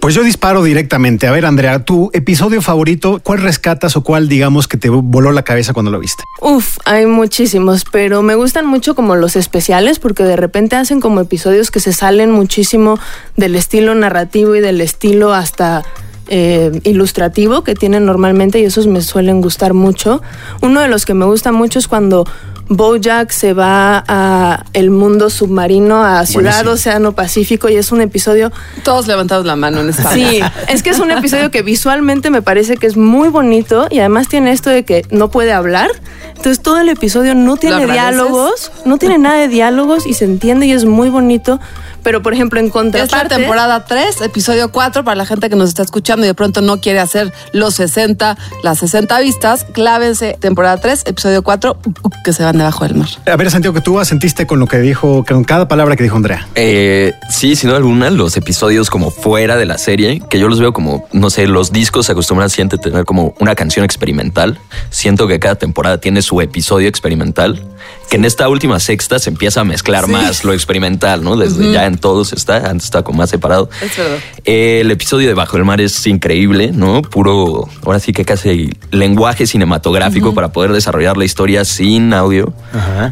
Pues 0.01 0.15
yo 0.15 0.25
disparo 0.25 0.63
directamente. 0.63 1.27
A 1.27 1.31
ver, 1.31 1.45
Andrea, 1.45 1.85
tu 1.85 2.11
episodio 2.15 2.63
favorito, 2.63 3.21
¿cuál 3.23 3.43
rescatas 3.43 3.99
o 3.99 4.03
cuál 4.03 4.31
digamos 4.31 4.67
que 4.67 4.79
te 4.79 4.89
voló 4.89 5.31
la 5.31 5.43
cabeza 5.43 5.75
cuando 5.75 5.91
lo 5.91 6.01
viste? 6.01 6.25
Uf, 6.41 6.79
hay 6.87 7.05
muchísimos, 7.05 7.85
pero 7.85 8.23
me 8.23 8.35
gustan 8.35 8.65
mucho 8.65 8.95
como 8.95 9.15
los 9.15 9.37
especiales 9.37 9.99
porque 9.99 10.23
de 10.23 10.37
repente 10.37 10.77
hacen 10.77 11.01
como 11.01 11.21
episodios 11.21 11.71
que 11.71 11.81
se 11.81 11.93
salen 11.93 12.31
muchísimo 12.31 12.99
del 13.37 13.55
estilo 13.55 13.95
narrativo 13.95 14.57
y 14.57 14.61
del 14.61 14.81
estilo 14.81 15.35
hasta 15.35 15.85
eh, 16.31 16.81
ilustrativo 16.85 17.63
que 17.65 17.75
tienen 17.75 18.07
normalmente 18.07 18.61
y 18.61 18.65
esos 18.65 18.87
me 18.87 19.03
suelen 19.03 19.41
gustar 19.41 19.75
mucho. 19.75 20.23
Uno 20.63 20.81
de 20.81 20.89
los 20.89 21.05
que 21.05 21.13
me 21.13 21.27
gusta 21.27 21.51
mucho 21.51 21.79
es 21.81 21.89
cuando 21.89 22.25
Bojack 22.69 23.33
se 23.33 23.53
va 23.53 24.05
a 24.07 24.65
el 24.75 24.91
mundo 24.91 25.29
submarino, 25.29 26.05
a 26.05 26.25
Ciudad 26.25 26.53
Buenísimo. 26.53 26.71
Océano 26.71 27.13
Pacífico 27.17 27.69
y 27.69 27.75
es 27.75 27.91
un 27.91 28.01
episodio... 28.01 28.53
Todos 28.85 29.09
levantamos 29.09 29.45
la 29.45 29.57
mano 29.57 29.81
en 29.81 29.89
esta 29.89 30.13
Sí, 30.13 30.41
es 30.69 30.85
que 30.85 30.91
es 30.91 31.01
un 31.01 31.11
episodio 31.11 31.51
que 31.51 31.63
visualmente 31.63 32.31
me 32.31 32.43
parece 32.43 32.77
que 32.77 32.87
es 32.87 32.97
muy 32.97 33.29
bonito 33.29 33.89
y 33.91 33.99
además 33.99 34.29
tiene 34.29 34.53
esto 34.53 34.71
de 34.71 34.85
que 34.85 35.05
no 35.11 35.33
puede 35.33 35.53
hablar. 35.53 35.91
Entonces 36.29 36.63
todo 36.63 36.79
el 36.79 36.89
episodio 36.89 37.35
no 37.35 37.57
tiene 37.57 37.87
diálogos, 37.87 38.71
no 38.85 38.99
tiene 38.99 39.19
nada 39.19 39.39
de 39.39 39.49
diálogos 39.49 40.07
y 40.07 40.15
se 40.15 40.27
entiende 40.27 40.67
y 40.67 40.73
es 40.73 40.85
muy 40.85 41.09
bonito. 41.09 41.59
Pero 42.03 42.23
por 42.23 42.33
ejemplo 42.33 42.61
en 42.61 42.67
Es 42.67 42.75
la 42.75 42.81
contraparte... 42.81 43.37
temporada 43.37 43.85
3, 43.85 44.21
episodio 44.23 44.71
4, 44.71 45.05
para 45.05 45.15
la 45.15 45.27
gente 45.27 45.51
que 45.51 45.57
nos 45.57 45.69
está 45.69 45.83
escuchando 45.83 46.25
y 46.25 46.29
de 46.29 46.35
pronto 46.35 46.61
no 46.61 46.81
quiere 46.81 47.01
hacer 47.01 47.33
los 47.53 47.75
60, 47.75 48.37
las 48.63 48.79
60 48.79 49.21
vistas, 49.21 49.67
clávense 49.73 50.37
temporada 50.41 50.79
3, 50.79 51.05
episodio 51.07 51.43
4, 51.43 51.79
que 52.25 52.33
se 52.33 52.43
van 52.43 52.59
debajo 52.59 52.85
del 52.85 52.97
mar. 52.97 53.09
A 53.27 53.37
ver, 53.37 53.51
Santiago, 53.51 53.75
que 53.75 53.81
tú 53.81 54.03
sentiste 54.05 54.47
con 54.47 54.59
lo 54.59 54.67
que 54.67 54.79
dijo, 54.79 55.25
con 55.27 55.45
cada 55.45 55.69
palabra 55.69 55.97
que 55.97 56.03
dijo 56.03 56.17
Andrea. 56.17 56.47
Eh, 56.55 57.13
sí, 57.31 57.57
sin 57.57 57.69
duda 57.69 57.79
alguna, 57.79 58.11
los 58.11 58.37
episodios 58.37 58.91
como 58.91 59.11
fuera 59.11 59.57
de 59.57 59.67
la 59.67 59.79
serie, 59.79 60.23
que 60.29 60.39
yo 60.39 60.49
los 60.49 60.61
veo 60.61 60.73
como, 60.73 61.09
no 61.13 61.31
sé, 61.31 61.47
los 61.47 61.73
discos 61.73 62.07
se 62.07 62.13
acostumbran 62.13 62.51
siempre 62.51 62.77
a 62.77 62.81
tener 62.81 63.05
como 63.05 63.35
una 63.39 63.55
canción 63.55 63.85
experimental. 63.85 64.59
Siento 64.91 65.27
que 65.27 65.39
cada 65.39 65.57
temporada 65.57 65.99
tiene 65.99 66.23
su 66.23 66.41
episodio 66.41 66.89
experimental, 66.89 67.63
que 68.11 68.17
en 68.17 68.25
esta 68.25 68.49
última 68.49 68.81
sexta 68.81 69.19
se 69.21 69.31
empieza 69.31 69.61
a 69.61 69.65
mezclar 69.65 70.05
Sí. 70.07 70.11
más 70.11 70.43
lo 70.45 70.53
experimental, 70.53 71.23
¿no? 71.23 71.37
Desde 71.37 71.73
ya 71.73 71.87
en 71.87 71.97
todos 71.97 72.33
está, 72.33 72.57
antes 72.69 72.85
estaba 72.85 73.05
como 73.05 73.19
más 73.19 73.31
separado. 73.31 73.71
Es 73.81 73.97
verdad. 73.97 74.19
El 74.45 74.91
episodio 74.91 75.29
de 75.29 75.35
Bajo 75.35 75.57
el 75.57 75.65
Mar 75.65 75.81
es 75.81 76.05
increíble, 76.09 76.73
¿no? 76.75 77.03
Puro, 77.03 77.69
ahora 77.87 78.01
sí 78.01 78.13
que 78.13 78.25
casi 78.25 78.73
lenguaje 78.91 79.47
cinematográfico 79.47 80.35
para 80.35 80.53
poder 80.53 80.73
desarrollar 80.73 81.17
la 81.17 81.25
historia 81.25 81.65
sin 81.65 82.13
audio. 82.13 82.53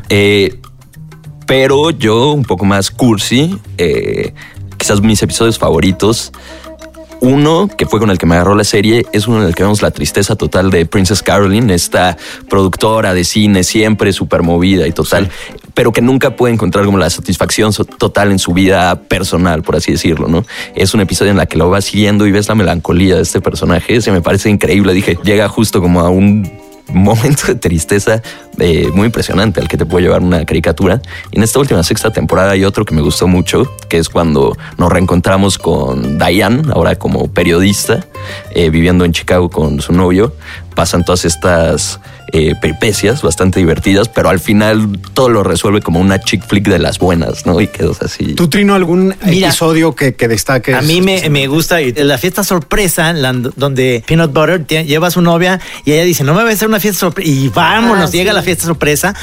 Eh, 0.09 0.61
pero 1.47 1.91
yo, 1.91 2.33
un 2.33 2.43
poco 2.45 2.65
más 2.65 2.91
cursi, 2.91 3.57
eh, 3.79 4.35
quizás 4.77 5.01
mis 5.01 5.23
episodios 5.23 5.59
favoritos. 5.59 6.33
Uno 7.21 7.69
que 7.69 7.87
fue 7.87 7.99
con 7.99 8.11
el 8.11 8.19
que 8.19 8.27
me 8.27 8.37
agarró 8.37 8.55
la 8.55 8.65
serie 8.65 9.05
es 9.13 9.27
uno 9.27 9.43
en 9.43 9.49
el 9.49 9.55
que 9.55 9.65
vemos 9.65 9.83
la 9.83 9.91
tristeza 9.91 10.37
total 10.37 10.71
de 10.71 10.87
Princess 10.87 11.23
Caroline, 11.23 11.75
esta 11.75 12.17
productora 12.49 13.13
de 13.13 13.25
cine 13.25 13.65
siempre 13.65 14.13
súper 14.13 14.43
movida 14.43 14.87
y 14.87 14.93
total, 14.93 15.29
pero 15.75 15.93
que 15.93 16.01
nunca 16.01 16.37
puede 16.37 16.55
encontrar 16.55 16.85
como 16.85 16.99
la 16.99 17.11
satisfacción 17.11 17.73
total 17.99 18.31
en 18.31 18.39
su 18.39 18.53
vida 18.53 19.03
personal, 19.03 19.63
por 19.63 19.77
así 19.77 19.93
decirlo, 19.93 20.29
¿no? 20.29 20.45
Es 20.77 20.95
un 20.95 21.01
episodio 21.01 21.33
en 21.33 21.37
la 21.37 21.47
que 21.47 21.59
lo 21.59 21.69
vas 21.71 21.87
siguiendo 21.87 22.27
y 22.27 22.31
ves 22.31 22.49
la 22.49 22.55
melancolía 22.55 23.17
de 23.17 23.23
este 23.23 23.41
personaje, 23.41 24.01
se 24.01 24.13
me 24.13 24.21
parece 24.21 24.49
increíble. 24.49 24.93
Dije, 24.93 25.19
llega 25.25 25.49
justo 25.49 25.81
como 25.81 26.01
a 26.01 26.11
un 26.11 26.68
momento 26.89 27.47
de 27.47 27.55
tristeza 27.55 28.23
eh, 28.59 28.91
muy 28.93 29.07
impresionante 29.07 29.61
al 29.61 29.69
que 29.69 29.77
te 29.77 29.87
puede 29.87 30.05
llevar 30.07 30.23
una 30.23 30.45
caricatura. 30.45 31.01
Y 31.31 31.39
en 31.39 31.43
esta 31.43 31.59
última 31.59 31.83
sexta 31.83 32.11
temporada 32.11 32.53
hay 32.53 32.65
otro 32.65 32.85
que 32.85 32.95
me 32.95 33.03
gustó 33.03 33.29
mucho, 33.29 33.71
que 33.89 33.99
es 33.99 34.09
cuando 34.09 34.57
nos 34.77 34.91
reencontramos 34.91 35.59
con 35.59 36.19
Diane, 36.19 36.63
ahora 36.73 36.97
como 36.97 37.29
periodista, 37.33 38.07
eh, 38.51 38.71
viviendo 38.71 39.05
en 39.05 39.13
Chicago 39.13 39.51
con 39.51 39.81
su 39.81 39.93
novio. 39.93 40.35
Pasan 40.75 41.05
todas 41.05 41.25
estas 41.25 42.01
eh, 42.33 42.55
peripecias 42.61 43.23
bastante 43.23 43.59
divertidas, 43.61 44.09
pero 44.09 44.29
al 44.29 44.41
final 44.41 44.99
todo 45.15 45.29
lo 45.29 45.43
resuelve 45.43 45.81
como 45.81 46.01
una 46.01 46.21
chick 46.21 46.47
flick 46.47 46.69
de 46.69 46.79
las 46.79 46.99
buenas, 46.99 47.47
¿no? 47.47 47.61
Y 47.61 47.67
quedas 47.69 48.03
así. 48.03 48.35
¿Tú, 48.35 48.49
Trino, 48.49 48.75
algún 48.75 49.15
Mira, 49.25 49.49
episodio 49.49 49.95
que, 49.95 50.15
que 50.15 50.29
destaques? 50.29 50.75
A 50.75 50.83
mí 50.83 51.01
me, 51.01 51.29
me 51.31 51.47
gusta 51.47 51.79
la 51.81 52.19
fiesta 52.19 52.45
sorpresa, 52.45 53.13
la- 53.13 53.33
donde 53.33 54.03
Peanut 54.07 54.33
Butter 54.33 54.67
lleva 54.87 55.09
a 55.09 55.11
su 55.11 55.21
novia 55.21 55.61
y 55.85 55.93
ella 55.93 56.05
dice, 56.05 56.25
no 56.25 56.35
me 56.35 56.43
voy 56.43 56.51
a 56.51 56.55
hacer 56.55 56.69
una 56.69 56.81
fiesta 56.81 57.01
sorpresa. 57.01 57.29
Y 57.31 57.49
vámonos, 57.49 58.11
Ah, 58.11 58.13
llega 58.13 58.33
sí. 58.33 58.37
la 58.37 58.43
fiesta 58.43 58.65
sorpresa, 58.67 59.15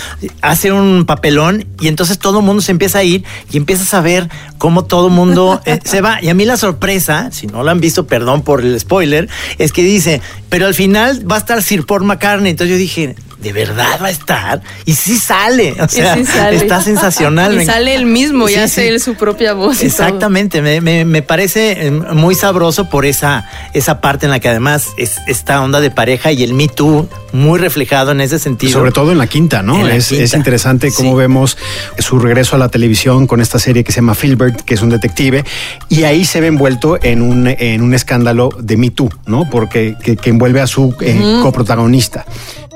hace 0.42 0.72
un 0.72 1.06
papelón 1.06 1.66
y 1.80 1.88
entonces 1.88 2.18
todo 2.20 2.40
el 2.40 2.46
mundo 2.46 2.62
se 2.62 2.72
empieza 2.72 3.00
a 3.00 3.04
ir 3.04 3.24
y 3.52 3.58
empiezas 3.58 3.94
a 3.94 4.02
ver 4.02 4.30
cómo 4.58 4.86
todo 4.86 5.08
el 5.08 5.14
mundo 5.14 5.62
eh, 5.66 5.80
se 5.86 6.02
va. 6.02 6.22
Y 6.22 6.30
a 6.30 6.34
mí 6.34 6.46
la 6.46 6.58
sorpresa, 6.58 7.30
si 7.32 7.48
no 7.48 7.64
la 7.64 7.72
han 7.72 7.80
visto, 7.82 8.08
perdón 8.08 8.42
por 8.42 8.62
el 8.62 8.80
spoiler, 8.80 9.30
es 9.58 9.72
que 9.72 9.84
dice, 9.84 10.22
pero 10.50 10.66
al 10.68 10.74
final 10.74 11.30
va 11.30 11.36
a 11.36 11.40
estar 11.40 11.62
Sir 11.62 11.86
Paul 11.86 12.04
McCartney. 12.06 12.52
Entonces 12.52 12.72
yo 12.74 12.78
dije, 12.80 12.95
¿de 12.96 13.54
verdad 13.54 14.00
va 14.02 14.08
a 14.08 14.10
estar? 14.10 14.62
Y 14.86 14.94
sí 14.96 15.18
sale. 15.18 15.74
O 15.80 15.86
Y 15.86 15.90
sea, 15.90 16.16
sí 16.16 16.26
sale. 16.26 16.58
está 16.58 16.82
sensacional. 16.82 17.62
Y 17.62 17.66
sale 17.66 17.94
él 17.96 18.06
mismo 18.06 18.48
y 18.50 18.54
Sí, 18.54 18.60
hace 18.60 18.82
sí. 18.84 18.88
él 18.88 19.00
su 19.00 19.16
propia 19.16 19.54
voz. 19.54 19.84
y. 19.84 19.86
Exactamente, 19.88 20.62
me, 20.62 20.82
me- 20.82 21.06
me 21.06 21.22
parece 21.22 21.88
eh, 21.88 21.92
muy 21.92 22.34
sabroso 22.36 22.90
por 22.90 23.06
esa, 23.06 23.50
esa 23.74 24.02
parte 24.02 24.26
en 24.26 24.32
la 24.32 24.40
que 24.40 24.50
además 24.50 24.88
es 24.98 25.18
esta 25.28 25.62
onda 25.62 25.80
de 25.82 25.92
pareja 25.92 26.32
y 26.32 26.44
el 26.44 26.54
Me 26.54 26.68
Too 26.68 27.08
muy 27.34 27.60
reflejado 27.60 28.12
en 28.12 28.22
ese 28.22 28.40
sentido. 28.40 28.72
Sobre 28.72 28.92
todo 28.92 29.12
en 29.12 29.18
la 29.18 29.28
quinta, 29.28 29.62
¿no? 29.62 29.84
La 29.86 29.96
es, 29.96 30.08
quinta. 30.10 30.24
es 30.24 30.34
interesante 30.34 30.92
cómo 30.96 31.16
vemos 31.16 31.58
su 32.00 32.18
regreso 32.20 32.56
a 32.56 32.60
la 32.60 32.70
televisión 32.70 33.28
con 33.28 33.42
esta 33.42 33.60
serie 33.60 33.84
que 33.84 33.92
se 33.92 33.98
llama 33.98 34.16
Filbert, 34.16 34.62
que 34.62 34.74
es 34.76 34.82
un 34.82 34.90
detective, 34.90 35.44
y 35.90 36.04
ahí 36.04 36.24
se 36.26 36.40
ve 36.40 36.48
envuelto 36.48 36.98
en 37.04 37.22
un, 37.22 37.48
en 37.48 37.82
un 37.82 37.94
escándalo 37.94 38.50
de 38.60 38.78
Me 38.78 38.90
Too, 38.92 39.10
¿no? 39.26 39.50
Porque 39.50 39.96
que, 40.02 40.16
que 40.16 40.30
envuelve 40.30 40.62
a 40.62 40.68
su 40.68 40.96
eh, 41.02 41.40
coprotagonista. 41.44 42.26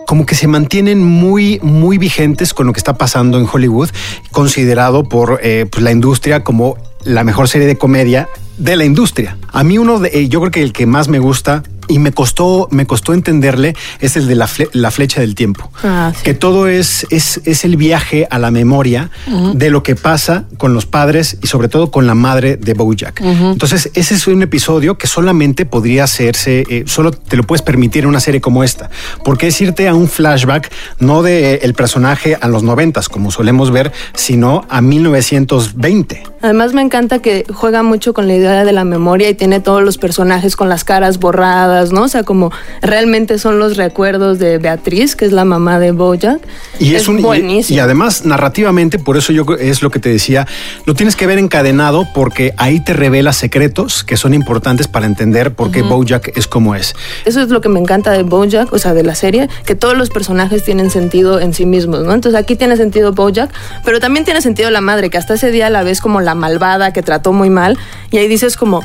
Como 0.09 0.25
que 0.25 0.33
se 0.33 0.47
mantienen 0.47 1.05
muy, 1.05 1.59
muy 1.61 1.99
vigentes 1.99 2.55
con 2.55 2.65
lo 2.65 2.73
que 2.73 2.79
está 2.79 2.97
pasando 2.97 3.37
en 3.37 3.45
Hollywood, 3.45 3.91
considerado 4.31 5.03
por 5.03 5.39
eh, 5.43 5.67
pues, 5.69 5.83
la 5.83 5.91
industria 5.91 6.43
como 6.43 6.77
la 7.03 7.23
mejor 7.23 7.47
serie 7.47 7.67
de 7.67 7.77
comedia 7.77 8.27
de 8.57 8.75
la 8.75 8.85
industria. 8.85 9.37
A 9.53 9.63
mí 9.63 9.77
uno 9.77 9.99
de, 9.99 10.09
eh, 10.11 10.27
yo 10.27 10.39
creo 10.39 10.49
que 10.49 10.63
el 10.63 10.73
que 10.73 10.87
más 10.87 11.09
me 11.09 11.19
gusta 11.19 11.61
y 11.89 11.99
me 11.99 12.13
costó, 12.13 12.67
me 12.71 12.85
costó 12.85 13.13
entenderle 13.13 13.75
es 13.99 14.15
el 14.15 14.27
de 14.27 14.35
la, 14.35 14.47
fle- 14.47 14.69
la 14.73 14.91
flecha 14.91 15.19
del 15.19 15.35
tiempo 15.35 15.69
Ah, 15.83 16.13
sí. 16.15 16.21
que 16.23 16.33
todo 16.33 16.67
es, 16.67 17.05
es, 17.09 17.41
es 17.45 17.65
el 17.65 17.75
viaje 17.75 18.27
a 18.29 18.39
la 18.39 18.51
memoria 18.51 19.09
Ujú. 19.27 19.53
de 19.55 19.69
lo 19.71 19.83
que 19.83 19.95
pasa 19.97 20.45
con 20.57 20.73
los 20.73 20.85
padres 20.85 21.37
y 21.41 21.47
sobre 21.47 21.67
todo 21.67 21.91
con 21.91 22.07
la 22.07 22.15
madre 22.15 22.55
de 22.57 22.73
Bojack. 22.73 23.19
Ujú. 23.21 23.51
Entonces, 23.51 23.89
ese 23.95 24.15
es 24.15 24.27
un 24.27 24.41
episodio 24.43 24.97
que 24.97 25.07
solamente 25.07 25.65
podría 25.65 26.03
hacerse, 26.05 26.63
eh, 26.69 26.83
solo 26.85 27.11
te 27.11 27.35
lo 27.35 27.43
puedes 27.43 27.61
permitir 27.61 28.03
en 28.03 28.09
una 28.09 28.19
serie 28.19 28.39
como 28.41 28.63
esta, 28.63 28.89
porque 29.25 29.47
es 29.47 29.59
irte 29.61 29.87
a 29.87 29.93
un 29.95 30.07
flashback 30.07 30.71
no 30.99 31.23
de 31.23 31.55
eh, 31.55 31.59
el 31.63 31.73
personaje 31.73 32.37
a 32.39 32.47
los 32.47 32.61
noventas, 32.63 33.09
como 33.09 33.31
solemos 33.31 33.71
ver, 33.71 33.91
sino 34.13 34.65
a 34.69 34.81
1920. 34.81 36.23
Además 36.41 36.73
me 36.73 36.81
encanta 36.81 37.19
que 37.19 37.45
juega 37.53 37.83
mucho 37.83 38.13
con 38.13 38.27
la 38.27 38.35
idea 38.35 38.63
de 38.65 38.71
la 38.71 38.83
memoria 38.85 39.29
y 39.29 39.33
tiene 39.35 39.59
todos 39.59 39.83
los 39.83 39.97
personajes 39.97 40.55
con 40.55 40.69
las 40.69 40.83
caras 40.83 41.19
borradas, 41.19 41.78
¿no? 41.91 42.03
O 42.03 42.07
sea, 42.07 42.23
como 42.23 42.51
realmente 42.81 43.39
son 43.39 43.59
los 43.59 43.77
recuerdos 43.77 44.39
de 44.39 44.57
Beatriz, 44.57 45.15
que 45.15 45.25
es 45.25 45.31
la 45.31 45.45
mamá 45.45 45.79
de 45.79 45.91
Bojack. 45.91 46.41
Y 46.79 46.95
es, 46.95 47.07
un 47.07 47.21
buenísimo. 47.21 47.77
Y, 47.77 47.79
además, 47.79 48.25
narrativamente, 48.25 48.99
por 48.99 49.17
eso 49.17 49.33
yo 49.33 49.45
es 49.59 49.81
lo 49.81 49.89
que 49.89 49.99
te 49.99 50.09
decía, 50.09 50.47
lo 50.85 50.93
tienes 50.93 51.15
que 51.15 51.27
ver 51.27 51.39
encadenado 51.39 52.07
porque 52.13 52.53
ahí 52.57 52.79
te 52.79 52.93
revela 52.93 53.33
secretos 53.33 54.03
que 54.03 54.17
son 54.17 54.33
importantes 54.33 54.87
para 54.87 55.05
entender 55.05 55.53
por 55.53 55.71
qué. 55.71 55.79
Bojack 55.81 56.37
es 56.37 56.47
como 56.47 56.75
es. 56.75 56.93
Eso 57.25 57.41
es 57.41 57.49
lo 57.49 57.61
que 57.61 57.69
me 57.69 57.79
encanta 57.79 58.11
de 58.11 58.23
Bojack, 58.23 58.71
o 58.73 58.77
sea, 58.77 58.93
de 58.93 59.03
la 59.03 59.15
serie, 59.15 59.49
que 59.65 59.75
todos 59.75 59.97
los 59.97 60.09
personajes 60.09 60.63
tienen 60.63 60.89
sentido 60.89 61.39
en 61.39 61.53
sí 61.53 61.65
mismos, 61.65 62.03
¿no? 62.03 62.13
Entonces 62.13 62.39
aquí 62.39 62.55
tiene 62.55 62.77
sentido 62.77 63.13
Bojack, 63.13 63.51
pero 63.83 63.99
también 63.99 64.25
tiene 64.25 64.41
sentido 64.41 64.69
la 64.69 64.81
madre, 64.81 65.09
que 65.09 65.17
hasta 65.17 65.33
ese 65.33 65.51
día 65.51 65.69
la 65.69 65.83
ves 65.83 66.01
como 66.01 66.21
la 66.21 66.35
malvada 66.35 66.93
que 66.93 67.01
trató 67.01 67.33
muy 67.33 67.49
mal, 67.49 67.77
y 68.11 68.17
ahí 68.17 68.27
dices 68.27 68.57
como, 68.57 68.83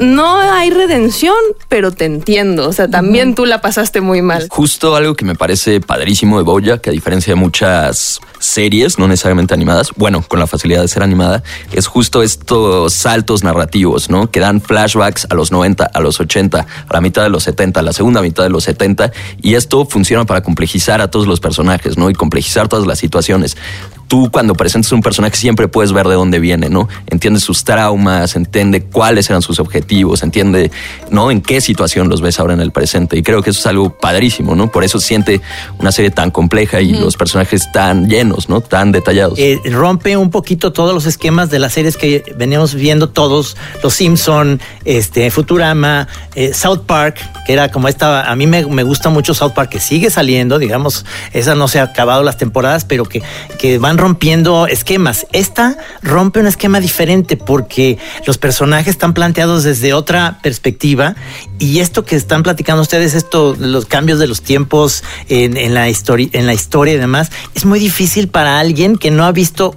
no 0.00 0.40
hay 0.40 0.70
redención, 0.70 1.36
pero 1.68 1.92
te 1.92 2.06
entiendo, 2.06 2.68
o 2.68 2.72
sea, 2.72 2.88
también 2.88 3.34
tú 3.34 3.44
la 3.44 3.60
pasaste 3.60 4.00
muy 4.00 4.22
mal. 4.22 4.46
Justo 4.50 4.96
algo 4.96 5.14
que 5.14 5.24
me 5.24 5.34
parece 5.34 5.80
padrísimo 5.80 6.38
de 6.38 6.44
Bojack, 6.44 6.80
que 6.80 6.90
a 6.90 6.92
diferencia 6.92 7.32
de 7.32 7.40
muchas 7.40 8.20
series, 8.38 8.98
no 8.98 9.06
necesariamente 9.06 9.52
animadas, 9.52 9.90
bueno, 9.96 10.24
con 10.26 10.40
la 10.40 10.46
facilidad 10.46 10.80
de 10.80 10.88
ser 10.88 11.02
animada, 11.02 11.42
es 11.72 11.86
justo 11.86 12.22
estos 12.22 12.94
saltos 12.94 13.44
narrativos, 13.44 14.08
¿no? 14.08 14.30
Que 14.30 14.40
dan 14.40 14.60
flashbacks 14.60 15.26
a 15.30 15.34
los 15.34 15.52
90, 15.52 15.84
a 15.84 16.00
los 16.00 16.18
80, 16.18 16.58
a 16.60 16.92
la 16.92 17.00
mitad 17.00 17.22
de 17.22 17.28
los 17.28 17.44
70, 17.44 17.80
a 17.80 17.82
la 17.82 17.92
segunda 17.92 18.22
mitad 18.22 18.42
de 18.42 18.50
los 18.50 18.64
70, 18.64 19.12
y 19.42 19.54
esto 19.54 19.84
funciona 19.84 20.24
para 20.24 20.42
complejizar 20.42 21.00
a 21.00 21.10
todos 21.10 21.26
los 21.26 21.40
personajes, 21.40 21.98
¿no? 21.98 22.08
Y 22.08 22.14
complejizar 22.14 22.68
todas 22.68 22.86
las 22.86 22.98
situaciones. 22.98 23.56
Tú 24.10 24.28
cuando 24.32 24.56
presentas 24.56 24.90
un 24.90 25.02
personaje 25.02 25.36
siempre 25.36 25.68
puedes 25.68 25.92
ver 25.92 26.08
de 26.08 26.14
dónde 26.14 26.40
viene, 26.40 26.68
¿no? 26.68 26.88
Entiendes 27.06 27.44
sus 27.44 27.62
traumas, 27.62 28.34
entiende 28.34 28.82
cuáles 28.82 29.30
eran 29.30 29.40
sus 29.40 29.60
objetivos, 29.60 30.24
entiende, 30.24 30.72
¿no? 31.12 31.30
En 31.30 31.40
qué 31.40 31.60
situación 31.60 32.08
los 32.08 32.20
ves 32.20 32.40
ahora 32.40 32.54
en 32.54 32.60
el 32.60 32.72
presente. 32.72 33.16
Y 33.16 33.22
creo 33.22 33.40
que 33.40 33.50
eso 33.50 33.60
es 33.60 33.66
algo 33.66 33.96
padrísimo, 33.96 34.56
¿no? 34.56 34.68
Por 34.68 34.82
eso 34.82 34.98
siente 34.98 35.40
una 35.78 35.92
serie 35.92 36.10
tan 36.10 36.32
compleja 36.32 36.80
y 36.80 36.92
los 36.92 37.16
personajes 37.16 37.70
tan 37.70 38.08
llenos, 38.08 38.48
¿no? 38.48 38.60
Tan 38.60 38.90
detallados. 38.90 39.38
Eh, 39.38 39.60
rompe 39.66 40.16
un 40.16 40.30
poquito 40.30 40.72
todos 40.72 40.92
los 40.92 41.06
esquemas 41.06 41.48
de 41.50 41.60
las 41.60 41.74
series 41.74 41.96
que 41.96 42.24
veníamos 42.36 42.74
viendo 42.74 43.10
todos, 43.10 43.56
Los 43.80 43.94
Simpson, 43.94 44.60
este, 44.84 45.30
Futurama, 45.30 46.08
eh, 46.34 46.52
South 46.52 46.80
Park, 46.84 47.18
que 47.46 47.52
era 47.52 47.70
como 47.70 47.86
esta, 47.86 48.28
a 48.28 48.34
mí 48.34 48.48
me, 48.48 48.66
me 48.66 48.82
gusta 48.82 49.08
mucho 49.08 49.34
South 49.34 49.52
Park, 49.52 49.70
que 49.70 49.78
sigue 49.78 50.10
saliendo, 50.10 50.58
digamos, 50.58 51.06
esa 51.32 51.54
no 51.54 51.68
se 51.68 51.78
ha 51.78 51.84
acabado 51.84 52.24
las 52.24 52.36
temporadas, 52.38 52.84
pero 52.84 53.04
que, 53.04 53.22
que 53.60 53.78
van 53.78 53.99
rompiendo 54.00 54.66
esquemas. 54.66 55.26
Esta 55.32 55.76
rompe 56.02 56.40
un 56.40 56.46
esquema 56.46 56.80
diferente 56.80 57.36
porque 57.36 57.98
los 58.26 58.38
personajes 58.38 58.88
están 58.88 59.12
planteados 59.12 59.62
desde 59.62 59.92
otra 59.92 60.38
perspectiva 60.42 61.14
y 61.58 61.80
esto 61.80 62.04
que 62.04 62.16
están 62.16 62.42
platicando 62.42 62.82
ustedes, 62.82 63.14
esto, 63.14 63.54
los 63.58 63.84
cambios 63.84 64.18
de 64.18 64.26
los 64.26 64.40
tiempos 64.40 65.04
en, 65.28 65.56
en 65.56 65.74
la 65.74 65.90
historia, 65.90 66.28
en 66.32 66.46
la 66.46 66.54
historia 66.54 66.94
y 66.94 66.96
demás, 66.96 67.30
es 67.54 67.66
muy 67.66 67.78
difícil 67.78 68.28
para 68.28 68.58
alguien 68.58 68.96
que 68.96 69.10
no 69.10 69.24
ha 69.24 69.32
visto 69.32 69.76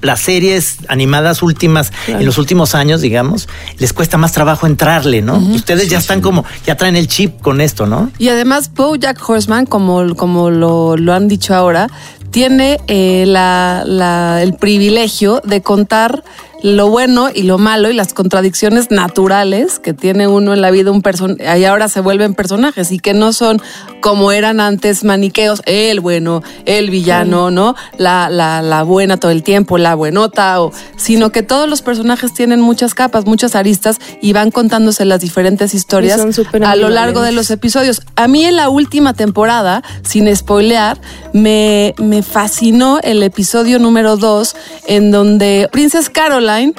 las 0.00 0.20
series 0.20 0.78
animadas 0.88 1.42
últimas 1.42 1.90
Claro. 2.04 2.20
en 2.20 2.26
los 2.26 2.36
últimos 2.38 2.74
años, 2.74 3.00
digamos, 3.00 3.48
les 3.78 3.92
cuesta 3.92 4.18
más 4.18 4.32
trabajo 4.32 4.66
entrarle, 4.66 5.22
¿no? 5.22 5.38
Ustedes 5.38 5.88
ya 5.88 5.98
están 5.98 6.20
como, 6.20 6.44
ya 6.66 6.76
traen 6.76 6.94
el 6.96 7.08
chip 7.08 7.40
con 7.40 7.60
esto, 7.62 7.86
¿no? 7.86 8.10
Y 8.18 8.28
además, 8.28 8.70
Bojack 8.74 9.26
Horseman, 9.26 9.64
como, 9.64 10.14
como 10.14 10.50
lo, 10.50 10.98
lo 10.98 11.14
han 11.14 11.26
dicho 11.26 11.54
ahora, 11.54 11.88
tiene 12.34 12.80
eh, 12.88 13.22
la- 13.28 13.84
la- 13.86 14.42
el 14.42 14.54
privilegio 14.54 15.40
de 15.44 15.62
contar 15.62 16.24
lo 16.64 16.88
bueno 16.88 17.28
y 17.32 17.42
lo 17.42 17.58
malo 17.58 17.90
y 17.90 17.92
las 17.92 18.14
contradicciones 18.14 18.90
naturales 18.90 19.78
que 19.78 19.92
tiene 19.92 20.28
uno 20.28 20.54
en 20.54 20.62
la 20.62 20.70
vida 20.70 20.90
un 20.90 21.02
y 21.38 21.64
ahora 21.64 21.88
se 21.88 22.00
vuelven 22.00 22.32
personajes 22.32 22.90
y 22.90 22.98
que 23.00 23.12
no 23.12 23.34
son 23.34 23.60
como 24.00 24.32
eran 24.32 24.60
antes 24.60 25.04
maniqueos, 25.04 25.60
el 25.66 26.00
bueno, 26.00 26.42
el 26.64 26.88
villano, 26.88 27.50
¿no? 27.50 27.74
La, 27.98 28.30
la, 28.30 28.62
la 28.62 28.82
buena 28.82 29.18
todo 29.18 29.30
el 29.30 29.42
tiempo, 29.42 29.76
la 29.76 29.94
buenota, 29.94 30.62
o, 30.62 30.72
sino 30.96 31.32
que 31.32 31.42
todos 31.42 31.68
los 31.68 31.82
personajes 31.82 32.32
tienen 32.32 32.62
muchas 32.62 32.94
capas, 32.94 33.26
muchas 33.26 33.54
aristas 33.56 33.98
y 34.22 34.32
van 34.32 34.50
contándose 34.50 35.04
las 35.04 35.20
diferentes 35.20 35.74
historias 35.74 36.18
a 36.62 36.76
lo 36.76 36.88
largo 36.88 37.20
de 37.20 37.32
los 37.32 37.50
episodios. 37.50 38.00
A 38.16 38.26
mí 38.26 38.44
en 38.44 38.56
la 38.56 38.70
última 38.70 39.12
temporada, 39.12 39.82
sin 40.02 40.34
spoilear, 40.34 40.98
me, 41.34 41.94
me 41.98 42.22
fascinó 42.22 43.00
el 43.02 43.22
episodio 43.22 43.78
número 43.78 44.16
2 44.16 44.56
en 44.86 45.10
donde 45.10 45.68
Princess 45.72 46.08
Caroline 46.54 46.74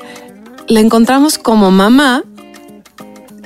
la 0.68 0.80
encontramos 0.80 1.38
como 1.38 1.72
mamá. 1.72 2.24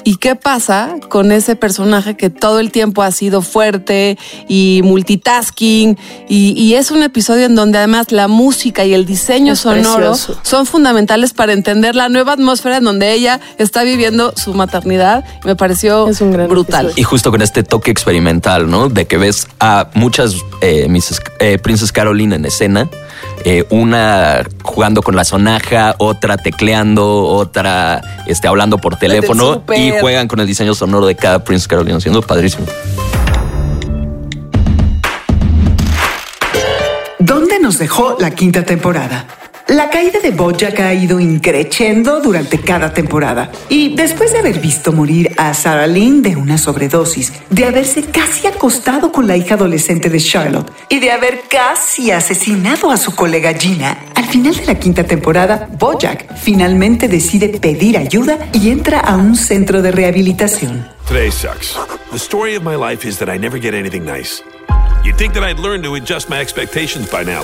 ¿Y 0.05 0.15
qué 0.15 0.33
pasa 0.35 0.95
con 1.09 1.31
ese 1.31 1.55
personaje 1.57 2.15
que 2.15 2.29
todo 2.31 2.59
el 2.59 2.71
tiempo 2.71 3.03
ha 3.03 3.11
sido 3.11 3.41
fuerte 3.41 4.17
y 4.47 4.79
multitasking? 4.83 5.97
Y, 6.27 6.53
y 6.59 6.75
es 6.75 6.89
un 6.89 7.03
episodio 7.03 7.45
en 7.45 7.53
donde 7.53 7.77
además 7.77 8.11
la 8.11 8.27
música 8.27 8.85
y 8.85 8.93
el 8.93 9.05
diseño 9.05 9.53
Es 9.53 9.59
sonoro 9.59 10.11
precioso. 10.11 10.39
son 10.41 10.65
fundamentales 10.65 11.33
para 11.33 11.51
entender 11.51 11.95
la 11.95 12.07
nueva 12.09 12.33
atmósfera 12.33 12.77
en 12.77 12.85
donde 12.85 13.11
ella 13.11 13.39
está 13.59 13.83
viviendo 13.83 14.33
su 14.35 14.53
maternidad. 14.53 15.25
Me 15.43 15.55
pareció 15.55 16.07
brutal. 16.47 16.93
Y 16.95 17.03
justo 17.03 17.29
con 17.29 17.41
este 17.41 17.61
toque 17.63 17.91
experimental, 17.91 18.69
¿no? 18.69 18.87
De 18.89 19.05
que 19.05 19.17
ves 19.17 19.47
a 19.59 19.89
muchas 19.93 20.33
eh, 20.61 20.87
Mrs. 20.89 21.21
eh, 21.39 21.59
Princess 21.59 21.91
Caroline 21.91 22.35
en 22.35 22.45
escena. 22.45 22.89
Eh, 23.45 23.65
una 23.69 24.43
jugando 24.63 25.01
con 25.01 25.15
la 25.15 25.23
sonaja, 25.23 25.95
otra 25.97 26.37
tecleando, 26.37 27.23
otra 27.23 28.01
este, 28.27 28.47
hablando 28.47 28.77
por 28.77 28.97
teléfono 28.97 29.63
y 29.75 29.91
juegan 29.99 30.27
con 30.27 30.39
el 30.39 30.47
diseño 30.47 30.73
sonoro 30.73 31.05
de 31.05 31.15
cada 31.15 31.43
Prince 31.43 31.67
Carolina, 31.67 31.99
siendo 31.99 32.21
padrísimo. 32.21 32.65
¿Dónde 37.17 37.59
nos 37.59 37.77
dejó 37.77 38.17
la 38.19 38.31
quinta 38.31 38.63
temporada? 38.63 39.25
La 39.69 39.91
caída 39.91 40.19
de 40.19 40.31
Bojack 40.31 40.79
ha 40.79 40.95
ido 40.95 41.19
increciendo 41.19 42.21
durante 42.21 42.59
cada 42.59 42.91
temporada. 42.91 43.51
Y 43.69 43.95
después 43.95 44.33
de 44.33 44.39
haber 44.39 44.59
visto 44.59 44.91
morir 44.91 45.31
a 45.37 45.53
Sarah 45.53 45.85
Lynn 45.85 46.23
de 46.23 46.35
una 46.35 46.57
sobredosis, 46.57 47.33
de 47.51 47.65
haberse 47.65 48.01
casi 48.01 48.47
acostado 48.47 49.11
con 49.11 49.27
la 49.27 49.37
hija 49.37 49.53
adolescente 49.53 50.09
de 50.09 50.19
Charlotte 50.19 50.71
y 50.89 50.99
de 50.99 51.11
haber 51.11 51.41
casi 51.47 52.09
asesinado 52.09 52.89
a 52.89 52.97
su 52.97 53.13
colega 53.13 53.53
Gina, 53.53 53.95
al 54.15 54.25
final 54.25 54.55
de 54.55 54.65
la 54.65 54.79
quinta 54.79 55.03
temporada, 55.03 55.69
Bojack 55.77 56.35
finalmente 56.35 57.07
decide 57.07 57.49
pedir 57.49 57.99
ayuda 57.99 58.39
y 58.53 58.71
entra 58.71 58.99
a 58.99 59.17
un 59.17 59.35
centro 59.35 59.83
de 59.83 59.91
rehabilitación. 59.91 60.87
Today 61.07 61.29
sucks. 61.29 61.77
The 62.11 62.17
story 62.17 62.55
of 62.55 62.63
my 62.63 62.75
life 62.75 63.07
is 63.07 63.19
that 63.19 63.29
I 63.29 63.37
never 63.37 63.59
get 63.59 63.75
anything 63.75 64.03
nice. 64.03 64.43
You'd 65.03 65.17
think 65.17 65.35
that 65.35 65.43
I'd 65.43 65.59
learn 65.59 65.83
to 65.83 65.93
adjust 65.93 66.27
my 66.27 66.39
expectations 66.39 67.07
by 67.11 67.23
now. 67.23 67.43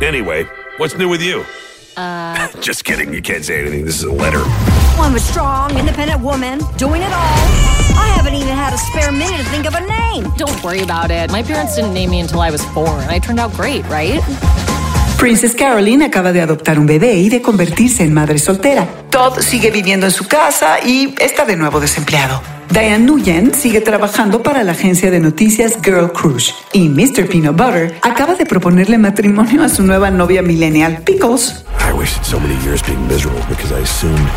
Anyway, 0.00 0.46
what's 0.78 0.96
new 0.96 1.08
with 1.08 1.22
you? 1.22 1.44
Uh, 1.96 2.48
Just 2.60 2.84
kidding, 2.84 3.12
you 3.12 3.20
can't 3.20 3.44
say 3.44 3.60
anything. 3.60 3.84
This 3.84 3.96
is 3.96 4.04
a 4.04 4.12
letter. 4.12 4.42
I'm 5.00 5.14
a 5.14 5.20
strong, 5.20 5.76
independent 5.76 6.20
woman 6.20 6.60
doing 6.76 7.02
it 7.02 7.12
all. 7.12 7.38
I 7.98 8.12
haven't 8.16 8.34
even 8.34 8.48
had 8.48 8.72
a 8.72 8.78
spare 8.78 9.12
minute 9.12 9.38
to 9.38 9.44
think 9.44 9.66
of 9.66 9.74
a 9.74 9.80
name. 9.80 10.32
Don't 10.36 10.62
worry 10.62 10.80
about 10.80 11.10
it. 11.10 11.30
My 11.30 11.42
parents 11.42 11.76
didn't 11.76 11.94
name 11.94 12.10
me 12.10 12.20
until 12.20 12.40
I 12.40 12.50
was 12.50 12.64
four, 12.66 12.88
and 12.88 13.10
I 13.10 13.18
turned 13.18 13.40
out 13.40 13.52
great, 13.52 13.84
right? 13.86 14.20
Princess 15.18 15.56
Caroline 15.56 16.04
acaba 16.04 16.32
de 16.32 16.40
adoptar 16.40 16.78
un 16.78 16.86
bebé 16.86 17.14
y 17.14 17.28
de 17.28 17.42
convertirse 17.42 18.04
en 18.04 18.14
madre 18.14 18.38
soltera. 18.38 18.86
Todd 19.10 19.40
sigue 19.40 19.72
viviendo 19.72 20.06
en 20.06 20.12
su 20.12 20.28
casa 20.28 20.78
y 20.84 21.12
está 21.18 21.44
de 21.44 21.56
nuevo 21.56 21.80
desempleado. 21.80 22.40
Diane 22.70 23.04
Nguyen 23.04 23.52
sigue 23.52 23.80
trabajando 23.80 24.44
para 24.44 24.62
la 24.62 24.72
agencia 24.72 25.10
de 25.10 25.18
noticias 25.18 25.76
Girl 25.82 26.12
Cruise 26.12 26.54
y 26.72 26.88
Mr. 26.88 27.26
Peanut 27.26 27.56
Butter 27.56 27.98
acaba 28.02 28.36
de 28.36 28.46
proponerle 28.46 28.96
matrimonio 28.96 29.64
a 29.64 29.68
su 29.68 29.82
nueva 29.82 30.12
novia 30.12 30.40
millennial 30.40 31.02
Pickles. 31.02 31.64
I 31.80 31.92
wasted 31.92 32.24
so 32.24 32.38
many 32.38 32.54
years 32.62 32.80
being 32.84 33.04
miserable 33.08 33.42
because 33.48 33.72
I 33.72 33.82
assumed 33.82 34.28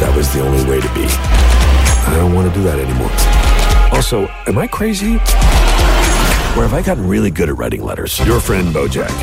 that 0.00 0.12
was 0.16 0.32
the 0.32 0.40
only 0.40 0.64
way 0.68 0.80
to 0.80 0.88
be. 0.94 1.06
I 1.06 2.16
don't 2.16 2.34
want 2.34 2.52
to 2.52 2.58
do 2.58 2.66
that 2.66 2.80
anymore. 2.80 3.12
Also, 3.92 4.28
am 4.48 4.58
I 4.58 4.66
crazy? 4.66 5.20
Or 6.58 6.66
have 6.66 6.74
I 6.74 6.82
gotten 6.82 7.08
really 7.08 7.30
good 7.30 7.48
at 7.48 7.56
writing 7.56 7.84
letters? 7.84 8.18
Your 8.26 8.40
friend 8.40 8.74
Bojack. 8.74 9.14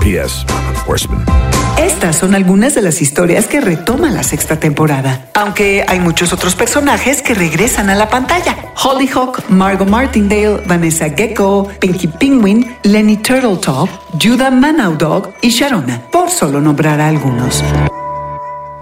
P.S. 0.00 0.44
Horseman. 0.86 1.24
Estas 1.76 2.14
son 2.14 2.36
algunas 2.36 2.76
de 2.76 2.82
las 2.82 3.02
historias 3.02 3.48
que 3.48 3.60
retoma 3.60 4.10
la 4.10 4.22
sexta 4.22 4.60
temporada, 4.60 5.26
aunque 5.34 5.84
hay 5.88 5.98
muchos 5.98 6.32
otros 6.32 6.54
personajes 6.54 7.20
que 7.20 7.34
regresan 7.34 7.90
a 7.90 7.96
la 7.96 8.08
pantalla. 8.08 8.56
Hollyhock, 8.80 9.48
Margot 9.48 9.88
Martindale, 9.88 10.62
Vanessa 10.66 11.10
Gecko, 11.10 11.68
Pinky 11.80 12.06
Penguin, 12.06 12.76
Lenny 12.84 13.16
Turtletop, 13.16 13.88
Judah 14.22 14.52
Manaudog 14.52 15.34
y 15.42 15.48
Sharona, 15.48 16.00
por 16.12 16.30
solo 16.30 16.60
nombrar 16.60 17.00
a 17.00 17.08
algunos. 17.08 17.64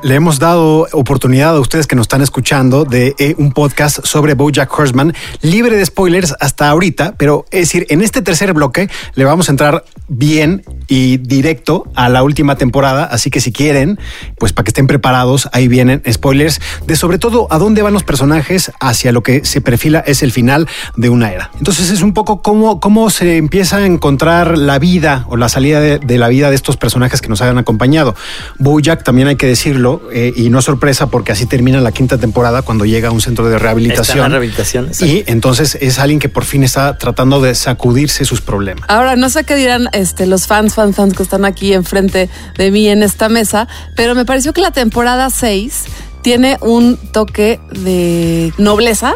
Le 0.02 0.16
hemos 0.16 0.40
dado 0.40 0.88
oportunidad 0.90 1.54
a 1.54 1.60
ustedes 1.60 1.86
que 1.86 1.94
nos 1.94 2.04
están 2.04 2.22
escuchando 2.22 2.84
de 2.84 3.14
eh, 3.20 3.36
un 3.38 3.52
podcast 3.52 4.04
sobre 4.04 4.34
Bojack 4.34 4.76
Horseman, 4.76 5.14
libre 5.42 5.76
de 5.76 5.86
spoilers 5.86 6.34
hasta 6.40 6.68
ahorita, 6.68 7.14
pero 7.16 7.44
es 7.52 7.60
decir, 7.60 7.86
en 7.88 8.02
este 8.02 8.20
tercer 8.20 8.52
bloque 8.52 8.90
le 9.14 9.24
vamos 9.24 9.48
a 9.48 9.52
entrar 9.52 9.84
bien 10.08 10.64
y 10.88 11.18
directo 11.18 11.84
a 11.94 12.08
la 12.08 12.24
última 12.24 12.56
temporada, 12.56 13.04
así 13.04 13.30
que 13.30 13.40
si 13.40 13.52
quieren, 13.52 13.96
pues 14.38 14.52
para 14.52 14.64
que 14.64 14.70
estén 14.70 14.88
preparados, 14.88 15.48
ahí 15.52 15.68
vienen 15.68 16.02
spoilers 16.10 16.60
de 16.84 16.96
sobre 16.96 17.18
todo 17.18 17.46
a 17.50 17.58
dónde 17.58 17.82
van 17.82 17.92
los 17.92 18.02
personajes 18.02 18.72
hacia 18.80 19.12
lo 19.12 19.22
que 19.22 19.44
se 19.44 19.60
perfila 19.60 20.00
es 20.04 20.24
el 20.24 20.32
final 20.32 20.68
de 20.96 21.10
una 21.10 21.30
era. 21.30 21.52
Entonces 21.58 21.90
es 21.90 22.02
un 22.02 22.12
poco 22.12 22.42
cómo, 22.42 22.80
cómo 22.80 23.08
se 23.08 23.36
empieza 23.36 23.76
a 23.76 23.86
encontrar 23.86 24.58
la 24.58 24.80
vida 24.80 25.26
o 25.28 25.36
la 25.36 25.48
salida 25.48 25.78
de, 25.80 26.00
de 26.00 26.18
la 26.18 26.26
vida 26.26 26.50
de 26.50 26.56
estos 26.56 26.76
personajes 26.76 27.20
que 27.20 27.28
nos 27.28 27.40
hayan 27.40 27.58
acompañado. 27.58 28.16
Bojack 28.58 29.04
también 29.04 29.28
hay 29.28 29.36
que 29.36 29.46
decirlo, 29.46 29.91
eh, 30.12 30.33
y 30.35 30.50
no 30.50 30.59
es 30.61 30.64
sorpresa 30.64 31.11
porque 31.11 31.33
así 31.33 31.46
termina 31.46 31.81
la 31.81 31.92
quinta 31.92 32.18
temporada 32.18 32.62
cuando 32.62 32.85
llega 32.85 33.09
a 33.09 33.12
un 33.12 33.20
centro 33.20 33.48
de 33.48 33.59
rehabilitación. 33.59 34.02
Está 34.02 34.14
en 34.14 34.20
la 34.20 34.28
rehabilitación, 34.28 34.87
exacto. 34.87 35.07
y 35.07 35.24
entonces 35.26 35.76
es 35.81 35.98
alguien 35.98 36.18
que 36.18 36.28
por 36.28 36.44
fin 36.44 36.62
está 36.62 36.98
tratando 36.98 37.40
de 37.40 37.55
sacudirse 37.55 38.24
sus 38.24 38.40
problemas. 38.40 38.85
Ahora, 38.88 39.16
no 39.16 39.28
sé 39.28 39.44
qué 39.44 39.55
dirán 39.55 39.88
este, 39.92 40.26
los 40.26 40.46
fans, 40.46 40.74
fans, 40.74 40.96
fans 40.96 41.14
que 41.14 41.22
están 41.22 41.44
aquí 41.44 41.72
enfrente 41.72 42.28
de 42.57 42.70
mí 42.70 42.88
en 42.88 43.02
esta 43.02 43.28
mesa, 43.28 43.68
pero 43.96 44.14
me 44.14 44.24
pareció 44.24 44.52
que 44.52 44.61
la 44.61 44.70
temporada 44.70 45.31
6 45.31 45.85
tiene 46.22 46.57
un 46.61 46.96
toque 46.96 47.61
de 47.72 48.52
nobleza 48.57 49.14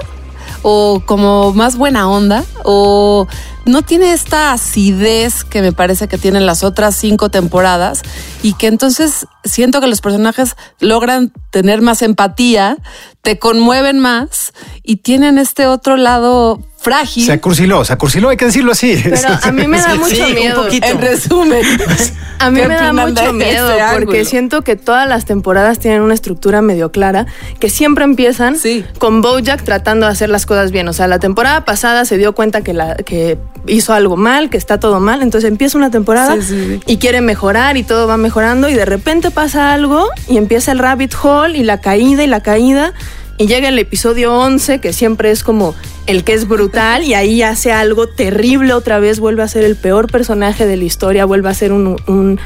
o 0.62 1.02
como 1.04 1.52
más 1.52 1.76
buena 1.76 2.08
onda 2.08 2.44
o 2.64 3.26
no 3.66 3.82
tiene 3.82 4.12
esta 4.12 4.52
acidez 4.52 5.44
que 5.44 5.60
me 5.60 5.72
parece 5.72 6.06
que 6.06 6.18
tienen 6.18 6.46
las 6.46 6.62
otras 6.62 6.94
cinco 6.94 7.30
temporadas 7.30 8.02
y 8.42 8.52
que 8.54 8.68
entonces 8.68 9.26
siento 9.44 9.80
que 9.80 9.88
los 9.88 10.00
personajes 10.00 10.56
logran 10.78 11.32
tener 11.50 11.82
más 11.82 12.02
empatía, 12.02 12.78
te 13.22 13.38
conmueven 13.38 13.98
más 13.98 14.52
y 14.86 14.96
tienen 14.96 15.36
este 15.38 15.66
otro 15.66 15.96
lado 15.96 16.60
frágil. 16.78 17.24
Se 17.26 17.32
acurciló, 17.32 17.84
se 17.84 17.92
acurciló, 17.92 18.28
hay 18.28 18.36
que 18.36 18.44
decirlo 18.44 18.70
así. 18.72 18.98
Pero 19.02 19.16
a 19.42 19.50
mí 19.52 19.66
me 19.66 19.80
da 19.80 19.96
mucho 19.96 20.14
Sí, 20.14 20.22
un 20.22 20.34
miedo. 20.34 20.62
poquito. 20.62 20.86
En 20.86 21.00
resumen. 21.00 21.62
A 22.38 22.50
mí 22.50 22.60
¿Qué 22.60 22.68
me 22.68 22.74
da 22.74 22.92
mucho 22.92 23.32
miedo 23.32 23.70
ese 23.70 23.82
porque 23.94 24.18
ángulo? 24.18 24.24
siento 24.26 24.60
que 24.62 24.76
todas 24.76 25.08
las 25.08 25.24
temporadas 25.24 25.78
tienen 25.78 26.02
una 26.02 26.12
estructura 26.12 26.60
medio 26.60 26.92
clara, 26.92 27.24
que 27.58 27.70
siempre 27.70 28.04
empiezan 28.04 28.56
con 28.98 29.22
Bojack 29.22 29.64
tratando 29.64 30.04
de 30.04 30.12
hacer 30.12 30.28
las 30.28 30.44
cosas 30.44 30.70
bien. 30.70 30.86
O 30.86 30.92
sea, 30.92 31.08
la 31.08 31.18
temporada 31.18 31.64
pasada 31.64 32.04
se 32.04 32.18
dio 32.18 32.34
cuenta 32.34 32.60
que, 32.60 32.74
la, 32.74 32.94
que 32.94 33.38
hizo 33.66 33.94
algo 33.94 34.18
mal, 34.18 34.50
que 34.50 34.58
está 34.58 34.78
todo 34.78 35.00
mal, 35.00 35.22
entonces 35.22 35.48
empieza 35.48 35.78
una 35.78 35.90
temporada 35.90 36.34
Sí, 36.36 36.42
sí, 36.42 36.66
sí. 36.74 36.80
y 36.86 36.98
quiere 36.98 37.22
mejorar 37.22 37.78
y 37.78 37.84
todo 37.84 38.06
va 38.06 38.18
mejorando 38.18 38.68
y 38.68 38.74
de 38.74 38.84
repente 38.84 39.30
pasa 39.30 39.72
algo 39.72 40.06
y 40.28 40.36
empieza 40.36 40.72
el 40.72 40.78
rabbit 40.78 41.14
hole 41.22 41.56
y 41.56 41.62
la 41.62 41.80
caída 41.80 42.22
y 42.22 42.26
la 42.26 42.40
caída 42.42 42.92
y 43.38 43.46
llega 43.46 43.68
el 43.68 43.78
episodio 43.78 44.34
11 44.34 44.80
que 44.80 44.92
siempre 44.92 45.30
es 45.30 45.42
como 45.44 45.74
el 46.06 46.24
que 46.24 46.32
es 46.34 46.46
brutal 46.48 47.02
y 47.04 47.14
ahí 47.14 47.42
hace 47.42 47.72
algo 47.72 48.06
terrible 48.08 48.72
otra 48.72 48.98
vez, 48.98 49.18
vuelve 49.20 49.42
a 49.42 49.48
ser 49.48 49.64
el 49.64 49.76
peor 49.76 50.10
personaje 50.10 50.66
de 50.66 50.76
la 50.76 50.84
historia, 50.84 51.24
vuelve 51.24 51.48
a 51.50 51.54
ser 51.54 51.72
un- 51.72 52.00
un- 52.06 52.38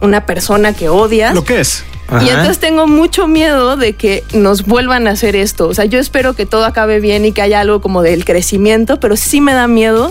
una 0.00 0.26
persona 0.26 0.72
que 0.74 0.88
odias. 0.88 1.34
Lo 1.34 1.44
que 1.44 1.60
es. 1.60 1.84
Y 2.22 2.28
entonces 2.30 2.58
tengo 2.58 2.86
mucho 2.86 3.26
miedo 3.26 3.76
de 3.76 3.92
que 3.94 4.24
nos 4.32 4.64
vuelvan 4.64 5.06
a 5.08 5.10
hacer 5.10 5.36
esto. 5.36 5.68
O 5.68 5.74
sea, 5.74 5.84
yo 5.84 5.98
espero 5.98 6.32
que 6.34 6.46
todo 6.46 6.64
acabe 6.64 7.00
bien 7.00 7.24
y 7.26 7.32
que 7.32 7.42
haya 7.42 7.60
algo 7.60 7.80
como 7.82 8.00
del 8.02 8.24
crecimiento, 8.24 8.98
pero 8.98 9.14
sí 9.16 9.42
me 9.42 9.52
da 9.52 9.68
miedo 9.68 10.10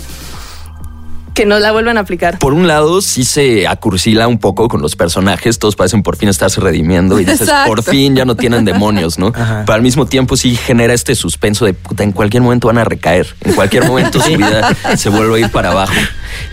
que 1.37 1.45
nos 1.45 1.61
la 1.61 1.71
vuelvan 1.71 1.99
a 1.99 2.01
aplicar. 2.01 2.39
Por 2.39 2.53
un 2.53 2.67
lado, 2.67 2.99
sí 2.99 3.23
se 3.23 3.67
acursila 3.67 4.27
un 4.27 4.39
poco 4.39 4.67
con 4.67 4.81
los 4.81 4.95
personajes, 4.95 5.59
todos 5.59 5.75
parecen 5.75 6.01
por 6.01 6.17
fin 6.17 6.29
estarse 6.29 6.59
redimiendo 6.59 7.19
y 7.19 7.25
dices, 7.25 7.41
Exacto. 7.41 7.69
por 7.69 7.83
fin 7.83 8.15
ya 8.15 8.25
no 8.25 8.33
tienen 8.33 8.65
demonios, 8.65 9.19
¿no? 9.19 9.31
Pero 9.31 9.73
al 9.73 9.83
mismo 9.83 10.07
tiempo 10.07 10.35
sí 10.35 10.55
genera 10.55 10.95
este 10.95 11.13
suspenso 11.13 11.65
de 11.65 11.75
puta, 11.75 12.03
en 12.03 12.11
cualquier 12.11 12.41
momento 12.41 12.69
van 12.69 12.79
a 12.79 12.85
recaer, 12.85 13.27
en 13.41 13.53
cualquier 13.53 13.85
momento 13.85 14.19
su 14.19 14.35
vida 14.35 14.75
se 14.97 15.09
vuelve 15.09 15.35
a 15.35 15.39
ir 15.45 15.51
para 15.51 15.69
abajo. 15.69 15.93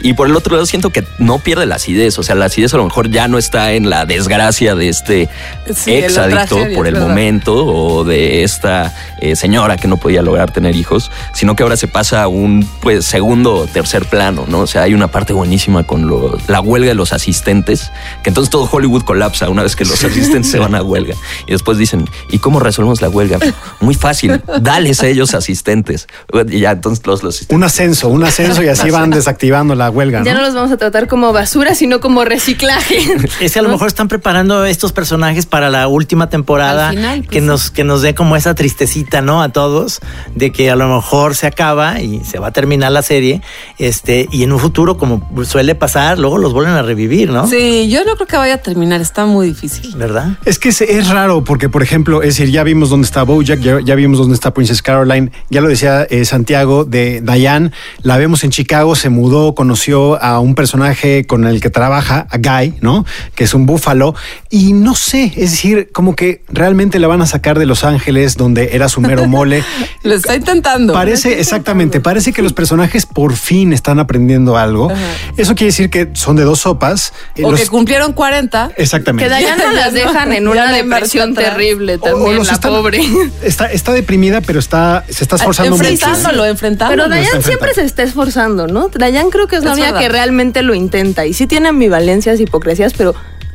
Y 0.02 0.12
por 0.14 0.28
el 0.28 0.36
otro 0.36 0.54
lado 0.54 0.66
siento 0.66 0.90
que 0.90 1.04
no 1.18 1.38
pierde 1.38 1.66
la 1.66 1.76
acidez, 1.76 2.18
o 2.18 2.22
sea, 2.22 2.34
la 2.34 2.46
acidez 2.46 2.72
a 2.74 2.76
lo 2.76 2.84
mejor 2.84 3.10
ya 3.10 3.28
no 3.28 3.38
está 3.38 3.72
en 3.72 3.90
la 3.90 4.06
desgracia 4.06 4.74
de 4.74 4.88
este 4.88 5.28
Sí, 5.74 5.92
ex 5.94 6.18
adicto 6.18 6.56
tragedia, 6.56 6.76
por 6.76 6.86
el 6.86 6.94
verdad. 6.94 7.08
momento 7.08 7.66
o 7.66 8.04
de 8.04 8.42
esta 8.42 8.94
eh, 9.20 9.36
señora 9.36 9.76
que 9.76 9.88
no 9.88 9.96
podía 9.96 10.22
lograr 10.22 10.52
tener 10.52 10.74
hijos, 10.76 11.10
sino 11.34 11.56
que 11.56 11.62
ahora 11.62 11.76
se 11.76 11.88
pasa 11.88 12.22
a 12.22 12.28
un 12.28 12.68
pues 12.80 13.04
segundo 13.04 13.54
o 13.54 13.66
tercer 13.66 14.04
plano, 14.06 14.44
¿no? 14.48 14.60
O 14.60 14.66
sea, 14.66 14.82
hay 14.82 14.94
una 14.94 15.08
parte 15.08 15.32
buenísima 15.32 15.84
con 15.84 16.06
lo- 16.06 16.38
la 16.48 16.60
huelga 16.60 16.88
de 16.88 16.94
los 16.94 17.12
asistentes, 17.12 17.90
que 18.22 18.30
entonces 18.30 18.50
todo 18.50 18.68
Hollywood 18.70 19.02
colapsa 19.04 19.48
una 19.48 19.62
vez 19.62 19.76
que 19.76 19.84
los 19.84 20.02
asistentes 20.04 20.50
se 20.50 20.58
van 20.58 20.74
a 20.74 20.82
huelga. 20.82 21.14
Y 21.46 21.52
después 21.52 21.78
dicen, 21.78 22.08
¿y 22.30 22.38
cómo 22.38 22.60
resolvemos 22.60 23.00
la 23.02 23.08
huelga? 23.08 23.38
Muy 23.80 23.94
fácil, 23.94 24.42
dales 24.60 25.02
a 25.02 25.06
ellos 25.08 25.34
asistentes. 25.34 26.06
Y 26.48 26.60
ya 26.60 26.72
entonces 26.72 27.06
los, 27.06 27.22
los 27.22 27.46
Un 27.48 27.64
ascenso, 27.64 28.08
un 28.08 28.24
ascenso 28.24 28.62
y 28.62 28.68
así 28.68 28.90
van 28.90 29.10
desactivando 29.10 29.73
la 29.74 29.90
huelga. 29.90 30.22
Ya 30.24 30.34
¿no? 30.34 30.40
no 30.40 30.46
los 30.46 30.54
vamos 30.54 30.72
a 30.72 30.76
tratar 30.76 31.08
como 31.08 31.32
basura, 31.32 31.74
sino 31.74 32.00
como 32.00 32.24
reciclaje. 32.24 32.98
Es 33.40 33.52
que 33.52 33.58
a 33.58 33.62
lo 33.62 33.68
mejor 33.68 33.88
están 33.88 34.08
preparando 34.08 34.64
estos 34.64 34.92
personajes 34.92 35.46
para 35.46 35.68
la 35.70 35.88
última 35.88 36.28
temporada 36.28 36.90
final, 36.90 37.20
pues, 37.20 37.30
que 37.30 37.40
sí. 37.40 37.46
nos 37.46 37.70
que 37.70 37.84
nos 37.84 38.02
dé 38.02 38.14
como 38.14 38.36
esa 38.36 38.54
tristecita, 38.54 39.20
¿no? 39.20 39.42
A 39.42 39.50
todos 39.50 40.00
de 40.34 40.52
que 40.52 40.70
a 40.70 40.76
lo 40.76 40.88
mejor 40.94 41.34
se 41.34 41.46
acaba 41.46 42.00
y 42.00 42.24
se 42.24 42.38
va 42.38 42.48
a 42.48 42.52
terminar 42.52 42.92
la 42.92 43.02
serie, 43.02 43.42
este 43.78 44.28
y 44.30 44.44
en 44.44 44.52
un 44.52 44.58
futuro 44.58 44.96
como 44.96 45.28
suele 45.44 45.74
pasar, 45.74 46.18
luego 46.18 46.38
los 46.38 46.52
vuelven 46.52 46.74
a 46.74 46.82
revivir, 46.82 47.30
¿no? 47.30 47.46
Sí, 47.46 47.88
yo 47.88 48.04
no 48.04 48.14
creo 48.14 48.26
que 48.26 48.36
vaya 48.36 48.54
a 48.54 48.58
terminar, 48.58 49.00
está 49.00 49.26
muy 49.26 49.48
difícil. 49.48 49.94
¿Verdad? 49.96 50.38
Es 50.44 50.58
que 50.58 50.70
es, 50.70 50.80
es 50.80 51.08
raro 51.08 51.44
porque, 51.44 51.68
por 51.68 51.82
ejemplo, 51.82 52.22
es 52.22 52.36
decir, 52.36 52.52
ya 52.52 52.62
vimos 52.62 52.90
dónde 52.90 53.06
está 53.06 53.22
Bojack, 53.22 53.60
ya, 53.60 53.80
ya 53.84 53.94
vimos 53.94 54.18
dónde 54.18 54.34
está 54.34 54.52
Princess 54.52 54.82
Caroline, 54.82 55.32
ya 55.50 55.60
lo 55.60 55.68
decía 55.68 56.06
eh, 56.10 56.24
Santiago 56.24 56.84
de 56.84 57.20
Diane, 57.20 57.70
la 58.02 58.16
vemos 58.16 58.44
en 58.44 58.50
Chicago, 58.50 58.94
se 58.94 59.08
mudó, 59.08 59.54
conoció 59.54 59.63
conoció 59.64 60.22
a 60.22 60.40
un 60.40 60.54
personaje 60.54 61.24
con 61.26 61.46
el 61.46 61.62
que 61.62 61.70
trabaja, 61.70 62.26
a 62.30 62.36
Guy, 62.36 62.74
¿no? 62.82 63.06
Que 63.34 63.44
es 63.44 63.54
un 63.54 63.64
búfalo. 63.64 64.14
Y 64.50 64.74
no 64.74 64.94
sé, 64.94 65.32
es 65.36 65.52
decir, 65.52 65.88
como 65.90 66.14
que 66.14 66.42
realmente 66.48 66.98
la 66.98 67.08
van 67.08 67.22
a 67.22 67.26
sacar 67.26 67.58
de 67.58 67.64
Los 67.64 67.82
Ángeles, 67.82 68.36
donde 68.36 68.76
era 68.76 68.90
su 68.90 69.00
mero 69.00 69.26
mole. 69.26 69.64
Lo 70.02 70.14
está 70.14 70.36
intentando. 70.36 70.92
Parece, 70.92 71.40
exactamente, 71.40 72.00
parece 72.02 72.34
que 72.34 72.42
los 72.42 72.52
personajes 72.52 73.06
por 73.06 73.36
fin 73.36 73.72
están 73.72 73.98
aprendiendo 74.00 74.58
algo. 74.58 74.92
Eso 75.38 75.54
quiere 75.54 75.68
decir 75.70 75.88
que 75.88 76.10
son 76.12 76.36
de 76.36 76.42
dos 76.44 76.60
sopas. 76.60 77.14
O 77.42 77.50
Los- 77.50 77.60
que 77.60 77.66
cumplieron 77.68 78.12
40. 78.12 78.72
Exactamente. 78.76 79.32
Que 79.32 79.38
Diana 79.38 79.72
las 79.72 79.94
dejan 79.94 80.30
en 80.34 80.46
una 80.54 80.66
no 80.66 80.74
depresión 80.76 81.32
terrible 81.34 81.94
O- 81.94 81.96
o 81.96 82.00
también, 82.00 82.44
la 82.46 82.52
están- 82.52 82.70
pobre. 82.70 83.00
Está, 83.42 83.72
está 83.72 83.92
deprimida, 83.92 84.42
pero 84.42 84.58
está, 84.58 85.04
se 85.08 85.24
está 85.24 85.36
esforzando 85.36 85.70
mucho. 85.78 85.88
Enfrentándolo, 85.88 86.44
enfrentándolo. 86.44 87.04
Pero 87.04 87.08
Dayan 87.08 87.42
siempre 87.42 87.72
se 87.72 87.82
está 87.84 88.02
esforzando, 88.02 88.66
¿no? 88.66 88.88
Dayan 88.88 89.30
creo 89.30 89.46
que 89.46 89.53
es 89.56 89.64
la 89.64 89.70
Es 89.72 89.76
única 89.78 89.92
verdad. 89.92 90.00
que 90.00 90.08
realmente 90.08 90.62
lo 90.62 90.74
intenta. 90.74 91.26
Y 91.26 91.32
sí 91.34 91.46
tiene 91.46 91.68
ambivalencias, 91.68 92.40
hipocresías, 92.40 92.94
pero 92.94 93.14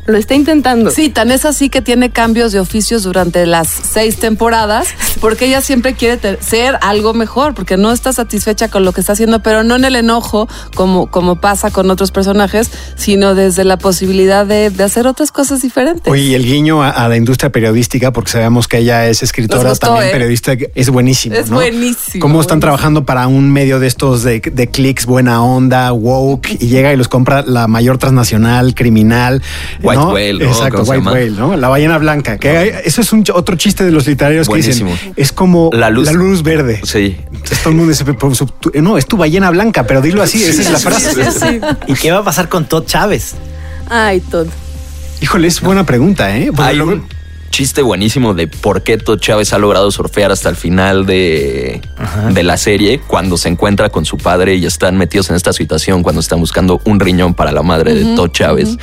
lo 0.09 0.17
está 0.17 0.35
intentando. 0.35 0.91
Sí, 0.91 1.09
tan 1.09 1.31
es 1.31 1.45
así 1.45 1.69
que 1.69 1.81
tiene 1.81 2.09
cambios 2.09 2.51
de 2.51 2.59
oficios 2.59 3.03
durante 3.03 3.45
las 3.45 3.67
seis 3.69 4.17
temporadas, 4.17 4.87
porque 5.21 5.45
ella 5.45 5.61
siempre 5.61 5.93
quiere 5.93 6.37
ser 6.41 6.77
algo 6.81 7.13
mejor, 7.13 7.53
porque 7.53 7.77
no 7.77 7.91
está 7.91 8.13
satisfecha 8.13 8.69
con 8.69 8.83
lo 8.83 8.91
que 8.91 9.01
está 9.01 9.13
haciendo, 9.13 9.41
pero 9.41 9.63
no 9.63 9.75
en 9.75 9.85
el 9.85 9.95
enojo, 9.95 10.47
como, 10.75 11.07
como 11.07 11.39
pasa 11.39 11.71
con 11.71 11.89
otros 11.91 12.11
personajes, 12.11 12.71
sino 12.95 13.35
desde 13.35 13.63
la 13.63 13.77
posibilidad 13.77 14.45
de, 14.45 14.69
de 14.69 14.83
hacer 14.83 15.07
otras 15.07 15.31
cosas 15.31 15.61
diferentes. 15.61 16.11
Oye, 16.11 16.23
y 16.23 16.33
el 16.35 16.43
guiño 16.45 16.83
a, 16.83 16.89
a 16.89 17.07
la 17.07 17.15
industria 17.15 17.51
periodística, 17.51 18.11
porque 18.11 18.31
sabemos 18.31 18.67
que 18.67 18.79
ella 18.79 19.07
es 19.07 19.23
escritora, 19.23 19.69
gustó, 19.69 19.87
también 19.87 20.09
¿eh? 20.09 20.11
periodista, 20.11 20.53
es 20.75 20.89
buenísimo. 20.89 21.35
Es 21.35 21.49
¿no? 21.49 21.55
buenísimo, 21.57 22.21
Cómo 22.21 22.41
están 22.41 22.59
buenísimo. 22.59 22.59
trabajando 22.59 23.05
para 23.05 23.27
un 23.27 23.51
medio 23.51 23.79
de 23.79 23.87
estos 23.87 24.23
de, 24.23 24.39
de 24.39 24.67
clics, 24.67 25.05
buena 25.05 25.43
onda, 25.43 25.91
woke, 25.91 26.49
y 26.59 26.67
llega 26.67 26.91
y 26.93 26.97
los 26.97 27.07
compra 27.07 27.43
la 27.43 27.67
mayor 27.67 27.97
transnacional, 27.97 28.75
criminal. 28.75 29.41
White 30.07 30.07
¿no? 30.07 30.13
Whale, 30.13 30.45
¿no? 30.45 30.51
Exacto, 30.51 30.71
¿Cómo 30.77 30.85
se 30.85 30.91
White 30.91 30.99
llama? 31.03 31.11
Whale, 31.11 31.29
¿no? 31.31 31.57
La 31.57 31.67
ballena 31.69 31.97
blanca. 31.97 32.37
Que 32.37 32.49
hay- 32.49 32.71
eso 32.85 33.01
es 33.01 33.11
un 33.13 33.23
ch- 33.23 33.31
otro 33.35 33.55
chiste 33.55 33.83
de 33.83 33.91
los 33.91 34.07
literarios 34.07 34.47
que 34.47 34.55
dicen, 34.57 34.87
es 35.15 35.31
como 35.31 35.69
La 35.73 35.89
luz. 35.89 36.43
verde. 36.43 36.81
Sí. 36.83 37.17
Entonces 37.31 37.59
todo 37.59 37.69
el 37.71 37.75
mundo 37.75 37.91
dice, 37.91 38.05
"Pero 38.05 38.35
su- 38.35 38.45
tu- 38.47 38.71
no, 38.81 38.97
es 38.97 39.05
tu 39.05 39.17
ballena 39.17 39.49
blanca, 39.51 39.85
pero 39.85 40.01
dilo 40.01 40.21
así, 40.23 40.43
esa 40.43 40.61
es 40.61 40.71
la 40.71 40.79
frase. 40.79 41.61
¿Y 41.87 41.93
qué 41.93 42.11
va 42.11 42.19
a 42.19 42.23
pasar 42.23 42.49
con 42.49 42.65
Todd 42.65 42.85
Chávez? 42.85 43.35
Ay, 43.89 44.19
todo. 44.21 44.47
Híjole, 45.21 45.47
es 45.47 45.59
buena 45.61 45.85
pregunta, 45.85 46.35
¿eh? 46.37 46.47
Porque 46.55 46.61
Hay 46.71 46.75
luego- 46.77 46.93
un 46.93 47.03
chiste 47.49 47.81
buenísimo 47.81 48.35
de 48.35 48.47
por 48.47 48.83
qué 48.83 48.97
Todd 48.97 49.19
Chávez 49.19 49.51
ha 49.53 49.57
logrado 49.57 49.89
surfear 49.91 50.31
hasta 50.31 50.49
el 50.49 50.55
final 50.55 51.05
de, 51.07 51.81
de 52.31 52.43
la 52.43 52.57
serie 52.57 53.01
cuando 53.05 53.37
se 53.37 53.49
encuentra 53.49 53.89
con 53.89 54.05
su 54.05 54.17
padre 54.17 54.55
y 54.55 54.65
están 54.67 54.97
metidos 54.97 55.29
en 55.31 55.35
esta 55.35 55.51
situación 55.51 56.03
cuando 56.03 56.21
están 56.21 56.39
buscando 56.39 56.79
un 56.85 56.99
riñón 56.99 57.33
para 57.33 57.51
la 57.51 57.63
madre 57.63 57.95
de 57.95 58.15
Todd 58.15 58.29
Chávez. 58.31 58.77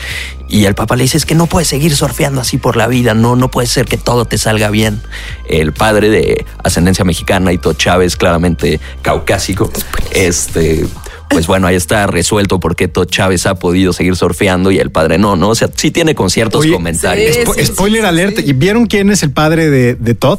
Y 0.49 0.65
el 0.67 0.75
papá 0.75 0.95
le 0.97 1.03
dice, 1.03 1.17
es 1.17 1.27
que 1.27 1.35
no 1.35 1.47
puedes 1.47 1.69
seguir 1.69 1.95
surfeando 1.97 2.41
así 2.41 2.57
por 2.59 2.77
la 2.77 2.87
vida, 2.87 3.15
no, 3.15 3.35
no 3.35 3.51
puede 3.51 3.67
ser 3.67 3.87
que 3.87 3.97
todo 3.97 4.25
te 4.27 4.39
salga 4.39 4.71
bien. 4.71 5.03
El 5.49 5.73
padre 5.73 6.09
de 6.09 6.47
ascendencia 6.63 7.05
mexicana 7.05 7.53
y 7.53 7.59
Todd 7.59 7.77
Chávez, 7.77 8.17
claramente 8.17 8.81
caucásico, 9.03 9.71
este... 10.13 10.87
Pues 11.29 11.49
bueno, 11.49 11.67
ahí 11.67 11.75
está 11.75 12.07
resuelto 12.07 12.61
por 12.61 12.77
qué 12.77 12.87
Todd 12.87 13.09
Chávez 13.09 13.47
ha 13.47 13.57
podido 13.57 13.93
seguir 13.93 14.15
surfeando 14.15 14.71
y 14.71 14.79
el 14.79 14.93
padre 14.93 15.19
no, 15.19 15.35
¿no? 15.35 15.49
O 15.49 15.55
sea, 15.57 15.69
sí 15.75 15.91
tiene 15.91 16.15
con 16.15 16.31
ciertos 16.31 16.61
Oye, 16.61 16.73
comentarios. 16.73 17.37
Spo- 17.39 17.61
Spoiler 17.67 18.07
alert. 18.07 18.39
¿Y 18.39 18.53
¿Vieron 18.53 18.87
quién 18.87 19.11
es 19.11 19.25
el 19.25 19.33
padre 19.33 19.69
de, 19.69 19.97
de 19.97 20.15
Todd? 20.15 20.39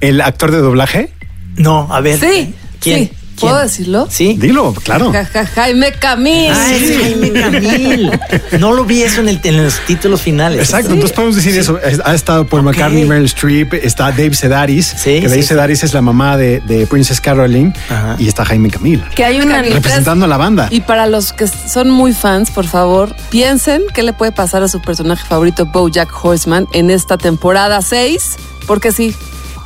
¿El 0.00 0.20
actor 0.20 0.50
de 0.50 0.58
doblaje? 0.58 1.12
No, 1.56 1.86
a 1.94 2.00
ver. 2.00 2.18
Sí, 2.18 2.52
¿Quién? 2.80 3.12
Sí. 3.38 3.46
¿Puedo 3.46 3.58
decirlo? 3.58 4.06
Sí. 4.10 4.36
Dilo, 4.38 4.72
claro. 4.74 5.12
Ja, 5.12 5.24
ja, 5.24 5.46
Jaime 5.46 5.92
Camil. 5.92 6.50
Ah, 6.52 6.74
es 6.74 6.98
Jaime 7.00 7.32
Camil. 7.32 8.10
No 8.58 8.72
lo 8.74 8.84
vi 8.84 9.02
eso 9.02 9.20
en, 9.20 9.28
el, 9.28 9.40
en 9.44 9.62
los 9.64 9.78
títulos 9.86 10.22
finales. 10.22 10.60
Exacto, 10.60 10.92
entonces 10.92 11.14
podemos 11.14 11.36
decir 11.36 11.56
eso. 11.58 11.78
Es- 11.80 12.00
Ha 12.04 12.14
estado 12.14 12.46
Paul 12.46 12.62
McCartney, 12.62 13.04
Meryl 13.04 13.24
Streep, 13.26 13.74
está 13.74 14.10
Dave 14.10 14.34
Sedaris, 14.34 14.94
que 15.04 15.20
Dave 15.22 15.42
sí, 15.42 15.48
Sedaris 15.48 15.84
es 15.84 15.94
la 15.94 16.02
mamá 16.02 16.36
de, 16.36 16.60
de 16.60 16.86
Princess 16.86 17.20
Caroline, 17.20 17.72
y 18.18 18.28
está 18.28 18.44
Jaime 18.44 18.70
Camil. 18.70 19.02
Que 19.14 19.24
hay 19.24 19.40
una 19.40 19.62
representando 19.62 20.24
a 20.24 20.28
la 20.28 20.36
banda. 20.36 20.68
Y 20.70 20.80
para 20.82 21.06
los 21.06 21.32
que 21.32 21.46
son 21.46 21.90
muy 21.90 22.12
fans, 22.12 22.50
por 22.50 22.66
favor, 22.66 23.14
piensen 23.30 23.82
qué 23.94 24.02
le 24.02 24.12
puede 24.12 24.32
pasar 24.32 24.62
a 24.62 24.68
su 24.68 24.80
personaje 24.80 25.24
favorito, 25.26 25.66
BoJack 25.66 26.24
Horseman, 26.24 26.66
en 26.72 26.90
esta 26.90 27.16
temporada 27.18 27.80
6, 27.82 28.36
porque 28.66 28.92
sí, 28.92 29.14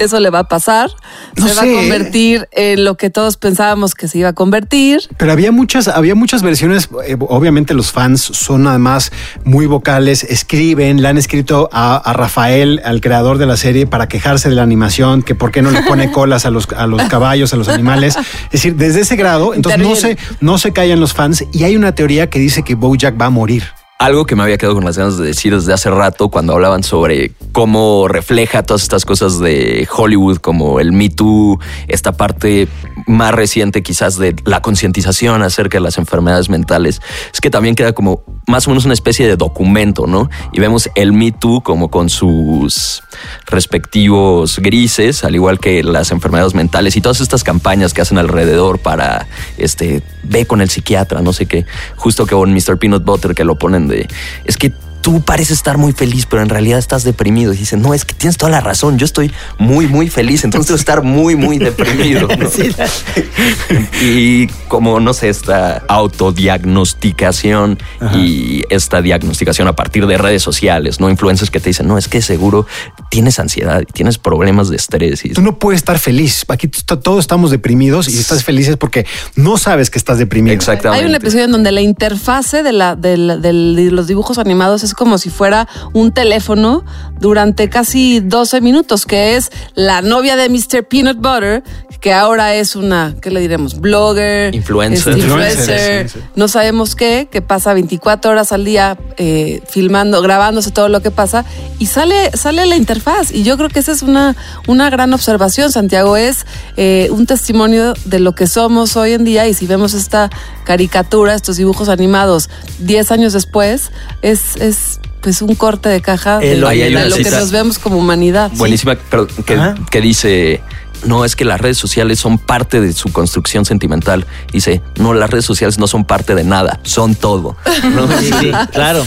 eso 0.05 0.21
le 0.21 0.31
va 0.31 0.41
a 0.41 0.49
pasar. 0.49 0.91
No 1.37 1.49
se 1.49 1.55
va 1.55 1.63
a 1.63 1.75
convertir 1.75 2.49
en 2.53 2.85
lo 2.85 2.97
que 2.97 3.11
todos 3.11 3.37
pensábamos 3.37 3.95
que 3.95 4.09
se 4.09 4.19
iba 4.19 4.31
a 4.31 4.33
convertir. 4.33 5.01
Pero 5.17 5.33
había 5.33 5.53
muchas, 5.53 5.89
había 5.89 6.15
muchas 6.15 6.43
versiones. 6.43 6.89
eh, 7.07 7.17
obviamente 7.21 7.75
los 7.75 7.93
fans 7.93 8.21
son 8.21 8.67
además 8.67 9.13
muy 9.45 9.67
vocales, 9.67 10.25
escriben, 10.25 11.03
le 11.03 11.09
han 11.09 11.19
escrito 11.19 11.69
a, 11.73 11.97
a 11.97 12.13
Rafael, 12.13 12.81
al 12.85 13.01
creador 13.01 13.39
de 13.39 13.47
la 13.47 13.57
serie, 13.57 13.87
para 13.87 14.09
quejarse 14.09 14.49
de 14.49 14.55
la 14.55 14.63
animación, 14.63 15.23
que 15.23 15.35
por 15.35 15.51
qué 15.51 15.63
no 15.63 15.71
le 15.71 15.83
pone 15.83 16.11
colas 16.13 16.47
a 16.47 16.51
los, 16.51 16.69
a 16.77 16.87
los 16.87 17.03
caballos, 17.05 17.53
a 17.53 17.57
los 17.57 17.69
animales. 17.69 18.17
Es 18.17 18.51
decir, 18.53 18.77
desde 18.77 19.01
ese 19.01 19.17
grado, 19.17 19.55
entonces 19.55 19.81
no 19.81 19.97
se, 19.97 20.19
no 20.41 20.59
se 20.59 20.73
callan 20.73 21.01
los 21.01 21.13
fans. 21.13 21.45
Y 21.53 21.65
hay 21.65 21.77
una 21.77 21.95
teoría 21.95 22.29
que 22.29 22.39
dice 22.39 22.63
que 22.63 22.75
Bojack 22.75 23.21
va 23.21 23.27
a 23.27 23.31
morir. 23.31 23.65
Algo 24.03 24.27
que 24.27 24.35
me 24.35 24.43
había 24.43 24.59
quedado 24.59 24.75
con 24.75 24.85
las 24.85 24.99
ganas 24.99 25.17
de 25.17 25.27
decir 25.27 25.55
desde 25.55 25.73
hace 25.73 25.89
rato 25.89 26.29
cuando 26.29 26.55
hablaban 26.55 26.83
sobre 26.83 27.31
cómo 27.53 28.09
refleja 28.09 28.65
todas 28.65 28.83
estas 28.83 29.05
cosas 29.05 29.39
de 29.39 29.87
Hollywood, 29.97 30.39
como 30.39 30.81
el 30.81 30.91
Me 30.91 31.09
Too, 31.09 31.61
esta 31.87 32.11
parte 32.11 32.67
más 33.07 33.33
reciente 33.33 33.85
quizás 33.85 34.19
de 34.19 34.35
la 34.45 34.61
concientización 34.61 35.45
acerca 35.45 35.79
de 35.79 35.83
las 35.83 35.99
enfermedades 35.99 36.49
mentales, 36.49 37.01
es 37.33 37.41
que 37.41 37.49
también 37.49 37.77
queda 37.77 37.93
como 37.93 38.25
más 38.49 38.67
o 38.67 38.71
menos 38.71 38.87
una 38.87 38.95
especie 38.95 39.29
de 39.29 39.37
documento, 39.37 40.09
¿no? 40.09 40.29
Y 40.53 40.59
vemos 40.59 40.91
el 40.97 41.13
Me 41.13 41.31
Too 41.31 41.61
como 41.61 41.89
con 41.89 42.09
sus 42.09 43.05
respectivos 43.47 44.59
grises, 44.59 45.23
al 45.23 45.37
igual 45.37 45.61
que 45.61 45.85
las 45.85 46.11
enfermedades 46.11 46.57
mentales 46.57 46.97
y 46.97 47.01
todas 47.01 47.21
estas 47.21 47.45
campañas 47.45 47.95
que 47.95 48.01
hacen 48.01 48.19
alrededor 48.19 48.81
para, 48.81 49.29
este, 49.59 50.03
ve 50.23 50.47
con 50.47 50.61
el 50.61 50.71
psiquiatra, 50.71 51.23
no 51.23 51.33
sé 51.33 51.47
qué, 51.47 51.67
justo 51.97 52.27
que 52.27 52.35
con 52.35 52.53
Mr. 52.53 52.79
Peanut 52.79 53.05
Butter 53.05 53.35
que 53.35 53.45
lo 53.45 53.57
ponen 53.57 53.89
de, 53.89 54.09
es 54.45 54.57
que 54.57 54.73
tú 55.03 55.21
pareces 55.21 55.59
estar 55.59 55.77
muy 55.79 55.93
feliz, 55.93 56.27
pero 56.27 56.43
en 56.43 56.49
realidad 56.49 56.79
estás 56.79 57.05
deprimido. 57.05 57.53
Y 57.53 57.59
dicen, 57.59 57.83
no, 57.83 57.93
es 57.93 58.05
que 58.05 58.15
tienes 58.15 58.37
toda 58.39 58.51
la 58.51 58.61
razón, 58.61 58.99
yo 58.99 59.05
estoy 59.05 59.31
muy, 59.59 59.87
muy 59.87 60.09
feliz, 60.09 60.45
entonces 60.45 60.69
debo 60.69 60.77
estar 60.79 61.03
muy, 61.03 61.37
muy 61.37 61.59
deprimido. 61.59 62.29
¿no? 62.29 62.49
y 64.03 64.47
como, 64.69 65.01
no 65.01 65.13
sé, 65.13 65.29
esta 65.29 65.83
autodiagnosticación 65.89 67.79
y 68.15 68.63
esta 68.71 69.03
diagnosticación 69.03 69.69
a 69.69 69.75
partir 69.77 70.07
de 70.07 70.17
redes 70.19 70.43
sociales, 70.43 71.01
¿no? 71.01 71.11
Influencers 71.11 71.51
que 71.51 71.61
te 71.61 71.71
dicen, 71.71 71.87
no, 71.89 71.99
es 71.99 72.09
que 72.09 72.23
seguro 72.23 72.67
tienes 73.11 73.39
ansiedad, 73.39 73.83
tienes 73.93 74.19
problemas 74.19 74.69
de 74.71 74.77
estrés. 74.77 75.25
Y 75.25 75.31
Tú 75.31 75.43
no 75.43 75.59
puedes 75.59 75.81
estar 75.81 75.99
feliz. 75.99 76.45
Aquí 76.49 76.69
todos 76.69 77.21
estamos 77.21 77.51
deprimidos 77.51 78.09
y 78.09 78.13
si 78.13 78.21
estás 78.21 78.45
feliz 78.45 78.69
es 78.69 78.77
porque 78.77 79.07
no 79.37 79.57
sabes 79.59 79.91
que 79.91 79.99
estás 79.99 80.19
deprimido. 80.19 80.55
Exactamente. 80.55 81.03
Hay 81.05 81.09
un 81.09 81.15
episodio 81.15 81.45
en 81.45 81.53
donde 81.53 81.73
la 81.73 81.81
interfase 81.81 82.63
de, 82.63 82.73
la, 82.73 82.97
de, 82.97 83.17
la- 83.17 83.37
del- 83.37 83.75
de 83.77 83.91
los 83.91 84.07
dibujos 84.07 84.39
animados 84.39 84.83
es 84.85 84.92
como 84.95 85.19
si 85.19 85.31
fuera 85.31 85.69
un 85.93 86.13
teléfono 86.13 86.85
durante 87.21 87.69
casi 87.69 88.21
12 88.21 88.61
minutos, 88.61 89.07
que 89.07 89.37
es 89.37 89.51
la 89.75 90.03
novia 90.03 90.37
de 90.37 90.49
Mr. 90.49 90.85
Peanut 90.85 91.19
Butter, 91.19 91.63
que 92.03 92.13
ahora 92.13 92.57
es 92.57 92.75
una, 92.75 93.15
¿qué 93.23 93.31
le 93.31 93.39
diremos? 93.39 93.81
Blogger, 93.81 94.53
Influencer. 94.53 95.13
es 95.13 95.19
Influencer, 95.21 96.01
influencer, 96.03 96.23
no 96.35 96.49
sabemos 96.49 96.97
qué, 96.97 97.29
que 97.31 97.43
pasa 97.43 97.75
24 97.75 98.33
horas 98.33 98.51
al 98.51 98.65
día 98.65 98.99
eh, 99.19 99.63
filmando, 99.69 100.21
grabándose 100.21 100.73
todo 100.73 100.89
lo 100.89 101.01
que 101.01 101.13
pasa 101.13 101.45
y 101.79 101.87
sale, 101.87 102.33
sale 102.37 102.67
la 102.67 102.75
interfaz. 102.75 103.31
Y 103.31 103.45
yo 103.45 103.57
creo 103.57 103.69
que 103.69 103.79
esa 103.79 103.93
es 103.93 104.03
una, 104.03 104.35
una 104.67 104.91
gran 104.91 105.15
observación, 105.15 105.71
Santiago. 105.71 106.17
Es 106.17 106.45
eh, 106.77 107.07
un 107.13 107.27
testimonio 107.27 107.95
de 108.05 108.19
lo 108.19 108.35
que 108.35 108.49
somos 108.49 108.97
hoy 108.97 109.13
en 109.13 109.23
día 109.23 109.47
y 109.47 109.55
si 109.55 109.69
vemos 109.69 109.95
esta 109.95 110.29
caricatura, 110.65 111.35
estos 111.35 111.57
dibujos 111.57 111.89
animados 111.89 112.51
10 112.81 113.13
años 113.13 113.33
después, 113.33 113.93
es... 114.23 114.57
es 114.57 114.82
pues 115.21 115.41
un 115.43 115.55
corte 115.55 115.89
de 115.89 116.01
caja 116.01 116.39
de, 116.39 116.53
El- 116.53 116.61
lo 116.63 116.69
que 117.17 117.31
nos 117.31 117.51
vemos 117.53 117.79
como 117.79 117.97
humanidad. 117.99 118.51
Buenísima, 118.57 118.97
pero 119.11 119.27
que, 119.27 119.57
que 119.91 120.01
dice, 120.01 120.61
no, 121.05 121.25
es 121.25 121.37
que 121.37 121.45
las 121.45 121.61
redes 121.61 121.79
sociales 121.79 122.19
son 122.19 122.39
parte 122.39 122.81
de 122.81 122.93
su 122.93 123.13
construcción 123.13 123.65
sentimental. 123.65 124.27
Dice, 124.53 124.81
no, 124.97 125.15
las 125.15 125.31
redes 125.31 125.45
sociales 125.45 125.79
no 125.79 125.87
son 125.87 126.05
parte 126.05 126.35
de 126.35 126.45
nada, 126.45 126.81
son 126.83 127.15
todo. 127.15 127.57
¿no? 127.95 128.07
Sí, 128.21 128.31
sí, 128.41 128.51
claro. 128.73 129.05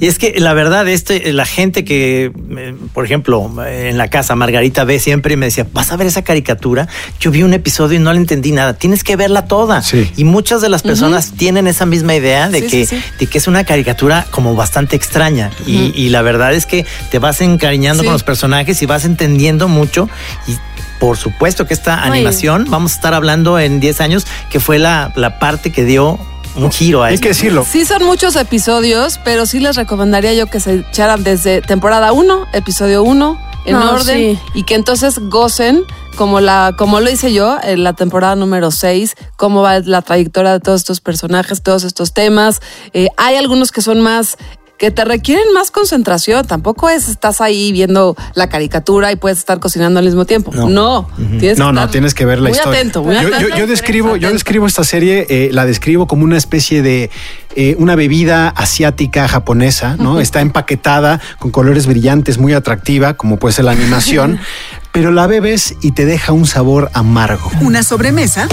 Y 0.00 0.06
es 0.06 0.18
que 0.18 0.34
la 0.38 0.54
verdad, 0.54 0.86
este, 0.88 1.32
la 1.32 1.46
gente 1.46 1.84
que, 1.84 2.32
eh, 2.56 2.74
por 2.92 3.04
ejemplo, 3.04 3.50
en 3.66 3.98
la 3.98 4.08
casa, 4.08 4.34
Margarita 4.34 4.84
ve 4.84 4.98
siempre 4.98 5.34
y 5.34 5.36
me 5.36 5.46
decía, 5.46 5.66
¿vas 5.72 5.92
a 5.92 5.96
ver 5.96 6.06
esa 6.06 6.22
caricatura? 6.22 6.88
Yo 7.20 7.30
vi 7.30 7.42
un 7.42 7.54
episodio 7.54 7.98
y 7.98 8.02
no 8.02 8.12
le 8.12 8.18
entendí 8.18 8.52
nada. 8.52 8.74
Tienes 8.74 9.04
que 9.04 9.16
verla 9.16 9.46
toda. 9.46 9.82
Y 10.16 10.24
muchas 10.24 10.60
de 10.60 10.68
las 10.68 10.82
personas 10.82 11.32
tienen 11.32 11.66
esa 11.66 11.86
misma 11.86 12.14
idea 12.14 12.48
de, 12.48 12.60
Sí, 12.60 12.66
que, 12.68 12.86
sí, 12.86 12.96
sí. 12.96 13.02
de 13.18 13.26
que 13.26 13.38
es 13.38 13.48
una 13.48 13.64
caricatura 13.64 14.26
como 14.30 14.54
bastante 14.54 14.96
extraña. 14.96 15.50
y, 15.66 16.08
la 16.10 16.20
verdad 16.22 16.52
es 16.52 16.66
que 16.66 16.84
te 17.10 17.18
vas 17.18 17.40
encariñando 17.40 18.02
Sí. 18.02 18.06
con 18.06 18.12
los 18.12 18.22
personajes 18.22 18.82
y 18.82 18.86
vas 18.86 19.04
entendiendo 19.04 19.68
mucho. 19.68 20.08
Y 20.46 20.56
por 21.02 21.16
supuesto 21.16 21.66
que 21.66 21.74
esta 21.74 22.04
animación, 22.04 22.66
vamos 22.70 22.92
a 22.92 22.94
estar 22.94 23.12
hablando 23.12 23.58
en 23.58 23.80
10 23.80 24.00
años, 24.00 24.24
que 24.50 24.60
fue 24.60 24.78
la, 24.78 25.12
la 25.16 25.40
parte 25.40 25.72
que 25.72 25.84
dio 25.84 26.16
un 26.54 26.70
giro 26.70 27.02
a 27.02 27.06
Hay 27.08 27.14
esto. 27.14 27.22
que 27.24 27.28
decirlo. 27.30 27.66
Sí 27.68 27.84
son 27.84 28.04
muchos 28.04 28.36
episodios, 28.36 29.18
pero 29.24 29.44
sí 29.44 29.58
les 29.58 29.74
recomendaría 29.74 30.32
yo 30.32 30.46
que 30.46 30.60
se 30.60 30.74
echaran 30.88 31.24
desde 31.24 31.60
temporada 31.60 32.12
1, 32.12 32.46
episodio 32.52 33.02
1, 33.02 33.36
en 33.64 33.72
No, 33.72 33.94
orden, 33.94 34.16
sí. 34.36 34.38
y 34.54 34.62
que 34.62 34.76
entonces 34.76 35.18
gocen, 35.18 35.82
como, 36.16 36.38
la, 36.40 36.72
como 36.78 37.00
lo 37.00 37.10
hice 37.10 37.32
yo 37.32 37.58
en 37.64 37.82
la 37.82 37.94
temporada 37.94 38.36
número 38.36 38.70
6, 38.70 39.16
cómo 39.36 39.60
va 39.62 39.80
la 39.80 40.02
trayectoria 40.02 40.52
de 40.52 40.60
todos 40.60 40.82
estos 40.82 41.00
personajes, 41.00 41.64
todos 41.64 41.82
estos 41.82 42.12
temas. 42.14 42.60
Eh, 42.92 43.08
hay 43.16 43.34
algunos 43.34 43.72
que 43.72 43.80
son 43.82 44.00
más 44.00 44.36
que 44.82 44.90
te 44.90 45.04
requieren 45.04 45.44
más 45.54 45.70
concentración. 45.70 46.44
Tampoco 46.44 46.88
es 46.90 47.08
estás 47.08 47.40
ahí 47.40 47.70
viendo 47.70 48.16
la 48.34 48.48
caricatura 48.48 49.12
y 49.12 49.16
puedes 49.16 49.38
estar 49.38 49.60
cocinando 49.60 50.00
al 50.00 50.04
mismo 50.06 50.24
tiempo. 50.24 50.50
No, 50.52 51.08
tienes 51.38 51.56
No, 51.56 51.66
que 51.68 51.72
no, 51.72 51.80
estar 51.82 51.90
tienes 51.92 52.14
que 52.14 52.24
ver 52.24 52.40
la 52.40 52.48
muy 52.48 52.58
historia. 52.58 52.80
atento, 52.80 53.04
muy 53.04 53.14
yo, 53.14 53.20
atento. 53.28 53.48
yo- 53.48 53.56
yo 53.58 53.66
describo, 53.68 54.16
yo 54.16 54.32
describo 54.32 54.66
esta 54.66 54.82
serie, 54.82 55.24
eh, 55.30 55.50
la 55.52 55.66
describo 55.66 56.08
como 56.08 56.24
una 56.24 56.36
especie 56.36 56.82
de 56.82 57.10
eh, 57.54 57.76
una 57.78 57.94
bebida 57.94 58.48
asiática 58.48 59.28
japonesa, 59.28 59.94
¿no? 60.00 60.18
Está 60.20 60.40
empaquetada 60.40 61.20
con 61.38 61.52
colores 61.52 61.86
brillantes, 61.86 62.38
muy 62.38 62.52
atractiva, 62.52 63.14
como 63.14 63.36
puede 63.38 63.52
ser 63.54 63.66
la 63.66 63.70
animación, 63.72 64.40
pero 64.92 65.12
la 65.12 65.28
bebes 65.28 65.76
y 65.80 65.92
te 65.92 66.06
deja 66.06 66.32
un 66.32 66.44
sabor 66.46 66.90
amargo. 66.92 67.52
Una 67.60 67.84
sobremesa 67.84 68.48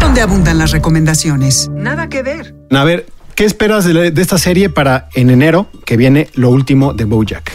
donde 0.00 0.22
abundan 0.22 0.58
las 0.58 0.72
recomendaciones. 0.72 1.68
Nada 1.72 2.08
que 2.08 2.24
ver. 2.24 2.52
A 2.72 2.82
ver, 2.82 3.06
¿qué 3.40 3.46
esperas 3.46 3.86
de, 3.86 3.94
la- 3.94 4.10
de 4.10 4.20
esta 4.20 4.36
serie 4.36 4.68
para 4.68 5.08
en 5.14 5.30
enero 5.30 5.66
que 5.86 5.96
viene 5.96 6.28
lo 6.34 6.50
último 6.50 6.92
de 6.92 7.04
BoJack? 7.06 7.50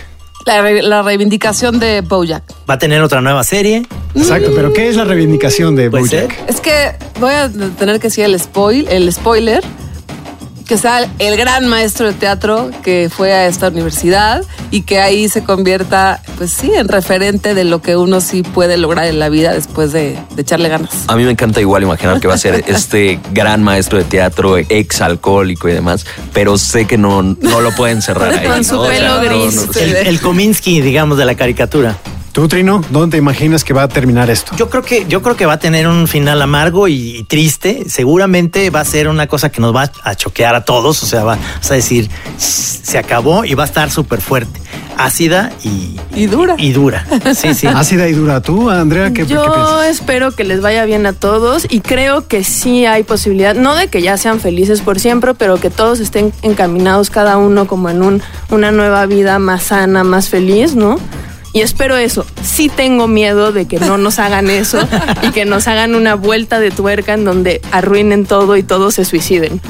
La, 0.48 0.60
re- 0.64 0.82
la 0.82 1.04
reivindicación 1.04 1.78
de 1.78 2.02
Bojack. 2.02 2.42
Va 2.68 2.74
a 2.74 2.80
tener 2.80 3.04
otra 3.04 3.22
nueva 3.22 3.44
serie. 3.44 3.86
Exacto, 4.16 4.50
pero 4.56 4.74
¿qué 4.74 4.90
es 4.90 4.96
la 4.96 5.04
reivindicación 5.04 5.76
de 5.76 5.84
ser. 5.84 5.92
BoJack? 5.92 6.50
Es 6.50 6.60
que 6.60 6.96
voy 7.20 7.34
a 7.36 7.52
tener 7.78 8.00
que 8.00 8.08
decir 8.08 8.26
el 8.26 8.40
spoil, 8.40 8.88
el 8.90 9.14
spoiler, 9.14 9.64
que 10.66 10.78
sea 10.78 11.08
el 11.20 11.38
gran 11.38 11.68
maestro 11.68 12.08
de 12.08 12.14
teatro 12.14 12.72
que 12.84 13.10
fue 13.16 13.34
a 13.34 13.48
esta 13.48 13.70
universidad 13.70 14.44
y 14.72 14.82
que 14.82 15.00
ahí 15.00 15.30
se 15.30 15.44
convierta, 15.44 16.22
pues 16.38 16.52
sí, 16.52 16.72
en 16.74 16.88
referente 16.88 17.54
de 17.54 17.64
lo 17.64 17.82
que 17.82 17.96
uno 17.96 18.22
sí 18.22 18.44
puede 18.44 18.78
lograr 18.78 19.06
en 19.06 19.20
la 19.20 19.30
vida 19.30 19.54
después 19.54 19.92
de, 19.92 20.18
de 20.36 20.42
echarle 20.42 20.70
ganas. 20.70 20.92
A 21.08 21.16
mí 21.16 21.24
me 21.24 21.32
encanta 21.32 21.62
igual 21.62 21.84
imaginar 21.84 22.20
que 22.20 22.28
va 22.28 22.34
a 22.34 22.38
ser 22.38 22.64
este 22.68 23.20
gran 23.32 23.64
maestro 23.64 23.98
de 23.98 24.04
teatro, 24.04 24.58
ex 24.58 25.02
alcohólico 25.02 25.70
y 25.70 25.74
demás, 25.74 26.06
pero 26.34 26.58
sé 26.58 26.86
que 26.86 26.98
no, 26.98 27.22
no 27.22 27.62
lo 27.62 27.72
pueden 27.72 28.02
cerrar 28.02 28.34
ahí. 28.40 28.48
Con 28.48 28.64
su 28.64 28.82
pelo 28.82 29.22
gris. 29.22 29.70
El, 29.78 29.96
el 30.08 30.20
Kominsky, 30.20 30.82
digamos, 30.82 31.18
de 31.18 31.26
la 31.26 31.36
caricatura. 31.36 31.98
Tú, 32.36 32.50
Trino, 32.50 32.82
¿dónde 32.90 33.14
te 33.14 33.18
imaginas 33.18 33.64
que 33.64 33.72
va 33.74 33.84
a 33.84 33.88
terminar 33.88 34.30
esto? 34.30 34.54
Yo 34.58 34.70
creo 34.70 34.84
que, 34.84 35.06
yo 35.08 35.22
creo 35.22 35.38
que 35.38 35.46
va 35.46 35.54
a 35.54 35.60
tener 35.60 35.88
un 35.88 36.06
final 36.06 36.42
amargo 36.42 36.90
y, 36.90 37.24
triste. 37.30 37.86
Seguramente 37.88 38.70
va 38.72 38.82
a 38.82 38.84
ser 38.84 39.08
una 39.08 39.28
cosa 39.28 39.50
que 39.50 39.62
nos 39.62 39.74
va 39.74 39.90
a 40.04 40.16
choquear 40.16 40.54
a 40.54 40.66
todos. 40.66 41.02
O 41.02 41.06
sea, 41.06 41.24
va, 41.24 41.38
vas 41.38 41.72
a 41.72 41.76
decir, 41.76 42.10
se 42.38 42.98
acabó 42.98 43.46
y 43.46 43.54
va 43.54 43.64
a 43.64 43.68
estar 43.68 43.90
súper 43.90 44.20
fuerte. 44.20 44.60
Ácida 44.98 45.54
y, 45.64 45.98
Y 46.14 46.26
dura. 46.26 46.56
y 46.58 46.74
dura. 46.74 47.08
Sí, 47.34 47.54
sí. 47.54 47.68
Ácida 47.74 48.06
y 48.10 48.12
dura. 48.12 48.42
¿Tú, 48.42 48.70
Andrea, 48.70 49.14
qué, 49.14 49.26
qué 49.26 49.28
Yo 49.28 49.42
piensas? 49.42 49.86
espero 49.86 50.32
que 50.32 50.44
les 50.44 50.60
vaya 50.60 50.84
bien 50.84 51.06
a 51.06 51.14
todos 51.14 51.66
y 51.70 51.80
creo 51.80 52.28
que 52.28 52.44
sí 52.44 52.86
hay 52.86 53.04
posibilidad, 53.04 53.56
no 53.56 53.76
de 53.76 53.88
que 53.88 54.02
ya 54.02 54.18
sean 54.18 54.42
felices 54.42 54.82
por 54.82 55.00
siempre, 55.00 55.36
pero 55.36 55.58
que 55.58 55.70
todos 55.70 56.02
estén 56.02 56.34
encaminados 56.42 57.10
cada 57.10 57.38
uno 57.38 57.66
como 57.66 57.90
en 57.90 58.02
un, 58.02 58.22
una 58.50 58.74
nueva 58.74 59.06
vida 59.06 59.40
más 59.40 59.64
sana, 59.64 60.04
más 60.04 60.28
feliz, 60.28 60.76
¿no? 60.76 61.00
Y 61.56 61.62
espero 61.62 61.96
eso. 61.96 62.26
Sí 62.44 62.68
tengo 62.68 63.08
miedo 63.08 63.54
de 63.54 63.66
que 63.66 63.80
no 63.80 63.98
nos 63.98 64.20
hagan 64.20 64.50
eso 64.50 64.78
y 65.24 65.30
que 65.32 65.46
nos 65.46 65.70
hagan 65.70 65.96
una 65.96 66.16
vuelta 66.16 66.60
de 66.60 66.70
tuerca 66.70 67.14
en 67.14 67.24
donde 67.24 67.62
arruinen 67.72 68.26
todo 68.26 68.58
y 68.58 68.64
todos 68.64 68.96
se 68.96 69.06
suiciden. 69.06 69.62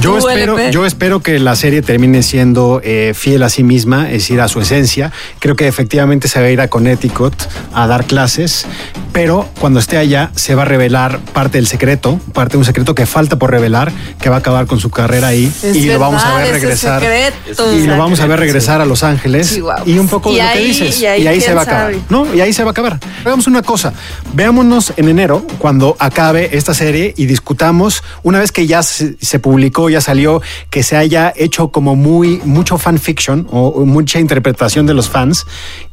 Yo 0.00 0.18
espero, 0.18 0.70
yo 0.70 0.86
espero 0.86 1.20
que 1.20 1.40
la 1.40 1.56
serie 1.56 1.82
termine 1.82 2.22
siendo 2.22 2.80
eh, 2.84 3.12
fiel 3.16 3.42
a 3.42 3.48
sí 3.48 3.64
misma, 3.64 4.06
es 4.06 4.12
decir, 4.22 4.40
a 4.40 4.46
su 4.46 4.60
esencia. 4.60 5.10
Creo 5.40 5.56
que 5.56 5.66
efectivamente 5.66 6.28
se 6.28 6.40
va 6.40 6.46
a 6.46 6.50
ir 6.50 6.60
a 6.60 6.68
Connecticut 6.68 7.34
a 7.74 7.88
dar 7.88 8.04
clases, 8.04 8.64
pero 9.12 9.48
cuando 9.58 9.80
esté 9.80 9.96
allá 9.98 10.30
se 10.36 10.54
va 10.54 10.62
a 10.62 10.64
revelar 10.64 11.18
parte 11.32 11.58
del 11.58 11.66
secreto, 11.66 12.20
parte 12.32 12.52
de 12.52 12.58
un 12.58 12.64
secreto 12.64 12.94
que 12.94 13.04
falta 13.04 13.36
por 13.36 13.50
revelar, 13.50 13.90
que 14.20 14.30
va 14.30 14.36
a 14.36 14.38
acabar 14.38 14.66
con 14.66 14.78
su 14.78 14.90
carrera 14.90 15.26
ahí 15.26 15.52
Es 15.62 15.74
y 15.76 15.86
lo 15.86 15.98
vamos 15.98 16.24
a 16.24 16.36
ver 16.36 16.52
regresar. 16.52 17.00
secreto. 17.00 17.76
Y 17.76 17.86
lo 17.88 17.98
vamos 17.98 18.20
a 18.20 18.26
ver 18.28 18.38
regresar 18.38 18.80
a 18.80 18.84
Los 18.86 19.02
Ángeles 19.02 19.60
y 19.86 19.98
un 19.98 20.06
poco 20.08 20.30
Y 20.30 20.36
de 20.36 20.42
lo 20.42 20.52
que 20.52 20.58
ahí- 20.58 20.66
dices. 20.68 21.00
y 21.00 21.06
ahí 21.06 21.26
se 21.40 21.46
quién 21.46 21.56
va 21.56 21.60
a 21.60 21.64
acabar. 21.64 21.94
¿no? 22.10 22.34
Y 22.34 22.40
ahí 22.40 22.52
se 22.52 22.62
va 22.62 22.70
a 22.70 22.72
acabar. 22.72 22.98
Hagamos 23.24 23.46
una 23.46 23.62
cosa. 23.62 23.92
Veámonos 24.34 24.92
en 24.96 25.08
enero, 25.08 25.46
cuando 25.58 25.96
acabe 25.98 26.56
esta 26.56 26.74
serie, 26.74 27.14
y 27.16 27.26
discutamos, 27.26 28.02
una 28.22 28.38
vez 28.38 28.52
que 28.52 28.66
ya 28.66 28.82
se, 28.82 29.16
se 29.20 29.38
publicó, 29.38 29.90
ya 29.90 30.00
salió, 30.00 30.42
que 30.70 30.82
se 30.82 30.96
haya 30.96 31.32
hecho 31.36 31.70
como 31.70 31.96
muy, 31.96 32.40
mucho 32.44 32.78
fanfiction 32.78 33.46
o 33.50 33.84
mucha 33.84 34.20
interpretación 34.20 34.86
de 34.86 34.94
los 34.94 35.08
fans, 35.08 35.46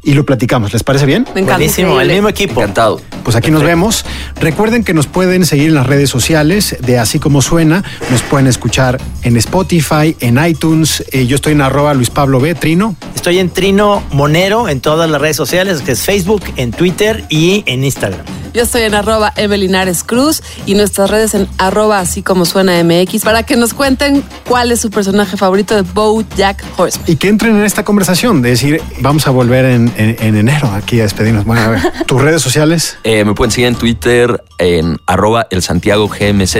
y 0.03 0.13
lo 0.13 0.25
platicamos. 0.25 0.73
¿Les 0.73 0.83
parece 0.83 1.05
bien? 1.05 1.23
Me 1.35 1.41
encanta. 1.41 1.57
Buenísimo, 1.57 1.99
el 1.99 2.09
mismo 2.09 2.29
equipo. 2.29 2.61
Encantado. 2.61 3.01
Pues 3.23 3.35
aquí 3.35 3.51
nos 3.51 3.63
vemos. 3.63 4.05
Recuerden 4.39 4.83
que 4.83 4.93
nos 4.93 5.07
pueden 5.07 5.45
seguir 5.45 5.69
en 5.69 5.75
las 5.75 5.87
redes 5.87 6.09
sociales 6.09 6.77
de 6.79 6.97
Así 6.99 7.19
Como 7.19 7.41
Suena. 7.41 7.83
Nos 8.09 8.21
pueden 8.23 8.47
escuchar 8.47 8.99
en 9.23 9.37
Spotify, 9.37 10.15
en 10.19 10.43
iTunes. 10.43 11.03
Eh, 11.11 11.27
yo 11.27 11.35
estoy 11.35 11.53
en 11.53 11.61
arroba 11.61 11.93
Luis 11.93 12.09
Pablo 12.09 12.39
B. 12.39 12.55
Trino. 12.55 12.95
Estoy 13.15 13.39
en 13.39 13.49
Trino 13.49 14.03
Monero 14.11 14.69
en 14.69 14.79
todas 14.79 15.09
las 15.09 15.19
redes 15.19 15.35
sociales, 15.35 15.81
que 15.81 15.91
es 15.91 16.01
Facebook, 16.01 16.43
en 16.55 16.71
Twitter 16.71 17.25
y 17.29 17.63
en 17.65 17.83
Instagram. 17.83 18.25
Yo 18.53 18.63
estoy 18.63 18.83
en 18.83 18.95
arroba 18.95 19.31
Evelinares 19.35 20.03
Cruz 20.03 20.41
y 20.65 20.73
nuestras 20.75 21.09
redes 21.09 21.33
en 21.35 21.47
arroba 21.57 21.99
así 21.99 22.21
como 22.23 22.45
suena 22.45 22.73
MX 22.83 23.23
para 23.23 23.43
que 23.43 23.55
nos 23.55 23.73
cuenten 23.73 24.23
cuál 24.47 24.71
es 24.71 24.79
su 24.81 24.89
personaje 24.89 25.37
favorito 25.37 25.75
de 25.75 25.81
Bojack 25.83 26.63
Horseman. 26.77 27.05
Y 27.09 27.15
que 27.17 27.27
entren 27.29 27.55
en 27.57 27.63
esta 27.65 27.83
conversación 27.83 28.41
de 28.41 28.49
decir, 28.49 28.81
vamos 29.01 29.27
a 29.27 29.31
volver 29.31 29.65
en, 29.65 29.91
en- 29.97 30.15
en 30.19 30.35
enero 30.37 30.69
aquí 30.71 30.99
a 30.99 31.03
despedirnos. 31.03 31.45
Bueno, 31.45 31.61
a 31.61 31.67
ver, 31.69 31.81
tus 32.07 32.21
redes 32.21 32.41
sociales. 32.41 32.97
Eh, 33.03 33.23
me 33.25 33.33
pueden 33.33 33.51
seguir 33.51 33.67
en 33.67 33.75
Twitter 33.75 34.43
en 34.57 34.97
arroba 35.05 35.47
el 35.51 35.61
Santiago 35.61 36.07
GMZ. 36.09 36.55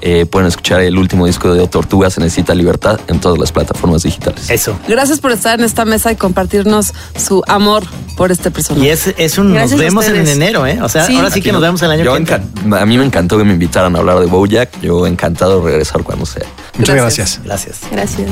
Eh, 0.00 0.26
pueden 0.26 0.46
escuchar 0.48 0.80
el 0.80 0.96
último 0.96 1.26
disco 1.26 1.52
de 1.54 1.66
Tortugas 1.66 2.14
Se 2.14 2.20
Necesita 2.20 2.54
Libertad 2.54 3.00
en 3.08 3.20
todas 3.20 3.38
las 3.38 3.50
plataformas 3.52 4.02
digitales. 4.04 4.48
Eso. 4.50 4.78
Gracias 4.88 5.20
por 5.20 5.32
estar 5.32 5.58
en 5.58 5.64
esta 5.64 5.84
mesa 5.84 6.12
y 6.12 6.16
compartirnos 6.16 6.92
su 7.16 7.42
amor 7.48 7.84
por 8.16 8.30
este 8.32 8.50
personaje. 8.50 8.86
Y 8.86 8.90
es, 8.90 9.12
es 9.16 9.38
un 9.38 9.52
Gracias 9.52 9.72
nos 9.72 9.80
vemos 9.80 10.06
en 10.08 10.26
enero, 10.28 10.66
¿eh? 10.66 10.78
O 10.82 10.88
sea, 10.88 11.04
Sí. 11.04 11.16
ahora 11.16 11.30
sí 11.30 11.42
que 11.42 11.52
nos 11.52 11.60
vemos 11.60 11.82
el 11.82 11.90
año 11.90 12.04
Yo 12.04 12.12
que 12.12 12.18
entra. 12.18 12.42
a 12.80 12.86
mí 12.86 12.96
me 12.98 13.04
encantó 13.04 13.38
que 13.38 13.44
me 13.44 13.52
invitaran 13.52 13.94
a 13.96 13.98
hablar 13.98 14.18
de 14.20 14.26
Bojack. 14.26 14.80
Yo 14.80 15.06
encantado 15.06 15.60
de 15.60 15.70
regresar 15.70 16.02
cuando 16.02 16.26
sea. 16.26 16.46
Muchas 16.76 16.94
Gracias. 16.96 17.40
gracias. 17.44 17.80
Gracias. 17.90 18.26
Gracias. 18.26 18.30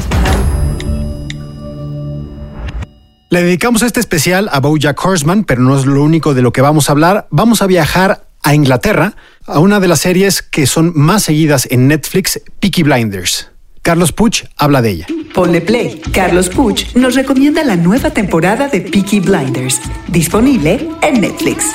Le 3.28 3.42
dedicamos 3.42 3.82
este 3.82 3.98
especial 4.00 4.48
a 4.52 4.60
Bojack 4.60 5.04
Horseman, 5.04 5.44
pero 5.44 5.60
no 5.62 5.76
es 5.78 5.84
lo 5.84 6.02
único 6.02 6.32
de 6.32 6.42
lo 6.42 6.52
que 6.52 6.60
vamos 6.62 6.88
a 6.88 6.92
hablar. 6.92 7.26
Vamos 7.30 7.60
a 7.60 7.66
viajar 7.66 8.24
a 8.44 8.54
Inglaterra, 8.54 9.14
a 9.46 9.58
una 9.60 9.80
de 9.80 9.88
las 9.88 10.00
series 10.00 10.42
que 10.42 10.66
son 10.66 10.92
más 10.94 11.24
seguidas 11.24 11.68
en 11.70 11.88
Netflix, 11.88 12.40
Peaky 12.60 12.82
Blinders. 12.82 13.50
Carlos 13.82 14.10
Puch 14.10 14.44
habla 14.56 14.82
de 14.82 14.90
ella. 14.90 15.06
Ponle 15.32 15.60
play. 15.60 16.00
Carlos 16.12 16.48
Puch 16.48 16.94
nos 16.96 17.14
recomienda 17.14 17.62
la 17.62 17.76
nueva 17.76 18.10
temporada 18.10 18.66
de 18.68 18.80
Peaky 18.80 19.20
Blinders, 19.20 19.80
disponible 20.08 20.88
en 21.02 21.20
Netflix. 21.20 21.66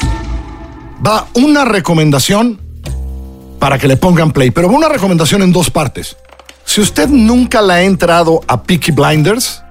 Va 1.05 1.28
una 1.34 1.63
recomendación 1.63 2.59
para 3.59 3.80
que 3.80 3.88
le 3.88 3.95
pongan 3.95 4.32
play, 4.34 4.51
pero 4.51 4.67
va 4.67 4.76
una 4.76 4.89
recomendación 4.89 5.41
en 5.41 5.53
dos 5.53 5.69
partes. 5.69 6.17
Si 6.65 6.82
usted 6.82 7.07
nunca 7.07 7.61
la 7.61 7.76
ha 7.76 7.82
entrado 7.84 8.41
a 8.47 8.61
Peaky 8.63 8.91
Blinders, 8.91 9.63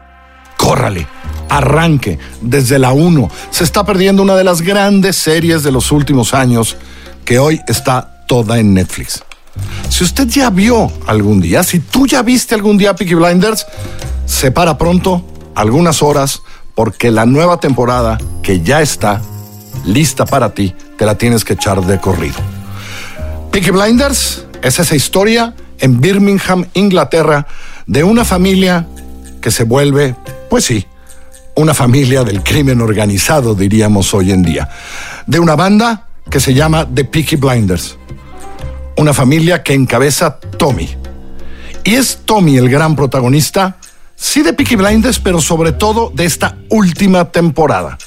córrale, 0.57 1.07
arranque 1.51 2.19
desde 2.41 2.79
la 2.79 2.93
1. 2.93 3.31
Se 3.51 3.65
está 3.65 3.85
perdiendo 3.85 4.23
una 4.23 4.37
de 4.37 4.45
las 4.45 4.63
grandes 4.63 5.17
series 5.17 5.63
de 5.63 5.73
los 5.73 5.93
últimos 5.93 6.33
años 6.33 6.77
que 7.25 7.39
hoy 7.39 7.61
está 7.67 8.25
toda 8.27 8.59
en 8.59 8.75
Netflix. 8.75 9.23
Si 9.89 10.05
usted 10.05 10.29
ya 10.29 10.51
vio 10.51 10.91
algún 11.07 11.41
día, 11.41 11.63
si 11.63 11.81
tú 11.81 12.07
ya 12.07 12.23
viste 12.23 12.55
algún 12.55 12.79
día 12.79 12.95
Peaky 12.95 13.15
Blinders, 13.15 13.67
se 14.27 14.51
para 14.51 14.79
pronto, 14.79 15.25
algunas 15.55 16.03
horas, 16.03 16.43
porque 16.75 17.11
la 17.11 17.27
nueva 17.27 17.59
temporada 17.59 18.19
que 18.43 18.61
ya 18.61 18.81
está 18.81 19.21
lista 19.85 20.25
para 20.25 20.55
ti, 20.55 20.75
te 20.97 21.05
la 21.05 21.17
tienes 21.17 21.45
que 21.45 21.55
echar 21.55 21.85
de 21.85 21.99
corrido. 21.99 22.37
Peaky 23.51 23.71
Blinders 23.71 24.47
es 24.63 24.79
esa 24.79 24.95
historia 24.95 25.55
en 25.79 26.01
Birmingham, 26.01 26.67
Inglaterra, 26.75 27.47
de 27.87 28.05
una 28.05 28.25
familia 28.25 28.87
que 29.41 29.51
se 29.51 29.65
vuelve, 29.65 30.15
pues 30.49 30.65
sí, 30.65 30.87
una 31.57 31.75
familia 31.75 32.23
del 32.23 32.43
crimen 32.43 32.81
organizado, 32.81 33.55
diríamos 33.55 34.15
hoy 34.15 34.31
en 34.31 34.43
día. 34.43 34.69
De 35.27 35.41
una 35.41 35.57
banda 35.57 36.07
que 36.31 36.41
se 36.41 36.55
llama 36.55 36.89
The 36.93 37.05
Peaky 37.05 37.37
Blinders. 37.37 37.99
Una 38.97 39.13
familia 39.13 39.63
que 39.63 39.75
encabeza 39.75 40.39
Tommy. 40.39 40.89
Y 41.85 41.95
es 41.95 42.21
Tommy 42.25 42.57
el 42.57 42.69
gran 42.69 42.95
protagonista, 42.95 43.77
sí 44.15 44.43
de 44.43 44.53
Peaky 44.53 44.77
Blinders, 44.77 45.19
pero 45.19 45.41
sobre 45.41 45.73
todo 45.73 46.11
de 46.15 46.25
esta 46.25 46.57
última 46.69 47.31
temporada. 47.33 47.99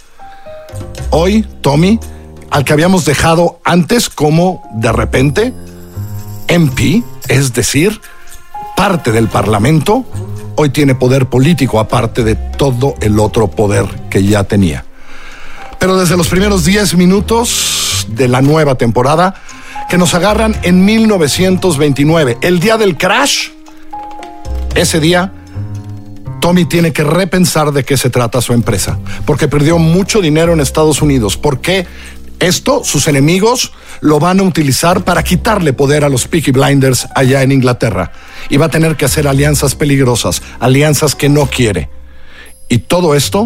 Hoy, 1.10 1.46
Tommy, 1.62 2.00
al 2.50 2.64
que 2.64 2.74
habíamos 2.74 3.06
dejado 3.06 3.60
antes 3.64 4.10
como 4.10 4.64
de 4.76 4.92
repente 4.92 5.54
MP, 6.48 7.04
es 7.28 7.54
decir, 7.54 8.00
parte 8.76 9.12
del 9.12 9.28
Parlamento, 9.28 10.06
hoy 10.56 10.70
tiene 10.70 10.96
poder 10.96 11.28
político 11.28 11.80
aparte 11.80 12.24
de 12.24 12.36
todo 12.36 12.96
el 13.02 13.20
otro 13.20 13.50
poder 13.50 13.86
que 14.10 14.24
ya 14.24 14.44
tenía. 14.44 14.86
Pero 15.80 15.98
desde 15.98 16.16
los 16.16 16.30
primeros 16.30 16.64
10 16.64 16.96
minutos 16.96 17.73
de 18.10 18.28
la 18.28 18.42
nueva 18.42 18.76
temporada, 18.76 19.36
que 19.90 19.98
nos 19.98 20.14
agarran 20.14 20.56
en 20.64 20.86
1929, 20.86 22.38
el 22.42 22.60
día 22.60 22.78
del 22.78 22.98
crash, 22.98 23.50
ese 24.76 25.00
día 25.00 25.32
Tommy 26.42 26.66
tiene 26.66 26.92
que 26.92 27.04
repensar 27.04 27.72
de 27.72 27.84
qué 27.84 27.96
se 27.96 28.10
trata 28.10 28.42
su 28.42 28.54
empresa, 28.54 29.00
porque 29.26 29.48
perdió 29.48 29.78
mucho 29.78 30.20
dinero 30.20 30.52
en 30.54 30.60
Estados 30.60 31.02
Unidos. 31.02 31.38
¿Por 31.38 31.62
qué? 31.62 31.88
Esto, 32.40 32.84
sus 32.84 33.08
enemigos 33.08 33.72
lo 34.02 34.20
van 34.20 34.42
a 34.42 34.44
utilizar 34.44 35.06
para 35.06 35.24
quitarle 35.24 35.72
poder 35.72 36.04
a 36.04 36.10
los 36.10 36.28
Peaky 36.28 36.52
Blinders 36.52 37.08
allá 37.16 37.44
en 37.44 37.54
Inglaterra. 37.54 38.12
Y 38.50 38.58
va 38.58 38.66
a 38.66 38.70
tener 38.70 38.98
que 38.98 39.06
hacer 39.06 39.28
alianzas 39.28 39.76
peligrosas, 39.76 40.42
alianzas 40.60 41.16
que 41.16 41.30
no 41.30 41.46
quiere. 41.46 41.90
Y 42.68 42.80
todo 42.80 43.16
esto 43.16 43.46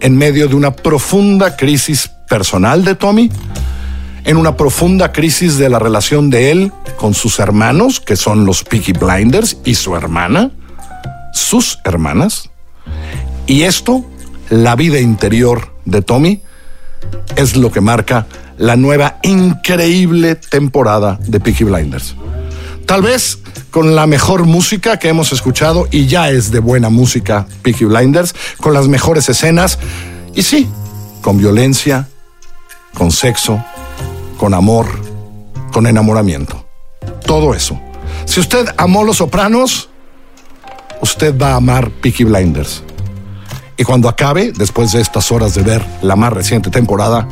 en 0.00 0.16
medio 0.16 0.48
de 0.48 0.54
una 0.54 0.74
profunda 0.74 1.56
crisis 1.56 2.10
personal 2.28 2.84
de 2.84 2.94
Tommy, 2.94 3.30
en 4.24 4.36
una 4.36 4.56
profunda 4.56 5.12
crisis 5.12 5.58
de 5.58 5.68
la 5.68 5.78
relación 5.78 6.30
de 6.30 6.50
él 6.50 6.72
con 6.96 7.14
sus 7.14 7.38
hermanos, 7.38 8.00
que 8.00 8.16
son 8.16 8.44
los 8.44 8.62
Peaky 8.64 8.92
Blinders, 8.92 9.56
y 9.64 9.74
su 9.74 9.96
hermana, 9.96 10.50
sus 11.32 11.78
hermanas. 11.84 12.50
Y 13.46 13.62
esto, 13.62 14.04
la 14.50 14.76
vida 14.76 15.00
interior 15.00 15.74
de 15.84 16.02
Tommy, 16.02 16.40
es 17.36 17.56
lo 17.56 17.72
que 17.72 17.80
marca 17.80 18.26
la 18.58 18.76
nueva 18.76 19.18
increíble 19.22 20.36
temporada 20.36 21.18
de 21.26 21.40
Peaky 21.40 21.64
Blinders. 21.64 22.14
Tal 22.86 23.02
vez 23.02 23.38
con 23.70 23.96
la 23.96 24.06
mejor 24.06 24.44
música 24.44 24.98
que 24.98 25.08
hemos 25.08 25.32
escuchado, 25.32 25.88
y 25.90 26.06
ya 26.06 26.30
es 26.30 26.50
de 26.50 26.60
buena 26.60 26.90
música 26.90 27.46
Peaky 27.62 27.86
Blinders, 27.86 28.34
con 28.58 28.74
las 28.74 28.86
mejores 28.86 29.28
escenas, 29.28 29.78
y 30.34 30.42
sí, 30.42 30.68
con 31.22 31.38
violencia, 31.38 32.08
con 32.94 33.10
sexo, 33.10 33.64
con 34.42 34.54
amor, 34.54 34.88
con 35.72 35.86
enamoramiento. 35.86 36.66
Todo 37.24 37.54
eso. 37.54 37.80
Si 38.24 38.40
usted 38.40 38.66
amó 38.76 39.04
Los 39.04 39.18
Sopranos, 39.18 39.88
usted 41.00 41.40
va 41.40 41.52
a 41.52 41.56
amar 41.58 41.92
Peaky 41.92 42.24
Blinders. 42.24 42.82
Y 43.76 43.84
cuando 43.84 44.08
acabe, 44.08 44.50
después 44.50 44.90
de 44.90 45.00
estas 45.00 45.30
horas 45.30 45.54
de 45.54 45.62
ver 45.62 45.86
la 46.02 46.16
más 46.16 46.32
reciente 46.32 46.70
temporada, 46.70 47.28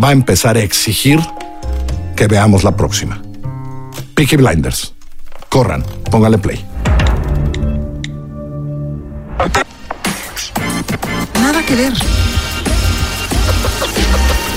va 0.00 0.10
a 0.10 0.12
empezar 0.12 0.56
a 0.56 0.60
exigir 0.60 1.18
que 2.14 2.28
veamos 2.28 2.62
la 2.62 2.76
próxima. 2.76 3.20
Peaky 4.14 4.36
Blinders. 4.36 4.94
Corran, 5.48 5.84
póngale 6.08 6.38
play. 6.38 6.64
Nada 11.34 11.66
que 11.66 11.74
ver. 11.74 12.13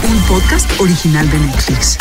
Un 0.10 0.20
podcast 0.28 0.70
original 0.80 1.30
de 1.30 1.38
Netflix. 1.38 1.97